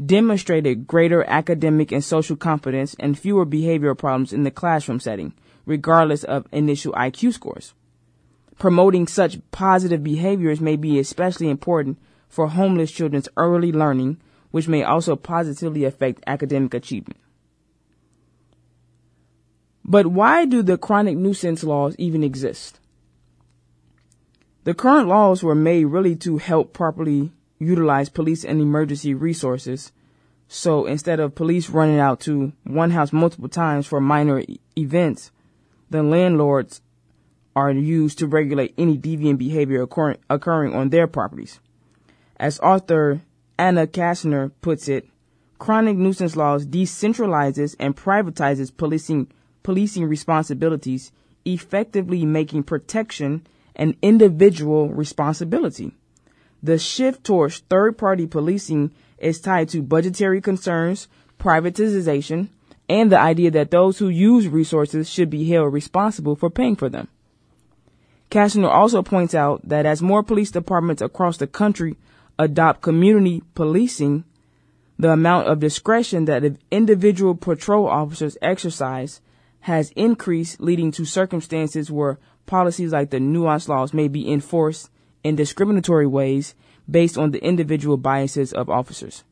demonstrated 0.03 0.87
greater 0.87 1.23
academic 1.25 1.91
and 1.91 2.03
social 2.03 2.35
competence 2.35 2.95
and 2.99 3.17
fewer 3.17 3.45
behavioral 3.45 3.97
problems 3.97 4.33
in 4.33 4.43
the 4.43 4.51
classroom 4.51 4.99
setting, 4.99 5.33
regardless 5.65 6.23
of 6.23 6.47
initial 6.51 6.93
IQ 6.93 7.33
scores. 7.33 7.73
Promoting 8.57 9.07
such 9.07 9.39
positive 9.51 10.03
behaviors 10.03 10.59
may 10.59 10.75
be 10.75 10.99
especially 10.99 11.49
important 11.49 11.97
for 12.27 12.47
homeless 12.47 12.91
children's 12.91 13.29
early 13.37 13.71
learning, 13.71 14.17
which 14.51 14.67
may 14.67 14.83
also 14.83 15.15
positively 15.15 15.85
affect 15.85 16.23
academic 16.27 16.73
achievement. 16.73 17.19
But 19.85 20.07
why 20.07 20.45
do 20.45 20.61
the 20.61 20.77
chronic 20.77 21.17
nuisance 21.17 21.63
laws 21.63 21.95
even 21.97 22.23
exist? 22.23 22.78
The 24.63 24.73
current 24.73 25.07
laws 25.07 25.41
were 25.41 25.55
made 25.55 25.85
really 25.85 26.15
to 26.17 26.37
help 26.37 26.73
properly 26.73 27.31
utilize 27.59 28.09
police 28.09 28.43
and 28.43 28.61
emergency 28.61 29.13
resources. 29.13 29.91
So 30.47 30.85
instead 30.85 31.19
of 31.19 31.35
police 31.35 31.69
running 31.69 31.99
out 31.99 32.19
to 32.21 32.53
one 32.63 32.91
house 32.91 33.13
multiple 33.13 33.49
times 33.49 33.87
for 33.87 34.01
minor 34.01 34.39
e- 34.39 34.59
events, 34.77 35.31
the 35.89 36.03
landlords 36.03 36.81
are 37.55 37.71
used 37.71 38.19
to 38.19 38.27
regulate 38.27 38.73
any 38.77 38.97
deviant 38.97 39.37
behavior 39.37 39.81
occurring, 39.81 40.17
occurring 40.29 40.75
on 40.75 40.89
their 40.89 41.07
properties. 41.07 41.59
As 42.37 42.59
author 42.59 43.21
Anna 43.57 43.87
Kastner 43.87 44.51
puts 44.61 44.87
it, 44.87 45.07
chronic 45.57 45.97
nuisance 45.97 46.35
laws 46.35 46.65
decentralizes 46.65 47.75
and 47.79 47.95
privatizes 47.95 48.75
policing 48.75 49.27
policing 49.61 50.05
responsibilities, 50.05 51.11
effectively 51.45 52.25
making 52.25 52.63
protection 52.63 53.45
an 53.79 53.95
individual 54.01 54.89
responsibility. 54.89 55.95
The 56.61 56.77
shift 56.77 57.23
towards 57.23 57.59
third 57.59 57.97
party 57.97 58.27
policing 58.27 58.91
is 59.17 59.39
tied 59.39 59.69
to 59.69 59.81
budgetary 59.81 60.41
concerns, 60.41 61.07
privatization, 61.39 62.49
and 62.89 63.09
the 63.09 63.17
idea 63.17 63.51
that 63.51 63.71
those 63.71 63.97
who 63.97 64.09
use 64.09 64.49
resources 64.49 65.09
should 65.09 65.29
be 65.29 65.49
held 65.49 65.71
responsible 65.71 66.35
for 66.35 66.49
paying 66.49 66.75
for 66.75 66.89
them. 66.89 67.07
Kastner 68.29 68.69
also 68.69 69.01
points 69.01 69.33
out 69.33 69.67
that 69.67 69.85
as 69.85 70.01
more 70.01 70.23
police 70.23 70.51
departments 70.51 71.01
across 71.01 71.37
the 71.37 71.47
country 71.47 71.95
adopt 72.37 72.81
community 72.81 73.41
policing, 73.55 74.25
the 74.97 75.11
amount 75.11 75.47
of 75.47 75.59
discretion 75.59 76.25
that 76.25 76.57
individual 76.69 77.33
patrol 77.33 77.87
officers 77.87 78.37
exercise 78.41 79.21
has 79.61 79.91
increased, 79.91 80.59
leading 80.59 80.91
to 80.91 81.05
circumstances 81.05 81.89
where 81.89 82.19
policies 82.49 82.91
like 82.91 83.11
the 83.11 83.19
nuisance 83.19 83.69
laws 83.69 83.93
may 83.93 84.07
be 84.07 84.29
enforced 84.29 84.89
in 85.23 85.35
discriminatory 85.35 86.07
ways 86.07 86.55
based 86.89 87.17
on 87.17 87.31
the 87.31 87.43
individual 87.43 87.95
biases 87.95 88.51
of 88.51 88.69
officers. 88.69 89.23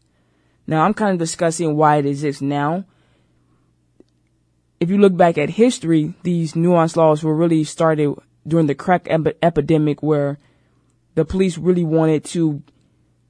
Now, 0.67 0.83
I'm 0.83 0.93
kind 0.93 1.13
of 1.13 1.19
discussing 1.19 1.75
why 1.75 1.97
it 1.97 2.05
exists 2.05 2.41
now. 2.41 2.85
If 4.79 4.89
you 4.89 4.97
look 4.99 5.17
back 5.17 5.37
at 5.37 5.49
history, 5.49 6.13
these 6.23 6.55
nuisance 6.55 6.95
laws 6.95 7.23
were 7.23 7.35
really 7.35 7.63
started 7.63 8.13
during 8.47 8.67
the 8.67 8.75
crack 8.75 9.07
ep- 9.09 9.37
epidemic 9.41 10.03
where 10.03 10.37
the 11.15 11.25
police 11.25 11.57
really 11.57 11.83
wanted 11.83 12.23
to 12.25 12.61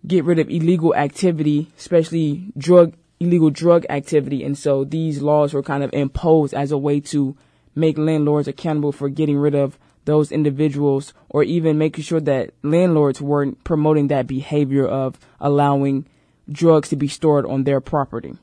get 0.06 0.26
rid 0.26 0.40
of 0.40 0.50
illegal 0.50 0.94
activity, 0.94 1.72
especially 1.78 2.52
drug, 2.58 2.96
illegal 3.20 3.50
drug 3.50 3.86
activity. 3.90 4.44
And 4.44 4.58
so 4.58 4.84
these 4.84 5.22
laws 5.22 5.54
were 5.54 5.64
kind 5.64 5.84
of 5.84 5.94
imposed 5.94 6.54
as 6.54 6.72
a 6.72 6.78
way 6.78 7.00
to 7.00 7.38
make 7.78 7.98
landlords 7.98 8.48
accountable 8.48 8.92
for 8.92 9.08
getting 9.08 9.38
rid 9.38 9.56
of 9.56 9.78
those 10.06 10.32
individuals 10.32 11.14
or 11.30 11.44
even 11.44 11.78
making 11.78 12.04
sure 12.04 12.22
that 12.22 12.52
landlords 12.64 13.22
weren't 13.22 13.64
promoting 13.64 14.08
that 14.08 14.26
behavior 14.26 14.88
of 14.88 15.20
allowing 15.40 16.08
drugs 16.50 16.90
to 16.90 16.96
be 16.96 17.08
stored 17.08 17.46
on 17.46 17.64
their 17.64 17.80
property. 17.80 18.36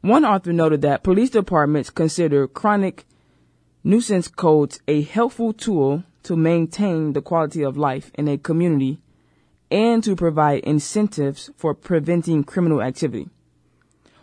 One 0.00 0.24
author 0.24 0.52
noted 0.52 0.82
that 0.82 1.02
police 1.02 1.30
departments 1.30 1.90
consider 1.90 2.48
chronic 2.48 3.04
nuisance 3.84 4.28
codes 4.28 4.80
a 4.88 5.02
helpful 5.02 5.52
tool 5.52 6.04
to 6.24 6.36
maintain 6.36 7.12
the 7.12 7.22
quality 7.22 7.62
of 7.62 7.76
life 7.76 8.10
in 8.14 8.28
a 8.28 8.38
community 8.38 8.98
and 9.70 10.02
to 10.02 10.16
provide 10.16 10.64
incentives 10.64 11.50
for 11.56 11.74
preventing 11.74 12.44
criminal 12.44 12.82
activity. 12.82 13.28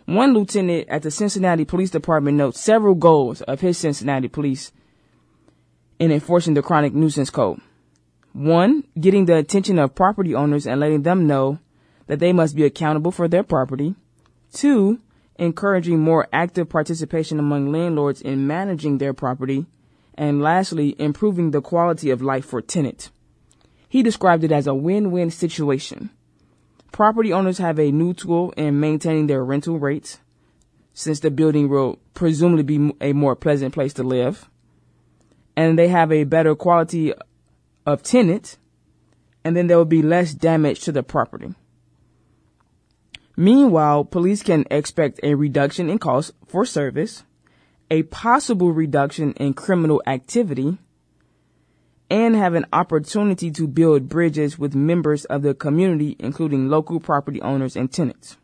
One 0.06 0.34
lieutenant 0.34 0.88
at 0.88 1.02
the 1.02 1.10
Cincinnati 1.10 1.64
Police 1.64 1.90
Department 1.90 2.36
notes 2.36 2.60
several 2.60 2.94
goals 2.94 3.42
of 3.42 3.60
his 3.60 3.76
Cincinnati 3.76 4.28
police 4.28 4.70
in 5.98 6.12
enforcing 6.12 6.54
the 6.54 6.62
chronic 6.62 6.94
nuisance 6.94 7.28
code. 7.28 7.60
One, 8.32 8.84
getting 9.00 9.24
the 9.24 9.36
attention 9.36 9.80
of 9.80 9.96
property 9.96 10.32
owners 10.32 10.64
and 10.64 10.78
letting 10.78 11.02
them 11.02 11.26
know 11.26 11.58
that 12.06 12.20
they 12.20 12.32
must 12.32 12.54
be 12.54 12.64
accountable 12.64 13.10
for 13.10 13.26
their 13.26 13.42
property. 13.42 13.96
Two, 14.52 15.00
encouraging 15.40 15.98
more 15.98 16.28
active 16.32 16.68
participation 16.68 17.40
among 17.40 17.72
landlords 17.72 18.20
in 18.20 18.46
managing 18.46 18.98
their 18.98 19.12
property. 19.12 19.66
And 20.14 20.40
lastly, 20.40 20.94
improving 21.00 21.50
the 21.50 21.60
quality 21.60 22.10
of 22.10 22.22
life 22.22 22.44
for 22.44 22.62
tenants. 22.62 23.10
He 23.88 24.04
described 24.04 24.44
it 24.44 24.52
as 24.52 24.68
a 24.68 24.74
win-win 24.74 25.32
situation. 25.32 26.10
Property 26.92 27.32
owners 27.32 27.58
have 27.58 27.78
a 27.78 27.92
new 27.92 28.14
tool 28.14 28.52
in 28.56 28.80
maintaining 28.80 29.26
their 29.26 29.44
rental 29.44 29.78
rates, 29.78 30.18
since 30.94 31.20
the 31.20 31.30
building 31.30 31.68
will 31.68 31.98
presumably 32.14 32.62
be 32.62 32.92
a 33.00 33.12
more 33.12 33.36
pleasant 33.36 33.74
place 33.74 33.92
to 33.94 34.02
live 34.02 34.48
and 35.56 35.78
they 35.78 35.88
have 35.88 36.12
a 36.12 36.24
better 36.24 36.54
quality 36.54 37.14
of 37.86 38.02
tenant, 38.02 38.58
and 39.42 39.56
then 39.56 39.66
there 39.66 39.78
will 39.78 39.84
be 39.84 40.02
less 40.02 40.34
damage 40.34 40.80
to 40.80 40.92
the 40.92 41.02
property. 41.02 41.54
Meanwhile, 43.36 44.04
police 44.04 44.42
can 44.42 44.64
expect 44.70 45.20
a 45.22 45.34
reduction 45.34 45.88
in 45.88 45.98
costs 45.98 46.32
for 46.46 46.64
service, 46.64 47.24
a 47.90 48.02
possible 48.04 48.72
reduction 48.72 49.32
in 49.32 49.54
criminal 49.54 50.02
activity, 50.06 50.78
and 52.08 52.36
have 52.36 52.54
an 52.54 52.66
opportunity 52.72 53.50
to 53.50 53.66
build 53.66 54.08
bridges 54.08 54.58
with 54.58 54.74
members 54.74 55.24
of 55.24 55.42
the 55.42 55.54
community, 55.54 56.16
including 56.18 56.68
local 56.68 57.00
property 57.00 57.40
owners 57.42 57.76
and 57.76 57.90
tenants. 57.90 58.36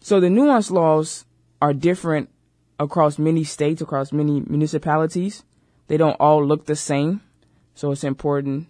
So 0.00 0.18
the 0.18 0.30
nuisance 0.30 0.70
laws 0.70 1.24
are 1.60 1.72
different 1.72 2.28
across 2.80 3.18
many 3.18 3.44
states, 3.44 3.80
across 3.80 4.12
many 4.12 4.42
municipalities. 4.48 5.44
They 5.86 5.96
don't 5.96 6.16
all 6.18 6.44
look 6.44 6.66
the 6.66 6.74
same. 6.74 7.20
So 7.74 7.92
it's 7.92 8.02
important 8.04 8.66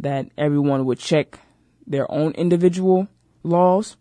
that 0.00 0.30
everyone 0.38 0.86
would 0.86 0.98
check 0.98 1.38
their 1.86 2.10
own 2.10 2.32
individual 2.32 3.08
laws. 3.42 3.96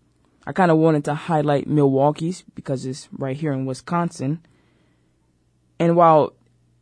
I 0.47 0.53
kind 0.53 0.71
of 0.71 0.77
wanted 0.77 1.03
to 1.05 1.13
highlight 1.13 1.67
Milwaukee's 1.67 2.43
because 2.55 2.85
it's 2.85 3.09
right 3.11 3.35
here 3.35 3.51
in 3.51 3.65
Wisconsin. 3.65 4.39
And 5.79 5.95
while 5.95 6.33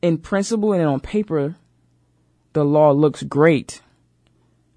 in 0.02 0.18
principle 0.18 0.74
and 0.74 0.84
on 0.84 1.00
paper, 1.00 1.56
the 2.54 2.64
law 2.64 2.92
looks 2.92 3.24
great 3.24 3.82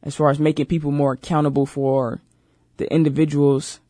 as 0.02 0.16
far 0.16 0.30
as 0.30 0.38
making 0.38 0.66
people 0.66 0.90
more 0.90 1.12
accountable 1.12 1.66
for 1.66 2.20
the 2.76 2.92
individuals 2.92 3.80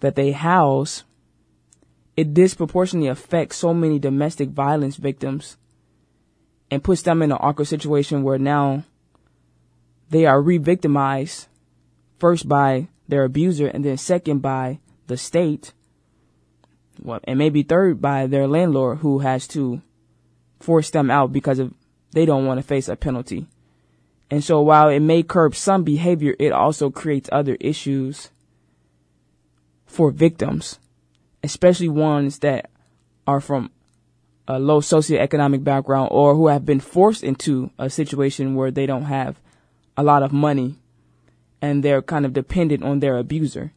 that 0.00 0.14
they 0.14 0.32
house, 0.32 1.04
it 2.16 2.34
disproportionately 2.34 3.08
affects 3.08 3.56
so 3.56 3.74
many 3.74 3.98
domestic 3.98 4.50
violence 4.50 4.96
victims 4.96 5.56
and 6.70 6.82
puts 6.82 7.02
them 7.02 7.22
in 7.22 7.30
an 7.30 7.38
awkward 7.40 7.66
situation 7.66 8.22
where 8.22 8.38
now 8.38 8.84
they 10.10 10.26
are 10.26 10.40
re-victimized 10.40 11.46
first 12.18 12.48
by 12.48 12.88
their 13.08 13.24
abuser 13.24 13.66
and 13.66 13.84
then 13.84 13.96
second 13.96 14.40
by 14.40 14.78
the 15.06 15.16
state 15.16 15.72
well, 17.02 17.20
and 17.24 17.38
maybe 17.38 17.62
third 17.62 18.00
by 18.00 18.26
their 18.26 18.46
landlord 18.46 18.98
who 18.98 19.20
has 19.20 19.46
to 19.48 19.82
force 20.62 20.90
them 20.90 21.10
out 21.10 21.32
because 21.32 21.58
of 21.58 21.74
they 22.12 22.26
don't 22.26 22.46
want 22.46 22.58
to 22.58 22.66
face 22.66 22.88
a 22.88 22.96
penalty. 22.96 23.46
And 24.30 24.42
so 24.42 24.62
while 24.62 24.88
it 24.88 25.00
may 25.00 25.22
curb 25.22 25.54
some 25.54 25.82
behavior, 25.82 26.34
it 26.38 26.52
also 26.52 26.90
creates 26.90 27.28
other 27.32 27.56
issues 27.60 28.30
for 29.86 30.10
victims, 30.10 30.78
especially 31.42 31.88
ones 31.88 32.38
that 32.38 32.70
are 33.26 33.40
from 33.40 33.70
a 34.48 34.58
low 34.58 34.80
socioeconomic 34.80 35.62
background 35.64 36.08
or 36.12 36.34
who 36.34 36.48
have 36.48 36.64
been 36.64 36.80
forced 36.80 37.22
into 37.22 37.70
a 37.78 37.90
situation 37.90 38.54
where 38.54 38.70
they 38.70 38.86
don't 38.86 39.04
have 39.04 39.38
a 39.96 40.02
lot 40.02 40.22
of 40.22 40.32
money 40.32 40.76
and 41.60 41.82
they're 41.82 42.02
kind 42.02 42.24
of 42.24 42.32
dependent 42.32 42.82
on 42.82 43.00
their 43.00 43.16
abuser. 43.18 43.72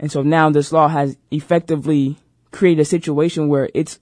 And 0.00 0.10
so 0.10 0.22
now 0.22 0.50
this 0.50 0.72
law 0.72 0.88
has 0.88 1.16
effectively 1.30 2.16
created 2.50 2.82
a 2.82 2.86
situation 2.86 3.48
where 3.48 3.68
it's 3.74 3.98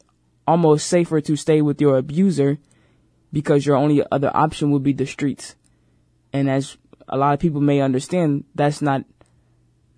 almost 0.46 0.86
safer 0.86 1.20
to 1.20 1.36
stay 1.36 1.60
with 1.62 1.80
your 1.80 1.98
abuser 1.98 2.58
because 3.32 3.66
your 3.66 3.76
only 3.76 4.02
other 4.10 4.30
option 4.34 4.70
would 4.70 4.82
be 4.82 4.92
the 4.92 5.06
streets. 5.06 5.54
And 6.32 6.48
as 6.48 6.76
a 7.08 7.16
lot 7.16 7.34
of 7.34 7.40
people 7.40 7.60
may 7.60 7.80
understand, 7.80 8.44
that's 8.54 8.80
not 8.80 9.04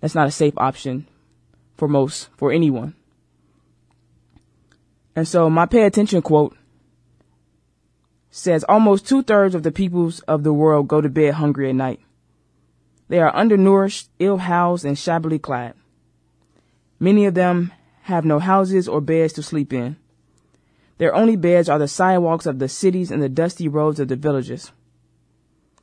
that's 0.01 0.15
not 0.15 0.27
a 0.27 0.31
safe 0.31 0.53
option 0.57 1.07
for 1.75 1.87
most 1.87 2.29
for 2.37 2.51
anyone. 2.51 2.95
And 5.15 5.27
so 5.27 5.49
my 5.49 5.65
pay 5.65 5.83
attention 5.83 6.21
quote 6.21 6.55
says 8.31 8.63
almost 8.69 9.07
two 9.07 9.23
thirds 9.23 9.55
of 9.55 9.63
the 9.63 9.71
peoples 9.71 10.19
of 10.21 10.43
the 10.43 10.53
world 10.53 10.87
go 10.87 11.01
to 11.01 11.09
bed 11.09 11.35
hungry 11.35 11.69
at 11.69 11.75
night. 11.75 11.99
They 13.07 13.19
are 13.19 13.35
undernourished, 13.35 14.09
ill 14.19 14.37
housed, 14.37 14.85
and 14.85 14.97
shabbily 14.97 15.39
clad. 15.39 15.73
Many 16.99 17.25
of 17.25 17.33
them 17.33 17.73
have 18.03 18.23
no 18.23 18.39
houses 18.39 18.87
or 18.87 19.01
beds 19.01 19.33
to 19.33 19.43
sleep 19.43 19.73
in. 19.73 19.97
Their 20.99 21.15
only 21.15 21.37
beds 21.37 21.69
are 21.69 21.79
the 21.79 21.87
sidewalks 21.87 22.45
of 22.45 22.59
the 22.59 22.67
cities 22.67 23.09
and 23.09 23.23
the 23.23 23.29
dusty 23.29 23.69
roads 23.69 24.01
of 24.01 24.09
the 24.09 24.17
villages. 24.17 24.73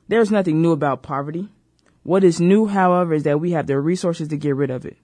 There 0.09 0.21
is 0.21 0.31
nothing 0.31 0.61
new 0.61 0.73
about 0.73 1.03
poverty. 1.03 1.49
What 2.03 2.23
is 2.23 2.39
new, 2.39 2.67
however, 2.67 3.15
is 3.15 3.23
that 3.25 3.41
we 3.41 3.53
have 3.53 3.67
the 3.67 3.81
resources 3.81 4.29
to 4.29 4.37
get 4.37 4.55
rid 4.55 4.71
of 4.71 4.85
it. 4.85 4.99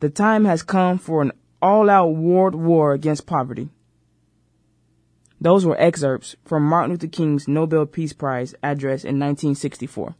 The 0.00 0.08
time 0.08 0.46
has 0.46 0.62
come 0.62 0.96
for 0.96 1.20
an 1.20 1.32
all-out 1.60 2.16
world 2.16 2.54
war 2.54 2.94
against 2.94 3.26
poverty. 3.26 3.68
Those 5.38 5.66
were 5.66 5.78
excerpts 5.78 6.34
from 6.46 6.62
Martin 6.62 6.92
Luther 6.92 7.06
King's 7.06 7.46
Nobel 7.46 7.84
Peace 7.84 8.14
Prize 8.14 8.54
address 8.62 9.04
in 9.04 9.20
1964. 9.20 10.14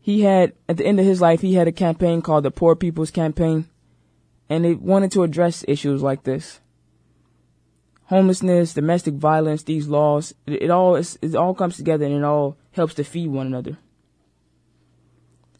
He 0.00 0.20
had, 0.20 0.52
at 0.68 0.76
the 0.76 0.84
end 0.84 1.00
of 1.00 1.06
his 1.06 1.22
life, 1.22 1.40
he 1.40 1.54
had 1.54 1.66
a 1.66 1.72
campaign 1.72 2.20
called 2.20 2.44
the 2.44 2.50
Poor 2.50 2.76
People's 2.76 3.10
Campaign 3.10 3.70
and 4.48 4.64
they 4.64 4.74
wanted 4.74 5.12
to 5.12 5.22
address 5.22 5.64
issues 5.66 6.02
like 6.02 6.24
this. 6.24 6.60
Homelessness, 8.06 8.74
domestic 8.74 9.14
violence, 9.14 9.62
these 9.62 9.88
laws, 9.88 10.34
it, 10.46 10.64
it 10.64 10.70
all 10.70 10.96
it 10.96 11.34
all 11.34 11.54
comes 11.54 11.76
together 11.76 12.04
and 12.04 12.14
it 12.14 12.24
all 12.24 12.56
helps 12.72 12.94
to 12.94 13.04
feed 13.04 13.28
one 13.28 13.46
another. 13.46 13.78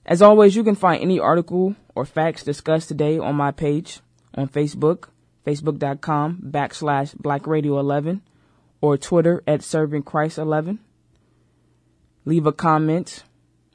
As 0.06 0.20
always, 0.20 0.54
you 0.54 0.62
can 0.62 0.74
find 0.74 1.02
any 1.02 1.18
article 1.18 1.74
or 1.94 2.04
facts 2.04 2.42
discussed 2.42 2.88
today 2.88 3.18
on 3.18 3.34
my 3.36 3.50
page 3.50 4.00
on 4.34 4.48
Facebook, 4.48 5.08
facebook.com 5.46 6.42
backslash 6.50 7.16
blackradio11 7.16 8.20
or 8.82 8.98
Twitter 8.98 9.42
at 9.46 9.60
servingchrist11. 9.60 10.78
Leave 12.26 12.46
a 12.46 12.52
comment 12.52 13.24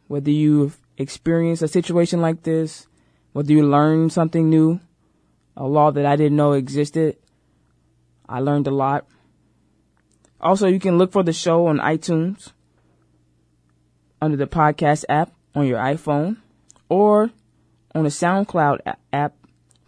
whether 0.10 0.32
you've 0.32 0.78
experienced 0.98 1.62
a 1.62 1.68
situation 1.68 2.20
like 2.20 2.44
this, 2.44 2.88
whether 3.32 3.54
you 3.54 3.66
learned 3.66 4.12
something 4.12 4.50
new, 4.50 4.80
a 5.60 5.68
law 5.68 5.92
that 5.92 6.06
I 6.06 6.16
didn't 6.16 6.38
know 6.38 6.54
existed. 6.54 7.18
I 8.28 8.40
learned 8.40 8.66
a 8.66 8.72
lot. 8.72 9.06
Also, 10.40 10.68
you 10.68 10.80
can 10.80 10.98
look 10.98 11.12
for 11.12 11.22
the 11.22 11.34
show 11.34 11.68
on 11.68 11.80
iTunes 11.80 12.54
under 14.22 14.38
the 14.38 14.48
podcast 14.48 15.04
app 15.10 15.34
on 15.54 15.68
your 15.68 15.78
iPhone 15.78 16.38
or 16.88 17.30
on 17.94 18.04
the 18.04 18.10
SoundCloud 18.10 18.80
app 19.12 19.36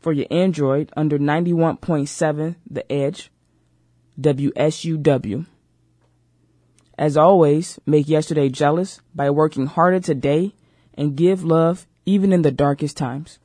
for 0.02 0.12
your 0.12 0.28
Android 0.30 0.92
under 0.98 1.18
91.7 1.18 2.56
The 2.70 2.92
Edge, 2.92 3.32
WSUW. 4.20 5.46
As 6.98 7.16
always, 7.16 7.80
make 7.86 8.10
yesterday 8.10 8.50
jealous 8.50 9.00
by 9.16 9.30
working 9.30 9.68
harder 9.68 10.02
today 10.02 10.54
and 10.96 11.16
give 11.16 11.46
love 11.46 11.88
even 12.06 12.34
in 12.34 12.42
the 12.42 12.52
darkest 12.52 12.98
times. 12.98 13.40